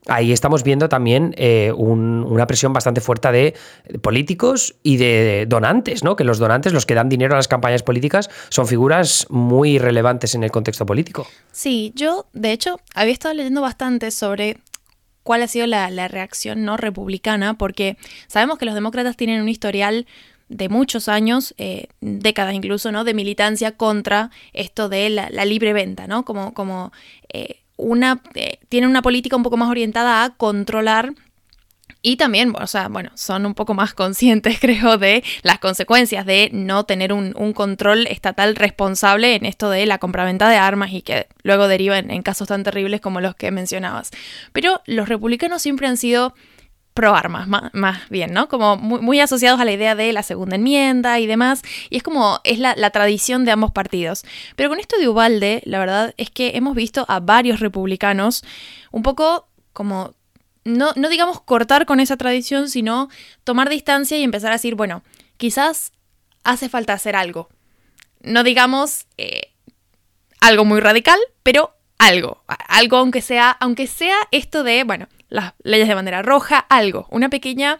ahí 0.08 0.32
estamos 0.32 0.64
viendo 0.64 0.90
también 0.90 1.34
eh, 1.38 1.72
una 1.74 2.48
presión 2.48 2.74
bastante 2.74 3.02
fuerte 3.02 3.32
de 3.32 3.54
políticos 4.02 4.76
y 4.84 4.98
de 4.98 5.46
donantes, 5.48 6.04
¿no? 6.04 6.16
Que 6.16 6.24
los 6.24 6.40
donantes, 6.40 6.74
los 6.74 6.86
que 6.86 6.96
dan 6.96 7.10
dinero 7.10 7.34
a 7.34 7.38
las 7.38 7.48
campañas 7.48 7.84
políticas, 7.84 8.30
son 8.50 8.68
figuras 8.68 9.28
muy 9.30 9.80
relevantes 9.80 10.36
en 10.36 10.44
el 10.44 10.52
contexto 10.52 10.86
político. 10.86 11.28
Sí, 11.52 11.92
yo, 11.96 12.28
de 12.34 12.52
hecho, 12.52 12.80
había 12.96 13.14
estado 13.14 13.34
leyendo 13.34 13.62
bastante 13.62 14.12
sobre 14.12 14.58
cuál 15.24 15.44
ha 15.44 15.48
sido 15.48 15.68
la, 15.68 15.90
reacción 16.08 16.64
no 16.64 16.78
republicana, 16.78 17.58
porque 17.58 17.98
sabemos 18.28 18.58
que 18.58 18.66
los 18.66 18.76
demócratas 18.76 19.18
tienen 19.18 19.42
un 19.42 19.50
historial 19.50 20.08
de 20.50 20.70
muchos 20.70 21.10
años, 21.10 21.54
eh, 21.58 21.88
décadas 22.00 22.54
incluso, 22.54 22.94
¿no? 22.94 23.04
De 23.04 23.14
militancia 23.14 23.74
contra 23.76 24.32
esto 24.54 24.88
de 24.88 25.10
la, 25.10 25.30
libre 25.44 25.74
venta, 25.74 26.08
¿no? 26.08 26.24
Como, 26.24 26.54
como 26.54 26.94
eh, 27.28 27.64
una, 27.78 28.22
eh, 28.36 28.60
tienen 28.70 28.90
una 28.90 29.02
política 29.02 29.36
un 29.36 29.44
poco 29.44 29.58
más 29.58 29.70
orientada 29.70 30.24
a 30.24 30.36
controlar 30.36 31.13
y 32.02 32.16
también, 32.16 32.54
o 32.58 32.68
sea, 32.68 32.88
bueno, 32.88 33.12
son 33.16 33.46
un 33.46 33.54
poco 33.54 33.74
más 33.74 33.94
conscientes, 33.96 34.60
creo, 34.60 34.98
de 34.98 35.24
las 35.44 35.60
consecuencias 35.60 36.26
de 36.26 36.50
no 36.54 36.86
tener 36.86 37.13
un, 37.13 37.34
control 37.54 38.08
estatal 38.08 38.56
responsable 38.56 39.36
en 39.36 39.46
esto 39.46 39.70
de 39.70 39.86
la 39.86 39.98
compraventa 39.98 40.50
de 40.50 40.58
armas 40.58 40.92
y 40.92 41.02
que 41.02 41.28
luego 41.44 41.68
deriva 41.68 41.98
en, 41.98 42.22
casos 42.22 42.50
tan 42.50 42.63
terribles 42.63 43.02
como 43.02 43.22
los 43.22 43.36
que 43.36 43.52
mencionabas. 43.52 44.12
Pero 44.54 44.82
los 44.86 45.10
republicanos 45.10 45.62
siempre 45.62 45.88
han 45.88 45.98
sido 45.98 46.34
pro 46.98 47.14
armas, 47.14 47.48
más, 47.48 48.10
bien, 48.10 48.34
¿no? 48.34 48.50
Como 48.50 48.76
muy, 48.76 49.20
asociados 49.20 49.60
a 49.60 49.66
la 49.66 49.72
idea 49.72 49.94
de 49.94 50.12
la 50.14 50.24
segunda 50.24 50.56
enmienda 50.56 51.20
y 51.20 51.28
demás, 51.28 51.62
y 51.92 51.98
es 51.98 52.02
como 52.02 52.40
es 52.44 52.58
la, 52.58 52.90
tradición 52.90 53.46
de 53.46 53.52
ambos 53.52 53.70
partidos. 53.70 54.26
Pero 54.56 54.70
con 54.70 54.80
esto 54.80 54.98
de 54.98 55.08
Ubalde, 55.08 55.62
la 55.66 55.78
verdad 55.78 56.16
es 56.18 56.32
que 56.32 56.54
hemos 56.56 56.74
visto 56.74 57.06
a 57.08 57.20
varios 57.20 57.60
republicanos 57.60 58.44
un 58.90 59.04
poco 59.04 59.48
como, 59.74 60.16
no, 60.64 60.92
no 60.96 61.08
digamos 61.10 61.40
cortar 61.40 61.86
con 61.86 62.00
esa 62.00 62.18
tradición, 62.18 62.68
sino 62.68 63.10
tomar 63.44 63.70
distancia 63.70 64.18
y 64.18 64.24
empezar 64.24 64.50
a 64.50 64.56
decir, 64.56 64.74
bueno, 64.74 65.04
quizás 65.38 65.92
hace 66.44 66.68
falta 66.68 66.94
hacer 66.94 67.16
algo. 67.16 67.48
No 68.22 68.44
digamos 68.44 69.06
eh, 69.20 69.54
algo 70.42 70.66
muy 70.66 70.80
radical, 70.80 71.20
pero 71.44 71.76
algo, 72.00 72.44
algo 72.68 72.98
aunque 72.98 73.22
sea, 73.22 73.52
aunque 73.52 73.86
sea 73.86 74.18
esto 74.32 74.64
de, 74.64 74.84
bueno, 74.84 75.08
las 75.30 75.54
leyes 75.63 75.88
de 75.88 75.94
bandera 75.94 76.22
roja, 76.22 76.60
algo, 76.60 77.08
una 77.12 77.30
pequeña 77.30 77.80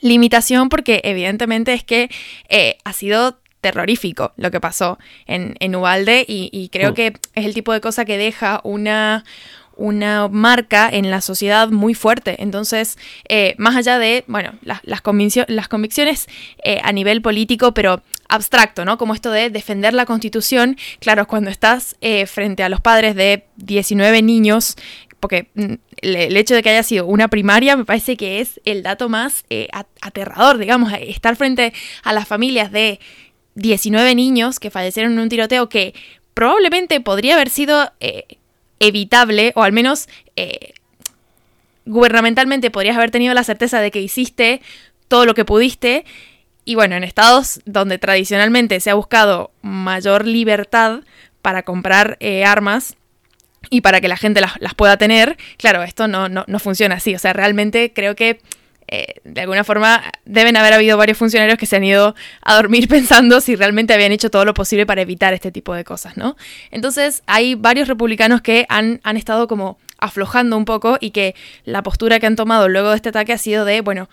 limitación 0.00 0.68
porque 0.68 1.00
evidentemente 1.04 1.72
es 1.72 1.84
que 1.84 2.10
eh, 2.48 2.78
ha 2.84 2.92
sido 2.92 3.38
terrorífico 3.60 4.32
lo 4.36 4.50
que 4.50 4.60
pasó 4.60 4.98
en, 5.26 5.56
en 5.58 5.74
Ubalde 5.74 6.24
y, 6.26 6.68
creo 6.72 6.92
mm. 6.92 6.94
que 6.94 7.06
es 7.34 7.44
el 7.44 7.54
tipo 7.54 7.72
de 7.72 7.80
cosa 7.80 8.04
que 8.04 8.16
deja 8.16 8.60
una, 8.62 9.24
una 9.74 10.28
marca 10.28 10.88
en 10.88 11.10
la 11.10 11.20
sociedad 11.20 11.68
muy 11.68 11.94
fuerte. 11.94 12.40
Entonces, 12.40 12.96
eh, 13.28 13.56
más 13.58 13.74
allá 13.74 13.98
de, 13.98 14.22
bueno, 14.28 14.52
las, 14.62 14.80
las 14.84 15.00
convicciones 15.00 16.28
eh, 16.62 16.80
a 16.84 16.92
nivel 16.92 17.20
político, 17.20 17.74
pero 17.74 18.00
abstracto, 18.28 18.84
¿no? 18.84 18.96
Como 18.96 19.14
esto 19.14 19.32
de 19.32 19.50
defender 19.50 19.92
la 19.92 20.06
constitución, 20.06 20.76
claro, 21.00 21.26
cuando 21.26 21.50
estás 21.50 21.96
frente 22.26 22.62
a 22.62 22.68
los 22.68 22.80
padres 22.80 23.16
de 23.16 23.46
19 23.56 24.22
niños 24.22 24.76
porque 25.20 25.48
mm, 25.54 25.74
el 26.02 26.36
hecho 26.36 26.54
de 26.54 26.62
que 26.62 26.70
haya 26.70 26.82
sido 26.82 27.06
una 27.06 27.28
primaria 27.28 27.76
me 27.76 27.84
parece 27.84 28.16
que 28.16 28.40
es 28.40 28.60
el 28.64 28.82
dato 28.82 29.08
más 29.08 29.44
eh, 29.50 29.68
aterrador, 30.00 30.58
digamos, 30.58 30.92
estar 31.00 31.36
frente 31.36 31.72
a 32.02 32.12
las 32.12 32.28
familias 32.28 32.70
de 32.72 33.00
19 33.54 34.14
niños 34.14 34.60
que 34.60 34.70
fallecieron 34.70 35.12
en 35.12 35.18
un 35.18 35.28
tiroteo 35.28 35.68
que 35.68 35.94
probablemente 36.34 37.00
podría 37.00 37.34
haber 37.34 37.50
sido 37.50 37.92
eh, 38.00 38.24
evitable, 38.78 39.52
o 39.56 39.62
al 39.62 39.72
menos 39.72 40.08
eh, 40.36 40.72
gubernamentalmente 41.84 42.70
podrías 42.70 42.96
haber 42.96 43.10
tenido 43.10 43.34
la 43.34 43.42
certeza 43.42 43.80
de 43.80 43.90
que 43.90 44.00
hiciste 44.00 44.60
todo 45.08 45.26
lo 45.26 45.34
que 45.34 45.44
pudiste. 45.44 46.04
Y 46.64 46.74
bueno, 46.74 46.94
en 46.94 47.02
estados 47.02 47.60
donde 47.64 47.98
tradicionalmente 47.98 48.78
se 48.78 48.90
ha 48.90 48.94
buscado 48.94 49.50
mayor 49.62 50.26
libertad 50.26 51.00
para 51.40 51.62
comprar 51.62 52.18
armas, 52.44 52.97
y 53.70 53.80
para 53.80 54.00
que 54.00 54.08
la 54.08 54.16
gente 54.16 54.40
las, 54.40 54.74
pueda 54.74 54.96
tener, 54.96 55.36
claro, 55.56 55.82
esto 55.82 56.08
no, 56.08 56.28
no, 56.28 56.44
no, 56.46 56.58
funciona 56.58 56.96
así. 56.96 57.14
O 57.14 57.18
sea, 57.18 57.32
realmente 57.32 57.92
creo 57.92 58.14
que 58.16 58.40
eh, 58.86 59.16
de 59.24 59.40
alguna 59.42 59.64
forma 59.64 60.02
deben 60.24 60.56
haber 60.56 60.72
habido 60.72 60.96
varios 60.96 61.18
funcionarios 61.18 61.58
que 61.58 61.66
se 61.66 61.76
han 61.76 61.84
ido 61.84 62.14
a 62.42 62.54
dormir 62.54 62.88
pensando 62.88 63.40
si 63.40 63.56
realmente 63.56 63.92
habían 63.92 64.12
hecho 64.12 64.30
todo 64.30 64.44
lo 64.44 64.54
posible 64.54 64.86
para 64.86 65.02
evitar 65.02 65.34
este 65.34 65.52
tipo 65.52 65.74
de 65.74 65.84
cosas, 65.84 66.16
¿no? 66.16 66.36
Entonces 66.70 67.22
hay 67.26 67.54
varios 67.54 67.88
republicanos 67.88 68.40
que 68.40 68.66
han, 68.68 69.00
han 69.02 69.16
estado 69.16 69.48
como 69.48 69.78
aflojando 69.98 70.56
un 70.56 70.64
poco 70.64 70.96
y 71.00 71.10
que 71.10 71.34
la 71.64 71.82
postura 71.82 72.20
que 72.20 72.26
han 72.26 72.36
tomado 72.36 72.68
luego 72.68 72.90
de 72.90 72.96
este 72.96 73.08
ataque 73.10 73.32
ha 73.32 73.38
sido 73.38 73.64
de, 73.64 73.80
bueno, 73.80 74.08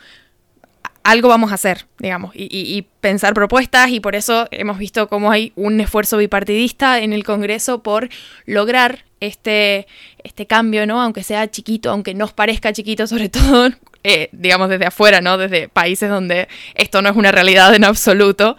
algo 1.05 1.29
vamos 1.29 1.51
a 1.51 1.55
hacer, 1.55 1.85
digamos, 1.99 2.31
y, 2.33 2.87
pensar 2.99 3.35
propuestas 3.35 3.91
y 3.91 3.99
por 3.99 4.15
eso 4.15 4.47
hemos 4.49 4.79
visto 4.79 5.07
cómo 5.07 5.31
hay 5.31 5.53
un 5.55 5.79
esfuerzo 5.79 6.17
bipartidista 6.17 6.99
en 6.99 7.13
el 7.13 7.23
Congreso 7.23 7.83
por 7.83 8.09
lograr 8.47 9.05
este, 9.25 9.87
este 10.23 10.45
cambio, 10.47 10.85
¿no? 10.85 11.01
Aunque 11.01 11.23
sea 11.23 11.49
chiquito, 11.49 11.91
aunque 11.91 12.13
nos 12.13 12.33
parezca 12.33 12.73
chiquito, 12.73 13.07
sobre 13.07 13.29
todo, 13.29 13.69
eh, 14.03 14.29
digamos, 14.31 14.69
desde 14.69 14.85
afuera, 14.85 15.21
¿no? 15.21 15.37
Desde 15.37 15.69
países 15.69 16.09
donde 16.09 16.47
esto 16.75 17.01
no 17.01 17.09
es 17.09 17.15
una 17.15 17.31
realidad 17.31 17.73
en 17.73 17.83
absoluto. 17.83 18.57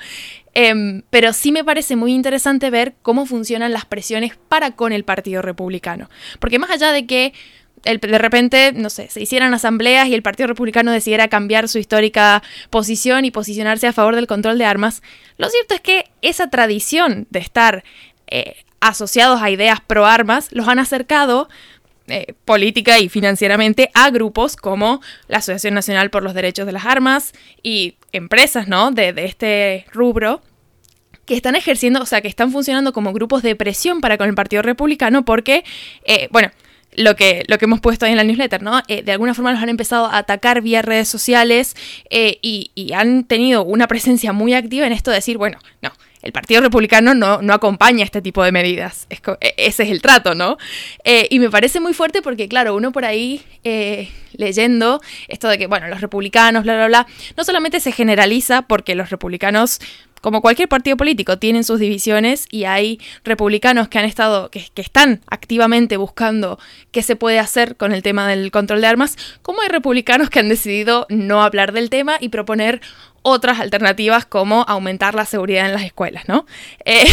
Em, 0.54 1.02
pero 1.10 1.34
sí 1.34 1.52
me 1.52 1.64
parece 1.64 1.96
muy 1.96 2.14
interesante 2.14 2.70
ver 2.70 2.94
cómo 3.02 3.26
funcionan 3.26 3.72
las 3.72 3.84
presiones 3.84 4.32
para 4.48 4.70
con 4.70 4.92
el 4.92 5.04
Partido 5.04 5.42
Republicano. 5.42 6.08
Porque 6.40 6.58
más 6.58 6.70
allá 6.70 6.92
de 6.92 7.06
que 7.06 7.34
de 7.84 8.18
repente, 8.18 8.72
no 8.72 8.90
sé, 8.90 9.08
se 9.10 9.20
hicieran 9.20 9.54
asambleas 9.54 10.08
y 10.08 10.14
el 10.14 10.22
Partido 10.22 10.48
Republicano 10.48 10.90
decidiera 10.90 11.28
cambiar 11.28 11.68
su 11.68 11.78
histórica 11.78 12.42
posición 12.70 13.24
y 13.24 13.30
posicionarse 13.30 13.86
a 13.86 13.92
favor 13.92 14.16
del 14.16 14.26
control 14.26 14.58
de 14.58 14.64
armas, 14.64 15.02
lo 15.36 15.48
cierto 15.50 15.74
es 15.74 15.80
que 15.80 16.06
esa 16.22 16.50
tradición 16.50 17.26
de 17.30 17.38
estar 17.38 17.84
eh, 18.28 18.56
asociados 18.80 19.42
a 19.42 19.50
ideas 19.50 19.80
pro 19.80 20.06
armas 20.06 20.48
los 20.52 20.68
han 20.68 20.78
acercado 20.78 21.48
eh, 22.08 22.34
política 22.44 22.98
y 23.00 23.08
financieramente 23.08 23.90
a 23.94 24.10
grupos 24.10 24.56
como 24.56 25.00
la 25.26 25.38
Asociación 25.38 25.74
Nacional 25.74 26.10
por 26.10 26.22
los 26.22 26.34
Derechos 26.34 26.66
de 26.66 26.72
las 26.72 26.86
Armas 26.86 27.32
y 27.62 27.96
empresas, 28.12 28.68
¿no? 28.68 28.92
De, 28.92 29.12
este 29.16 29.86
rubro 29.92 30.40
que 31.24 31.34
están 31.34 31.56
ejerciendo, 31.56 32.00
o 32.00 32.06
sea, 32.06 32.20
que 32.20 32.28
están 32.28 32.52
funcionando 32.52 32.92
como 32.92 33.12
grupos 33.12 33.42
de 33.42 33.56
presión 33.56 34.00
para 34.00 34.18
con 34.18 34.28
el 34.28 34.34
Partido 34.36 34.62
Republicano 34.62 35.24
porque, 35.24 35.64
eh, 36.04 36.28
bueno, 36.30 36.52
lo 36.96 37.14
que, 37.14 37.44
lo 37.46 37.58
que 37.58 37.66
hemos 37.66 37.80
puesto 37.80 38.06
ahí 38.06 38.12
en 38.12 38.16
la 38.16 38.24
newsletter, 38.24 38.62
¿no? 38.62 38.80
Eh, 38.88 39.02
de 39.02 39.12
alguna 39.12 39.34
forma 39.34 39.52
los 39.52 39.62
han 39.62 39.68
empezado 39.68 40.06
a 40.06 40.18
atacar 40.18 40.62
vía 40.62 40.82
redes 40.82 41.08
sociales 41.08 41.76
eh, 42.10 42.38
y, 42.42 42.70
han 42.94 43.24
tenido 43.24 43.64
una 43.64 43.88
presencia 43.88 44.32
muy 44.32 44.54
activa 44.54 44.86
en 44.86 44.92
esto 44.92 45.10
de 45.10 45.16
decir, 45.16 45.36
bueno, 45.38 45.58
no, 45.82 45.92
el 46.26 46.32
Partido 46.32 46.60
Republicano 46.60 47.14
no, 47.14 47.40
no 47.40 47.54
acompaña 47.54 48.04
este 48.04 48.20
tipo 48.20 48.42
de 48.42 48.52
medidas. 48.52 49.06
E, 49.08 49.18
ese 49.56 49.84
es 49.84 49.90
el 49.90 50.02
trato, 50.02 50.34
¿no? 50.34 50.58
Eh, 51.04 51.28
y 51.30 51.38
me 51.38 51.48
parece 51.48 51.80
muy 51.80 51.94
fuerte 51.94 52.20
porque, 52.20 52.48
claro, 52.48 52.74
uno 52.74 52.92
por 52.92 53.04
ahí 53.04 53.42
leyendo 54.32 55.00
esto 55.28 55.48
de 55.48 55.58
que, 55.58 55.66
bueno, 55.66 55.88
los 55.88 56.00
republicanos, 56.00 56.64
bla, 56.64 56.74
bla, 56.74 56.86
bla, 56.86 57.06
no 57.36 57.44
solamente 57.44 57.80
se 57.80 57.92
generaliza 57.92 58.62
porque 58.62 58.94
los 58.94 59.10
republicanos 59.10 59.80
como 60.26 60.42
cualquier 60.42 60.68
partido 60.68 60.96
político, 60.96 61.38
tienen 61.38 61.62
sus 61.62 61.78
divisiones 61.78 62.48
y 62.50 62.64
hay 62.64 62.98
republicanos 63.22 63.86
que 63.86 64.00
han 64.00 64.04
estado, 64.04 64.50
que, 64.50 64.68
están 64.74 65.20
activamente 65.30 65.96
buscando 65.98 66.58
qué 66.90 67.04
se 67.04 67.14
puede 67.14 67.38
hacer 67.38 67.76
con 67.76 67.92
el 67.92 68.02
tema 68.02 68.26
del 68.26 68.50
control 68.50 68.80
de 68.80 68.88
armas, 68.88 69.16
como 69.42 69.62
hay 69.62 69.68
republicanos 69.68 70.28
que 70.28 70.40
han 70.40 70.48
decidido 70.48 71.06
no 71.10 71.44
hablar 71.44 71.70
del 71.70 71.90
tema 71.90 72.16
y 72.18 72.30
proponer 72.30 72.80
otras 73.22 73.60
alternativas 73.60 74.26
como 74.26 74.64
aumentar 74.66 75.14
la 75.14 75.26
seguridad 75.26 75.66
en 75.66 75.74
las 75.74 75.84
escuelas, 75.84 76.26
¿no? 76.26 76.44
Eh, 76.84 77.06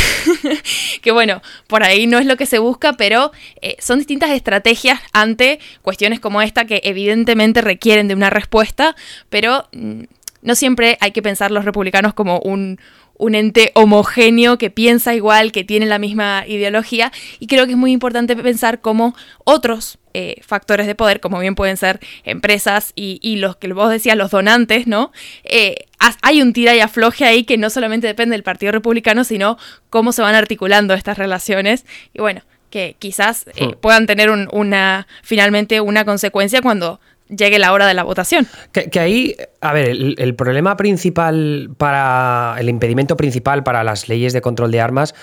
que 1.03 1.11
bueno, 1.11 1.43
por 1.67 1.83
ahí 1.83 2.07
no 2.07 2.17
es 2.17 2.25
lo 2.25 2.35
que 2.35 2.47
se 2.47 2.57
busca, 2.57 2.93
pero 2.93 3.31
eh, 3.61 3.75
son 3.77 3.99
distintas 3.99 4.31
estrategias 4.31 4.99
ante 5.11 5.59
cuestiones 5.83 6.19
como 6.19 6.41
esta 6.41 6.65
que 6.65 6.81
evidentemente 6.83 7.61
requieren 7.61 8.07
de 8.07 8.15
una 8.15 8.31
respuesta, 8.31 8.95
pero 9.29 9.67
mm, 9.71 10.01
no 10.43 10.55
siempre 10.55 10.97
hay 10.99 11.11
que 11.11 11.21
pensar 11.21 11.51
los 11.51 11.65
republicanos 11.65 12.13
como 12.13 12.39
un, 12.39 12.79
un 13.17 13.35
ente 13.35 13.71
homogéneo 13.75 14.57
que 14.57 14.69
piensa 14.69 15.13
igual, 15.13 15.51
que 15.51 15.63
tiene 15.63 15.85
la 15.85 15.99
misma 15.99 16.43
ideología, 16.47 17.11
y 17.39 17.47
creo 17.47 17.65
que 17.65 17.71
es 17.71 17.77
muy 17.77 17.91
importante 17.91 18.35
pensar 18.35 18.81
cómo 18.81 19.15
otros 19.43 19.99
eh, 20.15 20.41
factores 20.41 20.85
de 20.87 20.95
poder, 20.95 21.19
como 21.19 21.39
bien 21.39 21.55
pueden 21.55 21.77
ser 21.77 21.99
empresas 22.23 22.91
y, 22.95 23.35
los 23.37 23.55
que 23.55 23.71
vos 23.73 23.89
decías, 23.89 24.15
los 24.15 24.31
donantes, 24.31 24.85
¿no? 24.87 25.11
Eh, 25.43 25.85
hay 26.21 26.41
un 26.41 26.53
tira 26.53 26.75
y 26.75 26.81
afloje 26.81 27.25
ahí 27.25 27.45
que 27.45 27.57
no 27.57 27.69
solamente 27.69 28.07
depende 28.07 28.35
del 28.35 28.43
Partido 28.43 28.71
Republicano, 28.71 29.23
sino 29.23 29.57
cómo 29.89 30.11
se 30.11 30.21
van 30.21 30.35
articulando 30.35 30.93
estas 30.93 31.17
relaciones. 31.17 31.85
Y 32.13 32.19
bueno, 32.19 32.41
que 32.69 32.95
quizás 32.99 33.45
eh, 33.55 33.67
hmm. 33.67 33.71
puedan 33.81 34.05
tener 34.05 34.29
una 34.29 35.07
finalmente 35.21 35.79
una 35.79 36.05
consecuencia 36.05 36.61
cuando 36.61 36.99
llegue 37.35 37.59
la 37.59 37.73
hora 37.73 37.87
de 37.87 37.93
la 37.93 38.03
votación. 38.03 38.47
Que, 38.71 38.99
ahí, 38.99 39.35
a 39.61 39.73
ver, 39.73 39.89
el, 39.89 40.35
problema 40.35 40.77
principal 40.77 41.69
para, 41.77 42.55
el 42.59 42.69
impedimento 42.69 43.17
principal 43.17 43.63
para 43.63 43.83
las 43.83 44.09
leyes 44.09 44.33
de 44.33 44.41
control 44.41 44.71
de 44.71 44.81
armas 44.81 45.13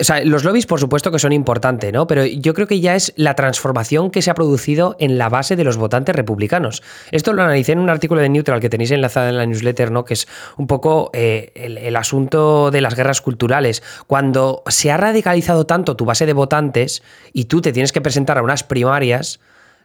o 0.00 0.04
sea, 0.04 0.24
los 0.24 0.42
lobbies, 0.42 0.66
por 0.66 0.80
supuesto 0.80 1.12
que 1.12 1.18
son 1.18 1.32
importantes, 1.32 1.92
¿no? 1.92 2.06
Pero 2.06 2.24
yo 2.26 2.54
creo 2.54 2.66
que 2.66 2.80
ya 2.80 2.96
es 2.96 3.12
la 3.16 3.34
transformación 3.34 4.10
que 4.10 4.20
se 4.20 4.30
ha 4.30 4.34
producido 4.34 4.96
en 4.98 5.16
la 5.16 5.28
base 5.28 5.54
de 5.54 5.64
los 5.64 5.76
votantes 5.76 6.16
republicanos. 6.16 6.82
Esto 7.12 7.32
lo 7.32 7.42
analicé 7.42 7.72
en 7.72 7.78
un 7.78 7.90
artículo 7.90 8.20
de 8.20 8.28
Neutral 8.28 8.58
que 8.58 8.68
tenéis 8.68 8.90
enlazado 8.90 9.28
en 9.28 9.36
la 9.36 9.46
newsletter, 9.46 9.92
¿no? 9.92 10.04
Que 10.04 10.14
es 10.14 10.26
un 10.56 10.66
poco 10.66 11.10
eh, 11.12 11.52
el, 11.54 11.94
asunto 11.94 12.70
de 12.70 12.80
las 12.80 12.96
guerras 12.96 13.20
culturales. 13.20 13.82
Cuando 14.06 14.64
se 14.66 14.90
ha 14.90 14.96
radicalizado 14.96 15.66
tanto 15.66 15.94
tu 15.94 16.04
base 16.04 16.26
de 16.26 16.32
votantes 16.32 17.02
y 17.32 17.44
tú 17.44 17.60
te 17.60 17.72
tienes 17.72 17.92
que 17.92 18.00
presentar 18.00 18.38
a 18.38 18.42
unas 18.42 18.64
primarias 18.64 19.38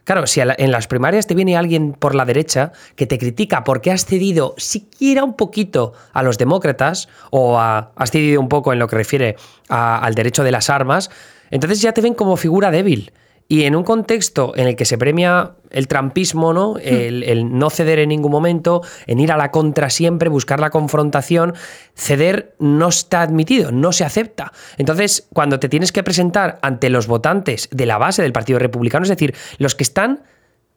Claro, 0.04 0.26
si 0.26 0.39
en 0.39 0.72
las 0.72 0.88
primarias 0.88 1.28
te 1.28 1.36
viene 1.36 1.58
alguien 1.58 1.91
por 1.91 2.16
la 2.16 2.24
derecha 2.24 2.72
que 2.95 3.06
te 3.06 3.18
critica 3.18 3.64
porque 3.66 3.91
has 3.91 4.06
cedido 4.06 4.56
siquiera 4.58 5.24
un 5.24 5.36
poquito 5.36 5.93
a 6.14 6.24
los 6.24 6.38
demócratas 6.38 7.10
o 7.30 7.60
has 7.60 8.12
cedido 8.12 8.39
un 8.39 8.48
poco 8.48 8.72
en 8.72 8.80
lo 8.80 8.88
que 8.88 8.95
refiere 8.95 9.36
al 9.68 10.16
derecho 10.16 10.43
de 10.43 10.52
las 10.52 10.70
armas, 10.70 11.10
entonces 11.52 11.82
ya 11.82 11.91
te 11.93 12.02
ven 12.02 12.14
como 12.14 12.38
figura 12.38 12.72
débil. 12.72 13.12
Y 13.50 13.64
en 13.64 13.76
un 13.76 13.84
contexto 13.84 14.54
en 14.56 14.68
el 14.68 14.76
que 14.76 14.84
se 14.84 14.98
premia 14.98 15.54
el 15.70 15.88
trampismo, 15.88 16.54
¿no? 16.54 16.74
Hmm. 16.74 16.80
El, 16.84 17.58
no 17.58 17.70
ceder 17.70 18.00
en 18.00 18.10
ningún 18.10 18.32
momento, 18.32 18.82
en 19.06 19.20
ir 19.20 19.32
a 19.32 19.38
la 19.38 19.52
contra 19.52 19.89
siempre, 19.89 20.30
buscar 20.30 20.60
la 20.60 20.70
confrontación, 20.70 21.54
ceder 21.95 22.56
no 22.60 22.89
está 22.89 23.22
admitido, 23.22 23.72
no 23.72 23.91
se 23.91 24.04
acepta. 24.04 24.52
Entonces, 24.78 25.28
cuando 25.34 25.60
te 25.60 25.70
tienes 25.70 25.91
que 25.91 26.04
presentar 26.04 26.60
ante 26.62 26.89
los 26.89 27.08
votantes 27.08 27.70
de 27.72 27.86
la 27.86 27.98
base 27.98 28.22
del 28.22 28.34
Partido 28.34 28.60
Republicano, 28.60 29.04
es 29.04 29.10
decir, 29.10 29.34
los 29.58 29.76
que 29.76 29.84
están 29.84 30.24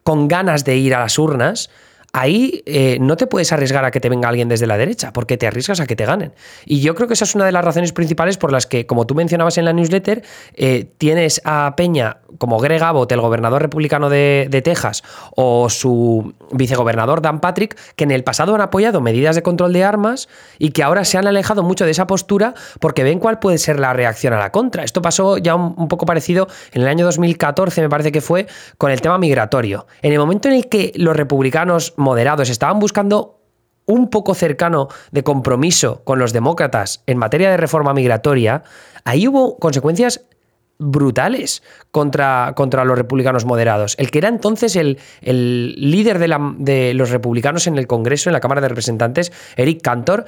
con 0.02 0.28
ganas 0.28 0.64
de 0.64 0.76
ir 0.76 0.94
a 0.94 1.00
las 1.00 1.18
urnas, 1.18 1.70
ahí 2.12 2.62
eh, 2.66 2.98
no 3.00 3.16
te 3.16 3.26
puedes 3.26 3.52
arriesgar 3.52 3.84
a 3.84 3.90
que 3.90 4.00
te 4.00 4.08
venga 4.08 4.28
alguien 4.28 4.48
desde 4.48 4.66
la 4.66 4.76
derecha, 4.76 5.12
porque 5.12 5.36
te 5.36 5.46
arriesgas 5.46 5.80
a 5.80 5.86
que 5.86 5.96
te 5.96 6.06
ganen. 6.06 6.32
Y 6.64 6.80
yo 6.80 6.94
creo 6.94 7.08
que 7.08 7.14
esa 7.14 7.24
es 7.24 7.34
una 7.34 7.44
de 7.44 7.52
las 7.52 7.64
razones 7.64 7.92
principales 7.92 8.36
por 8.36 8.52
las 8.52 8.66
que, 8.66 8.86
como 8.86 9.06
tú 9.06 9.14
mencionabas 9.14 9.58
en 9.58 9.64
la 9.64 9.72
newsletter, 9.72 10.22
eh, 10.54 10.88
tienes 10.98 11.40
a 11.44 11.74
Peña 11.76 12.18
como 12.38 12.58
Greg 12.58 12.82
Abbott, 12.82 13.10
el 13.12 13.20
gobernador 13.20 13.62
republicano 13.62 14.08
de, 14.08 14.60
Texas, 14.64 15.02
o 15.36 15.70
su 15.70 16.34
vicegobernador 16.52 17.22
Dan 17.22 17.40
Patrick, 17.40 17.78
que 17.96 18.04
en 18.04 18.10
el 18.10 18.24
pasado 18.24 18.54
han 18.54 18.60
apoyado 18.60 19.00
medidas 19.00 19.36
de 19.36 19.42
control 19.42 19.72
de 19.72 19.84
armas 19.84 20.28
y 20.58 20.70
que 20.70 20.82
ahora 20.82 21.04
se 21.04 21.18
han 21.18 21.26
alejado 21.26 21.62
mucho 21.62 21.84
de 21.84 21.92
esa 21.92 22.06
postura 22.06 22.54
porque 22.78 23.02
ven 23.04 23.18
cuál 23.18 23.38
puede 23.38 23.58
ser 23.58 23.80
la 23.80 23.92
reacción 23.92 24.32
a 24.32 24.38
la 24.38 24.52
contra. 24.52 24.84
Esto 24.84 25.02
pasó 25.02 25.38
ya 25.38 25.54
un 25.54 25.88
poco 25.88 26.06
parecido 26.06 26.48
en 26.72 26.82
el 26.82 26.88
año 26.88 27.04
2014, 27.04 27.80
me 27.80 27.88
parece 27.88 28.12
que 28.12 28.20
fue, 28.20 28.46
con 28.76 28.90
el 28.90 29.00
tema 29.00 29.18
migratorio. 29.18 29.86
En 30.02 30.12
el 30.12 30.18
momento 30.18 30.48
en 30.48 30.54
el 30.54 30.68
que 30.68 30.92
los 30.96 31.16
republicanos 31.16 31.94
moderados, 32.00 32.50
estaban 32.50 32.78
buscando 32.78 33.40
un 33.86 34.08
poco 34.08 34.34
cercano 34.34 34.88
de 35.10 35.22
compromiso 35.22 36.02
con 36.04 36.18
los 36.18 36.32
demócratas 36.32 37.02
en 37.06 37.18
materia 37.18 37.50
de 37.50 37.56
reforma 37.56 37.92
migratoria, 37.92 38.62
ahí 39.04 39.26
hubo 39.26 39.58
consecuencias 39.58 40.22
brutales 40.78 41.62
contra, 41.90 42.54
contra 42.56 42.84
los 42.84 42.96
republicanos 42.96 43.44
moderados. 43.44 43.96
El 43.98 44.10
que 44.10 44.18
era 44.18 44.28
entonces 44.28 44.76
el, 44.76 44.98
el 45.20 45.74
líder 45.76 46.18
de, 46.18 46.28
la, 46.28 46.54
de 46.56 46.94
los 46.94 47.10
republicanos 47.10 47.66
en 47.66 47.76
el 47.76 47.86
Congreso, 47.86 48.30
en 48.30 48.32
la 48.32 48.40
Cámara 48.40 48.62
de 48.62 48.68
Representantes, 48.68 49.30
Eric 49.56 49.82
Cantor, 49.82 50.24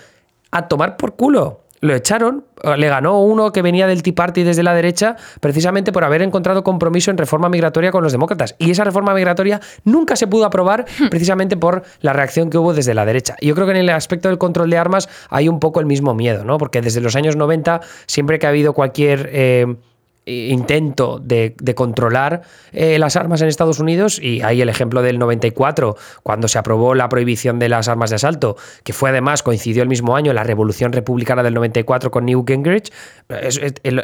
a 0.51 0.69
tomar 0.69 0.97
por 0.97 1.17
culo. 1.17 1.63
Lo 1.81 1.95
echaron, 1.95 2.45
le 2.77 2.89
ganó 2.89 3.21
uno 3.21 3.53
que 3.53 3.63
venía 3.63 3.87
del 3.87 4.03
Tea 4.03 4.15
Party 4.15 4.43
desde 4.43 4.63
la 4.63 4.75
derecha, 4.75 5.17
precisamente 5.41 5.93
por 5.93 6.05
haber 6.05 6.23
encontrado 6.23 6.63
compromiso 6.63 7.11
en 7.11 7.19
reforma 7.19 7.49
migratoria 7.49 7.91
con 7.91 8.03
los 8.03 8.13
demócratas. 8.13 8.55
Y 8.59 8.71
esa 8.71 8.85
reforma 8.85 9.15
migratoria 9.15 9.61
nunca 9.85 10.17
se 10.17 10.27
pudo 10.27 10.45
aprobar 10.45 10.87
hmm. 10.99 11.09
precisamente 11.09 11.57
por 11.57 11.83
la 12.01 12.13
reacción 12.13 12.51
que 12.51 12.59
hubo 12.59 12.75
desde 12.75 12.95
la 12.95 13.05
derecha. 13.05 13.37
Y 13.41 13.49
yo 13.49 13.55
creo 13.55 13.67
que 13.67 13.73
en 13.73 13.79
el 13.79 13.91
aspecto 13.91 14.29
del 14.29 14.39
control 14.39 14.71
de 14.71 14.79
armas 14.79 15.09
hay 15.31 15.49
un 15.49 15.61
poco 15.61 15.81
el 15.81 15.87
mismo 15.87 16.15
miedo, 16.15 16.45
¿no? 16.45 16.59
Porque 16.59 16.81
desde 16.81 17.01
los 17.01 17.17
años 17.17 17.37
90, 17.37 17.81
siempre 18.07 18.39
que 18.39 18.47
ha 18.47 18.51
habido 18.51 18.73
cualquier... 18.73 19.31
Eh, 19.33 19.77
intento 20.25 21.19
de, 21.19 21.55
controlar 21.75 22.43
eh, 22.73 22.99
las 22.99 23.17
armas 23.17 23.43
en 23.43 23.49
Estados 23.49 23.81
Unidos 23.81 24.21
y 24.23 24.43
hay 24.43 24.63
el 24.63 24.69
ejemplo 24.69 25.03
del 25.03 25.19
94 25.19 25.97
cuando 26.23 26.47
se 26.47 26.59
aprobó 26.59 26.95
la 26.95 27.09
prohibición 27.09 27.59
de 27.59 27.69
las 27.69 27.89
armas 27.89 28.11
de 28.11 28.17
asalto 28.17 28.57
que 28.85 28.93
fue 28.93 29.11
además 29.11 29.43
coincidió 29.43 29.83
el 29.83 29.89
mismo 29.89 30.15
año 30.15 30.33
la 30.33 30.45
revolución 30.45 30.93
republicana 30.93 31.43
del 31.43 31.55
94 31.55 32.11
con 32.11 32.27
Newt 32.27 32.49
Gingrich 32.49 32.93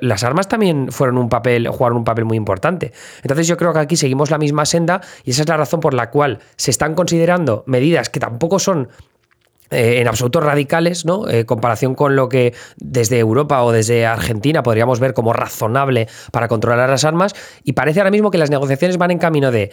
las 0.01 0.25
armas 0.25 0.49
también 0.49 0.91
fueron 0.91 1.19
un 1.19 1.29
papel 1.29 1.69
jugaron 1.69 1.99
un 1.99 2.05
papel 2.05 2.25
muy 2.25 2.37
importante. 2.37 2.93
Entonces 3.23 3.47
yo 3.47 3.57
creo 3.57 3.73
que 3.73 3.81
aquí 3.81 3.97
seguimos 3.97 4.31
la 4.31 4.39
misma 4.39 4.65
senda 4.65 5.01
y 5.25 5.31
esa 5.31 5.43
es 5.43 5.49
la 5.49 5.57
razón 5.57 5.81
por 5.81 5.95
la 5.95 6.11
cual 6.11 6.39
se 6.57 6.71
están 6.71 6.95
considerando 6.95 7.65
medidas 7.67 8.09
que 8.09 8.21
tampoco 8.21 8.59
son 8.59 8.89
eh, 9.71 10.01
en 10.01 10.09
absoluto 10.09 10.41
radicales, 10.41 11.05
¿no? 11.05 11.29
En 11.29 11.41
eh, 11.41 11.45
comparación 11.45 11.95
con 11.95 12.17
lo 12.17 12.31
que 12.31 12.55
desde 12.79 13.19
Europa 13.19 13.63
o 13.63 13.71
desde 13.71 14.07
Argentina 14.07 14.63
podríamos 14.63 14.99
ver 14.99 15.13
como 15.13 15.35
razonable 15.35 16.09
para 16.33 16.49
controlar 16.49 16.89
las 16.89 17.05
armas. 17.05 17.35
Y 17.65 17.75
parece 17.75 18.01
ahora 18.01 18.11
mismo 18.11 18.31
que 18.31 18.39
las 18.39 18.51
negociaciones 18.51 18.97
van 18.97 19.11
en 19.11 19.19
camino 19.19 19.51
de. 19.51 19.71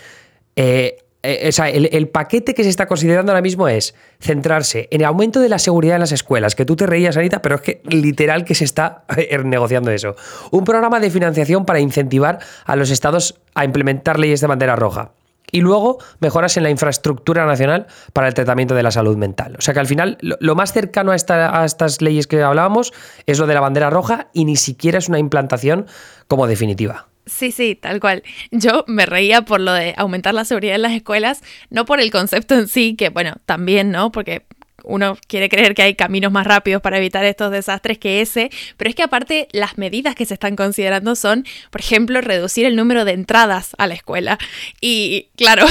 Eh, 0.57 0.97
el, 1.23 2.07
paquete 2.09 2.53
que 2.53 2.63
se 2.63 2.69
está 2.69 2.85
considerando 2.85 3.31
ahora 3.31 3.41
mismo 3.41 3.67
es 3.67 3.95
centrarse 4.19 4.87
en 4.91 5.01
el 5.01 5.05
aumento 5.05 5.39
de 5.39 5.49
la 5.49 5.57
seguridad 5.57 5.95
en 5.95 6.01
las 6.01 6.11
escuelas, 6.11 6.53
que 6.53 6.65
tú 6.65 6.75
te 6.75 6.85
reías, 6.85 7.17
Anita, 7.17 7.41
pero 7.41 7.55
es 7.55 7.61
que 7.61 7.81
literal 7.85 8.45
que 8.45 8.53
se 8.53 8.63
está 8.63 9.05
negociando 9.43 9.89
eso. 9.89 10.15
Un 10.51 10.65
programa 10.65 10.99
de 10.99 11.09
financiación 11.09 11.65
para 11.65 11.79
incentivar 11.79 12.39
a 12.65 12.75
los 12.75 12.91
estados 12.91 13.41
a 13.55 13.65
implementar 13.65 14.19
leyes 14.19 14.39
de 14.39 14.47
bandera 14.47 14.75
roja 14.75 15.13
y 15.55 15.61
luego 15.61 15.99
mejoras 16.19 16.57
en 16.57 16.63
la 16.63 16.69
infraestructura 16.69 17.45
nacional 17.45 17.87
para 18.11 18.27
el 18.27 18.33
tratamiento 18.33 18.75
de 18.75 18.83
la 18.83 18.91
salud 18.91 19.15
mental. 19.15 19.55
O 19.57 19.61
sea 19.61 19.73
que 19.73 19.79
al 19.79 19.87
final 19.87 20.17
lo, 20.19 20.53
más 20.53 20.73
cercano 20.73 21.13
a, 21.13 21.15
estas 21.15 22.01
leyes 22.01 22.27
que 22.27 22.43
hablábamos 22.43 22.91
es 23.25 23.39
lo 23.39 23.47
de 23.47 23.53
la 23.53 23.61
bandera 23.61 23.89
roja 23.89 24.27
y 24.33 24.43
ni 24.43 24.57
siquiera 24.57 24.97
es 24.97 25.07
una 25.07 25.17
implantación 25.17 25.85
como 26.27 26.45
definitiva. 26.47 27.07
Sí, 27.25 27.53
sí, 27.53 27.75
tal 27.75 28.01
cual. 28.01 28.23
Yo 28.51 28.83
me 28.87 29.05
reía 29.05 29.43
por 29.43 29.61
lo 29.61 29.71
de 29.71 29.93
aumentar 29.95 30.33
la 30.33 30.43
seguridad 30.43 30.75
en 30.75 30.81
las 30.81 30.91
escuelas, 30.91 31.41
no 31.69 31.85
por 31.85 32.01
el 32.01 32.11
concepto 32.11 32.53
en 32.55 32.67
sí, 32.67 32.97
que 32.97 33.07
bueno, 33.07 33.35
también, 33.45 33.91
¿no? 33.91 34.11
Porque 34.11 34.45
uno 34.83 35.17
quiere 35.27 35.49
creer 35.49 35.73
que 35.73 35.81
hay 35.81 35.95
caminos 35.95 36.31
más 36.31 36.45
rápidos 36.45 36.81
para 36.81 36.97
evitar 36.97 37.25
estos 37.25 37.51
desastres 37.51 37.97
que 37.97 38.21
ese, 38.21 38.49
pero 38.77 38.89
es 38.89 38.95
que 38.95 39.03
aparte 39.03 39.47
las 39.51 39.77
medidas 39.77 40.15
que 40.15 40.25
se 40.25 40.33
están 40.33 40.55
considerando 40.55 41.15
son, 41.15 41.45
por 41.69 41.81
ejemplo, 41.81 42.21
reducir 42.21 42.65
el 42.65 42.75
número 42.75 43.05
de 43.05 43.13
entradas 43.13 43.75
a 43.77 43.87
la 43.87 43.93
escuela. 43.93 44.37
Y 44.81 45.29
claro, 45.37 45.65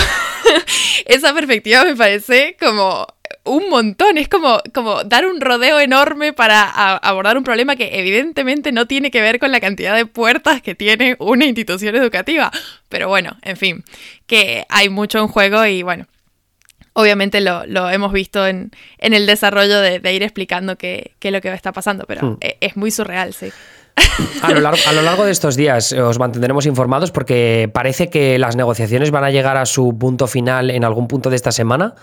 esa 1.07 1.35
perspectiva 1.35 1.85
me 1.85 1.97
parece 1.97 2.57
como 2.59 3.07
un 3.45 3.69
montón, 3.69 4.17
es 4.19 4.29
como, 4.29 4.61
como 4.73 5.05
dar 5.05 5.27
un 5.27 5.41
rodeo 5.41 5.81
enorme 5.81 6.33
para 6.33 6.63
abordar 6.97 7.37
un 7.37 7.45
problema 7.45 7.77
que 7.77 7.99
evidentemente 7.99 8.73
no 8.73 8.87
tiene 8.87 9.11
que 9.11 9.21
ver 9.21 9.39
con 9.39 9.53
la 9.53 9.61
cantidad 9.61 9.95
de 9.95 10.07
puertas 10.07 10.63
que 10.63 10.75
tiene 10.75 11.17
una 11.19 11.45
institución 11.45 11.95
educativa. 11.95 12.51
Pero 12.89 13.09
bueno, 13.09 13.37
en 13.43 13.57
fin, 13.57 13.85
que 14.27 14.65
hay 14.69 14.89
mucho 14.89 15.19
en 15.19 15.29
juego 15.29 15.65
y 15.67 15.83
bueno, 15.83 16.07
obviamente 16.95 17.41
lo, 17.41 17.91
hemos 17.91 18.13
visto 18.13 18.47
en, 18.47 18.71
el 18.99 19.27
desarrollo 19.27 19.81
de, 19.81 20.13
ir 20.13 20.23
explicando 20.23 20.77
qué, 20.77 21.15
es 21.21 21.33
lo 21.33 21.41
que 21.41 21.53
está 21.53 21.73
pasando, 21.73 22.05
pero 22.07 22.27
hmm. 22.27 22.37
e, 22.41 22.57
es, 22.61 22.77
muy 22.77 22.91
surreal, 22.91 23.35
sí. 23.35 23.53
A 24.43 24.51
lo, 24.51 24.61
largo, 25.03 25.25
de 25.25 25.31
estos 25.31 25.55
días 25.55 25.93
os 25.93 26.19
mantendremos 26.19 26.67
informados 26.67 27.13
porque 27.13 27.71
parece 27.73 28.11
que 28.11 28.41
las 28.41 28.57
negociaciones 28.57 29.13
van 29.13 29.23
a 29.23 29.31
llegar 29.31 29.57
a 29.57 29.67
su 29.67 29.97
punto 29.97 30.27
final 30.27 30.71
en 30.71 30.85
algún 30.85 31.07
punto 31.07 31.31
de 31.31 31.37
esta 31.37 31.53
semana. 31.53 31.95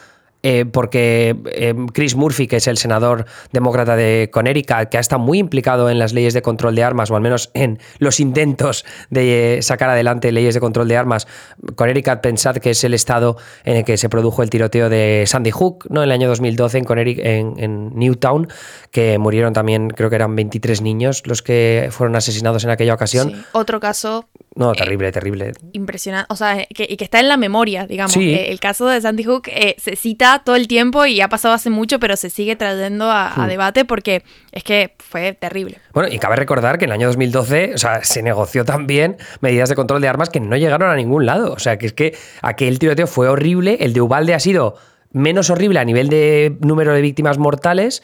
Eh, 0.44 0.66
porque 0.66 1.36
eh, 1.46 1.76
Chris 1.94 2.16
Murphy, 2.16 2.48
que 2.48 2.58
es 2.58 2.68
el 2.68 2.78
senador 2.78 3.26
demócrata 3.52 3.96
de 3.96 4.30
Connecticut, 4.32 4.89
que 4.89 4.98
ha 4.98 5.02
estado 5.02 5.22
muy 5.22 5.39
implicado 5.39 5.89
en 5.89 6.00
las 6.00 6.14
leyes 6.14 6.34
de 6.34 6.42
control 6.42 6.76
de 6.76 6.84
armas, 6.84 7.12
o 7.12 7.16
al 7.16 7.22
menos 7.22 7.52
en 7.54 7.80
los 8.00 8.20
intentos 8.20 8.86
de 9.10 9.60
sacar 9.62 9.89
adelante 9.89 10.32
leyes 10.32 10.54
de 10.54 10.60
control 10.60 10.88
de 10.88 10.98
armas, 10.98 11.28
Connecticut, 11.76 12.22
pensad 12.22 12.58
que 12.58 12.72
es 12.72 12.84
el 12.84 12.94
estado 12.94 13.38
en 13.64 13.78
el 13.78 13.86
que 13.86 13.98
se 13.98 14.10
produjo 14.10 14.44
el 14.44 14.50
tiroteo 14.50 14.89
de 14.89 15.26
Sandy 15.28 15.52
Hook, 15.52 15.88
¿no? 15.89 16.02
En 16.02 16.10
el 16.10 16.12
año 16.12 16.28
2012 16.28 16.78
en, 16.78 16.86
en, 16.98 17.54
en 17.58 17.96
Newtown, 17.96 18.48
que 18.92 19.18
murieron 19.18 19.54
también, 19.54 19.89
creo 19.89 20.10
que 20.10 20.16
eran 20.16 20.36
23 20.36 20.82
niños 20.82 21.24
los 21.26 21.42
que 21.42 21.89
fueron 21.92 22.16
asesinados 22.16 22.64
en 22.64 22.70
aquella 22.70 22.94
ocasión. 22.94 23.46
Otro 23.54 23.80
caso 23.80 24.28
no, 24.54 24.74
terrible, 24.74 25.12
terrible. 25.14 25.54
Impresionante. 25.72 26.28
O 26.30 26.36
sea, 26.36 26.66
que, 26.66 26.86
y 26.89 26.97
que 26.97 27.06
está 27.06 27.22
en 27.22 27.30
la 27.30 27.38
memoria, 27.38 27.88
digamos. 27.88 28.18
Eh, 28.18 28.52
el 28.52 28.60
caso 28.60 28.86
de 28.86 28.99
Sandy 28.99 29.24
Hook 29.24 29.43
eh, 29.47 29.76
se 29.78 29.95
cita 29.95 30.41
todo 30.43 30.58
el 30.58 30.68
tiempo 30.68 31.06
y 31.06 31.22
ha 31.22 31.30
pasado 31.30 31.54
hace 31.54 31.70
mucho, 31.70 31.99
pero 31.99 32.18
se 32.18 32.30
sigue 32.30 32.58
trayendo 32.58 33.10
a, 33.10 33.34
hmm. 33.34 33.47
debate 33.47 33.86
porque 33.86 34.24
es 34.52 34.66
que 34.66 34.93
fue 34.99 35.32
terrible. 35.34 35.78
Bueno, 35.93 36.10
y 36.14 36.20
cabe 36.20 36.36
recordar 36.36 36.78
que 36.78 36.84
en 36.84 36.91
el 36.91 36.95
año 36.95 37.08
2012, 37.08 37.76
o 37.76 37.78
sea, 37.78 38.04
se 38.04 38.22
negoció 38.22 38.66
también 38.66 39.18
medidas 39.39 39.70
de 39.70 39.76
control 39.76 40.02
de 40.02 40.10
armas 40.10 40.30
que 40.30 40.41
no 40.41 40.58
llegaron 40.58 40.89
a 40.89 40.95
ningún 40.95 41.26
lado. 41.26 41.54
O 41.54 41.60
sea, 41.60 41.78
que 41.78 41.86
es 41.86 41.93
que 41.93 42.18
aquel 42.41 42.78
tiroteo 42.78 43.08
fue 43.08 43.30
horrible. 43.30 43.78
El 43.80 43.93
de 43.93 44.02
Ubalde 44.02 44.34
ha 44.34 44.39
sido 44.41 44.76
menos 45.14 45.49
horrible 45.49 45.80
a 45.80 45.86
nivel 45.86 46.10
de 46.10 46.58
número 46.62 46.93
de 46.93 47.02
víctimas 47.02 47.38
mortales 47.38 48.02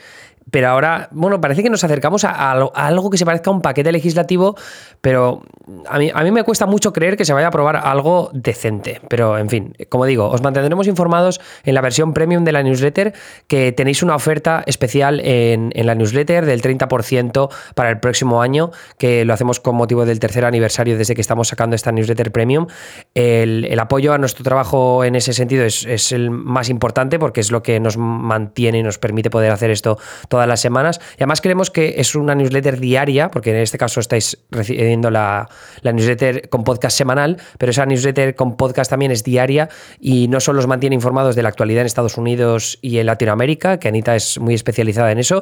pero 0.52 0.70
ahora, 0.70 1.10
bueno, 1.12 1.41
parece 1.41 1.64
que 1.64 1.70
nos 1.70 1.84
acercamos 1.84 2.24
a, 2.24 2.52
algo 2.52 3.10
que 3.10 3.18
se 3.18 3.26
parezca 3.26 3.50
a 3.50 3.54
un 3.54 3.62
paquete 3.62 3.91
legislativo, 3.91 4.56
pero 5.02 5.43
a 5.88 6.00
mí, 6.00 6.10
a 6.14 6.24
mí 6.24 6.32
me 6.32 6.43
cuesta 6.43 6.66
mucho 6.66 6.93
creer 6.93 7.18
que 7.18 7.26
se 7.26 7.34
vaya 7.34 7.48
a 7.48 7.50
aprobar 7.50 7.76
algo 7.76 8.30
decente. 8.34 9.02
Pero, 9.10 9.38
en 9.38 9.50
fin, 9.50 9.74
como 9.89 10.06
digo, 10.06 10.30
os 10.30 10.41
mantendremos 10.41 10.88
informados 10.88 11.41
en 11.64 11.74
la 11.74 11.82
versión 11.82 12.14
premium 12.14 12.43
de 12.45 12.52
la 12.52 12.64
newsletter, 12.64 13.14
que 13.48 13.72
tenéis 13.72 14.04
una 14.04 14.16
oferta 14.16 14.64
especial 14.66 15.20
en, 15.24 15.72
la 15.76 15.95
newsletter 15.95 16.45
del 16.45 16.62
30% 16.62 17.50
para 17.76 17.89
el 17.89 18.00
próximo 18.00 18.41
año, 18.41 18.72
que 18.98 19.26
lo 19.26 19.34
hacemos 19.34 19.60
con 19.60 19.76
motivo 19.76 20.06
del 20.06 20.20
tercer 20.20 20.45
aniversario 20.45 20.98
desde 20.98 21.16
que 21.16 21.22
estamos 21.22 21.50
sacando 21.50 21.76
esta 21.76 21.91
newsletter 21.91 22.32
premium. 22.32 22.68
El, 23.14 23.78
apoyo 23.80 24.14
a 24.14 24.18
nuestro 24.18 24.43
trabajo 24.43 25.04
en 25.04 25.16
ese 25.16 25.34
sentido 25.34 25.64
es, 25.64 25.86
es, 25.86 26.12
el 26.12 26.32
más 26.32 26.70
importante 26.70 27.20
porque 27.20 27.41
es 27.41 27.52
lo 27.52 27.62
que 27.62 27.80
nos 27.80 27.95
mantiene 27.98 28.80
y 28.80 28.84
nos 28.84 28.98
permite 28.98 29.30
poder 29.30 29.52
hacer 29.52 29.70
esto 29.70 29.98
todas 30.38 30.48
las 30.48 30.62
semanas. 30.62 31.02
Y 31.14 31.24
además 31.24 31.42
creemos 31.42 31.72
que 31.72 31.96
es 31.98 32.14
una 32.14 32.36
newsletter 32.36 32.80
diaria, 32.80 33.32
porque 33.32 33.50
en 33.50 33.56
este 33.56 33.80
caso 33.80 34.00
estáis 34.00 34.38
recibiendo 34.52 35.10
la, 35.10 35.50
newsletter 35.82 36.48
con 36.50 36.64
podcast 36.64 36.96
semanal, 36.96 37.38
pero 37.58 37.72
esa 37.72 37.88
newsletter 37.88 38.36
con 38.36 38.56
podcast 38.56 38.92
también 38.92 39.12
es 39.12 39.24
diaria 39.24 39.68
y 40.00 40.28
no 40.28 40.40
solo 40.40 40.60
os 40.60 40.68
mantiene 40.68 40.94
informados 40.94 41.36
de 41.36 41.42
la 41.42 41.50
actualidad 41.50 41.82
en 41.82 41.88
Estados 41.88 42.18
Unidos 42.18 42.78
y 42.84 43.00
en 43.00 43.08
Latinoamérica, 43.08 43.80
que 43.80 43.88
Anita 43.88 44.16
es 44.16 44.40
muy 44.40 44.54
especializada 44.54 45.12
en 45.12 45.18
eso, 45.18 45.42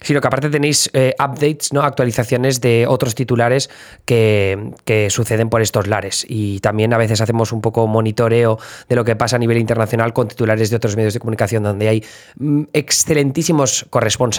sino 0.00 0.20
que 0.20 0.26
aparte 0.26 0.50
tenéis 0.50 0.90
eh, 0.92 1.14
updates, 1.20 1.72
¿no? 1.72 1.82
actualizaciones 1.82 2.60
de 2.60 2.88
otros 2.88 3.14
titulares 3.14 3.70
que, 4.04 4.72
que 4.84 5.08
suceden 5.08 5.50
por 5.50 5.62
estos 5.62 5.86
lares. 5.86 6.26
Y 6.28 6.58
también 6.58 6.92
a 6.94 6.98
veces 6.98 7.20
hacemos 7.20 7.52
un 7.52 7.60
poco 7.60 7.86
monitoreo 7.86 8.58
de 8.88 8.96
lo 8.96 9.04
que 9.04 9.14
pasa 9.14 9.36
a 9.36 9.38
nivel 9.38 9.58
internacional 9.58 10.12
con 10.12 10.26
titulares 10.26 10.70
de 10.70 10.76
otros 10.76 10.96
medios 10.96 11.14
de 11.14 11.20
comunicación 11.20 11.62
donde 11.62 11.88
hay 11.88 12.04
mm, 12.38 12.64
excelentísimos 12.72 13.86
corresponsales 13.88 14.31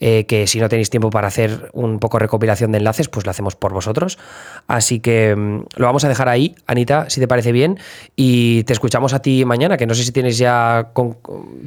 eh, 0.00 0.24
que 0.26 0.46
si 0.46 0.60
no 0.60 0.68
tenéis 0.68 0.90
tiempo 0.90 1.10
para 1.10 1.28
hacer 1.28 1.70
un 1.72 1.98
poco 1.98 2.18
recopilación 2.18 2.72
de 2.72 2.78
enlaces, 2.78 3.08
pues 3.08 3.24
lo 3.24 3.30
hacemos 3.30 3.56
por 3.56 3.72
vosotros. 3.72 4.18
Así 4.66 5.00
que 5.00 5.34
mm, 5.34 5.64
lo 5.76 5.86
vamos 5.86 6.04
a 6.04 6.08
dejar 6.08 6.28
ahí, 6.28 6.54
Anita, 6.66 7.10
si 7.10 7.20
te 7.20 7.28
parece 7.28 7.52
bien, 7.52 7.78
y 8.16 8.64
te 8.64 8.72
escuchamos 8.72 9.12
a 9.14 9.20
ti 9.20 9.44
mañana, 9.44 9.76
que 9.76 9.86
no 9.86 9.94
sé 9.94 10.04
si 10.04 10.12
tienes 10.12 10.38
ya 10.38 10.90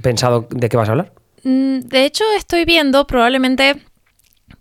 pensado 0.01 0.47
de 0.49 0.69
qué 0.69 0.77
vas 0.77 0.89
a 0.89 0.91
hablar. 0.91 1.11
Mm, 1.43 1.79
de 1.79 2.05
hecho, 2.05 2.23
estoy 2.35 2.65
viendo 2.65 3.07
probablemente 3.07 3.81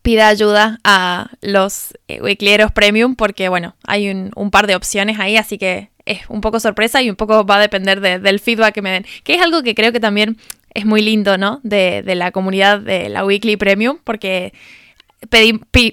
pida 0.03 0.29
ayuda 0.29 0.79
a 0.85 1.31
los 1.41 1.93
eh, 2.07 2.21
weeklieros 2.23 2.71
premium 2.71 3.17
porque, 3.17 3.49
bueno, 3.49 3.75
hay 3.85 4.09
un, 4.09 4.51
par 4.53 4.69
de 4.69 4.77
opciones 4.77 5.19
ahí, 5.19 5.37
así 5.37 5.59
que 5.59 5.91
es 6.05 6.21
un 6.29 6.41
poco 6.41 6.61
sorpresa 6.61 7.03
y 7.03 7.11
un 7.11 7.17
poco 7.17 7.45
va 7.45 7.57
a 7.57 7.61
depender 7.61 8.01
del 8.01 8.39
feedback 8.39 8.73
que 8.73 8.83
me 8.83 8.91
den, 8.91 9.07
que 9.25 9.35
es 9.35 9.43
algo 9.43 9.65
que 9.65 9.75
creo 9.75 9.91
que 9.91 9.99
también 9.99 10.39
es 10.77 10.85
muy 10.85 11.01
lindo, 11.01 11.39
¿no? 11.39 11.61
De, 11.63 12.03
la 12.05 12.31
comunidad 12.31 12.81
de 12.81 13.09
la 13.09 13.25
Weekly 13.25 13.57
Premium, 13.57 13.99
porque 14.05 14.53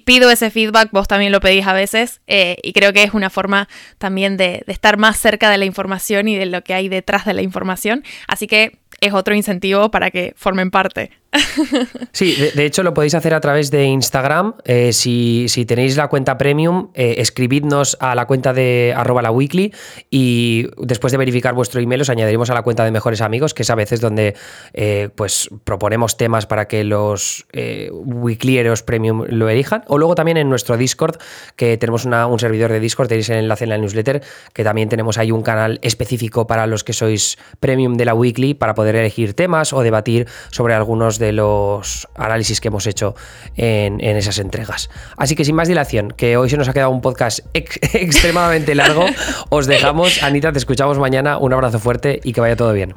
pido 0.04 0.30
ese 0.30 0.52
feedback, 0.52 0.90
vos 0.92 1.08
también 1.08 1.32
lo 1.32 1.40
pedís 1.40 1.66
a 1.66 1.74
veces, 1.74 2.20
eh, 2.28 2.58
y 2.62 2.74
creo 2.74 2.92
que 2.92 3.04
es 3.04 3.14
una 3.14 3.30
forma 3.30 3.70
también 3.98 4.36
de, 4.36 4.64
de, 4.68 4.74
estar 4.74 4.98
más 4.98 5.18
cerca 5.18 5.50
de 5.50 5.58
la 5.58 5.64
información 5.64 6.28
y 6.28 6.36
de 6.36 6.46
lo 6.46 6.64
que 6.64 6.74
hay 6.74 6.90
detrás 6.90 7.26
de 7.26 7.34
la 7.34 7.42
información. 7.42 8.04
Así 8.28 8.46
que 8.46 8.80
es 9.00 9.14
otro 9.14 9.34
incentivo 9.34 9.90
para 9.90 10.12
que 10.12 10.34
formen 10.36 10.70
parte. 10.70 11.12
Sí, 12.12 12.36
de, 12.56 12.66
hecho 12.66 12.84
lo 12.84 12.94
podéis 12.94 13.16
hacer 13.16 13.34
a 13.34 13.42
través 13.42 13.72
de 13.72 13.86
Instagram. 13.86 14.56
Eh, 14.66 14.94
si, 14.94 15.48
tenéis 15.68 15.98
la 15.98 16.08
cuenta 16.08 16.38
premium, 16.38 16.90
eh, 16.94 17.16
escribidnos 17.18 17.98
a 18.00 18.16
la 18.16 18.26
cuenta 18.26 18.54
de 18.54 18.94
arroba 18.96 19.22
la 19.22 19.32
weekly 19.32 19.74
y 20.10 20.68
después 20.78 21.12
de 21.12 21.18
verificar 21.18 21.54
vuestro 21.54 21.82
email 21.82 22.02
os 22.02 22.10
añadiremos 22.10 22.50
a 22.50 22.54
la 22.54 22.62
cuenta 22.62 22.86
de 22.86 22.92
mejores 22.92 23.22
amigos, 23.22 23.54
que 23.54 23.64
es 23.64 23.70
a 23.70 23.76
veces 23.76 24.00
donde 24.00 24.36
eh, 24.74 25.10
pues 25.16 25.50
proponemos 25.64 26.18
temas 26.18 26.46
para 26.46 26.68
que 26.68 26.84
los 26.84 27.46
weeklyeros 27.92 28.84
premium 28.84 29.26
lo 29.28 29.50
elijan. 29.50 29.84
O 29.88 29.98
luego 29.98 30.16
también 30.16 30.38
en 30.38 30.50
nuestro 30.50 30.78
Discord, 30.78 31.18
que 31.56 31.78
tenemos 31.78 32.06
un 32.06 32.40
servidor 32.40 32.72
de 32.72 32.80
Discord, 32.80 33.08
tenéis 33.08 33.30
el 33.30 33.38
enlace 33.38 33.64
en 33.64 33.70
la 33.72 33.78
newsletter, 33.78 34.22
que 34.54 34.64
también 34.64 34.90
tenemos 34.90 35.18
ahí 35.18 35.32
un 35.32 35.42
canal 35.42 35.80
específico 35.82 36.46
para 36.48 36.68
los 36.68 36.84
que 36.84 36.94
sois 36.94 37.38
premium 37.60 37.96
de 37.96 38.06
la 38.06 38.14
weekly 38.14 38.54
para 38.54 38.76
poder 38.76 38.96
elegir 38.96 39.34
temas 39.34 39.74
o 39.74 39.82
debatir 39.82 40.28
sobre 40.52 40.74
algunos 40.74 41.18
de 41.20 41.23
los 41.32 42.08
análisis 42.16 42.60
que 42.60 42.68
hemos 42.68 42.88
hecho 42.88 43.16
en, 43.56 44.00
esas 44.02 44.40
entregas. 44.40 44.90
Así 45.18 45.36
que 45.36 45.46
sin 45.46 45.56
más 45.56 45.68
dilación, 45.68 46.12
que 46.12 46.38
hoy 46.38 46.50
se 46.50 46.58
nos 46.58 46.68
ha 46.68 46.74
quedado 46.74 46.92
un 46.92 47.02
podcast 47.02 47.40
extremadamente 47.54 48.76
largo, 48.76 49.06
os 49.50 49.68
dejamos. 49.68 50.22
Anita, 50.24 50.52
te 50.52 50.60
escuchamos 50.60 51.00
mañana. 51.00 51.38
Un 51.38 51.54
abrazo 51.54 51.80
fuerte 51.80 52.20
y 52.24 52.34
que 52.34 52.42
vaya 52.42 52.56
todo 52.56 52.74
bien. 52.74 52.96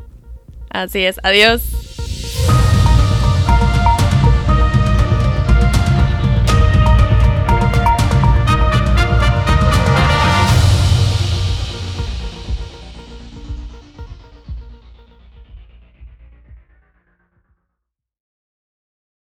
Así 0.70 1.05
es, 1.05 1.20
adiós. 1.22 1.62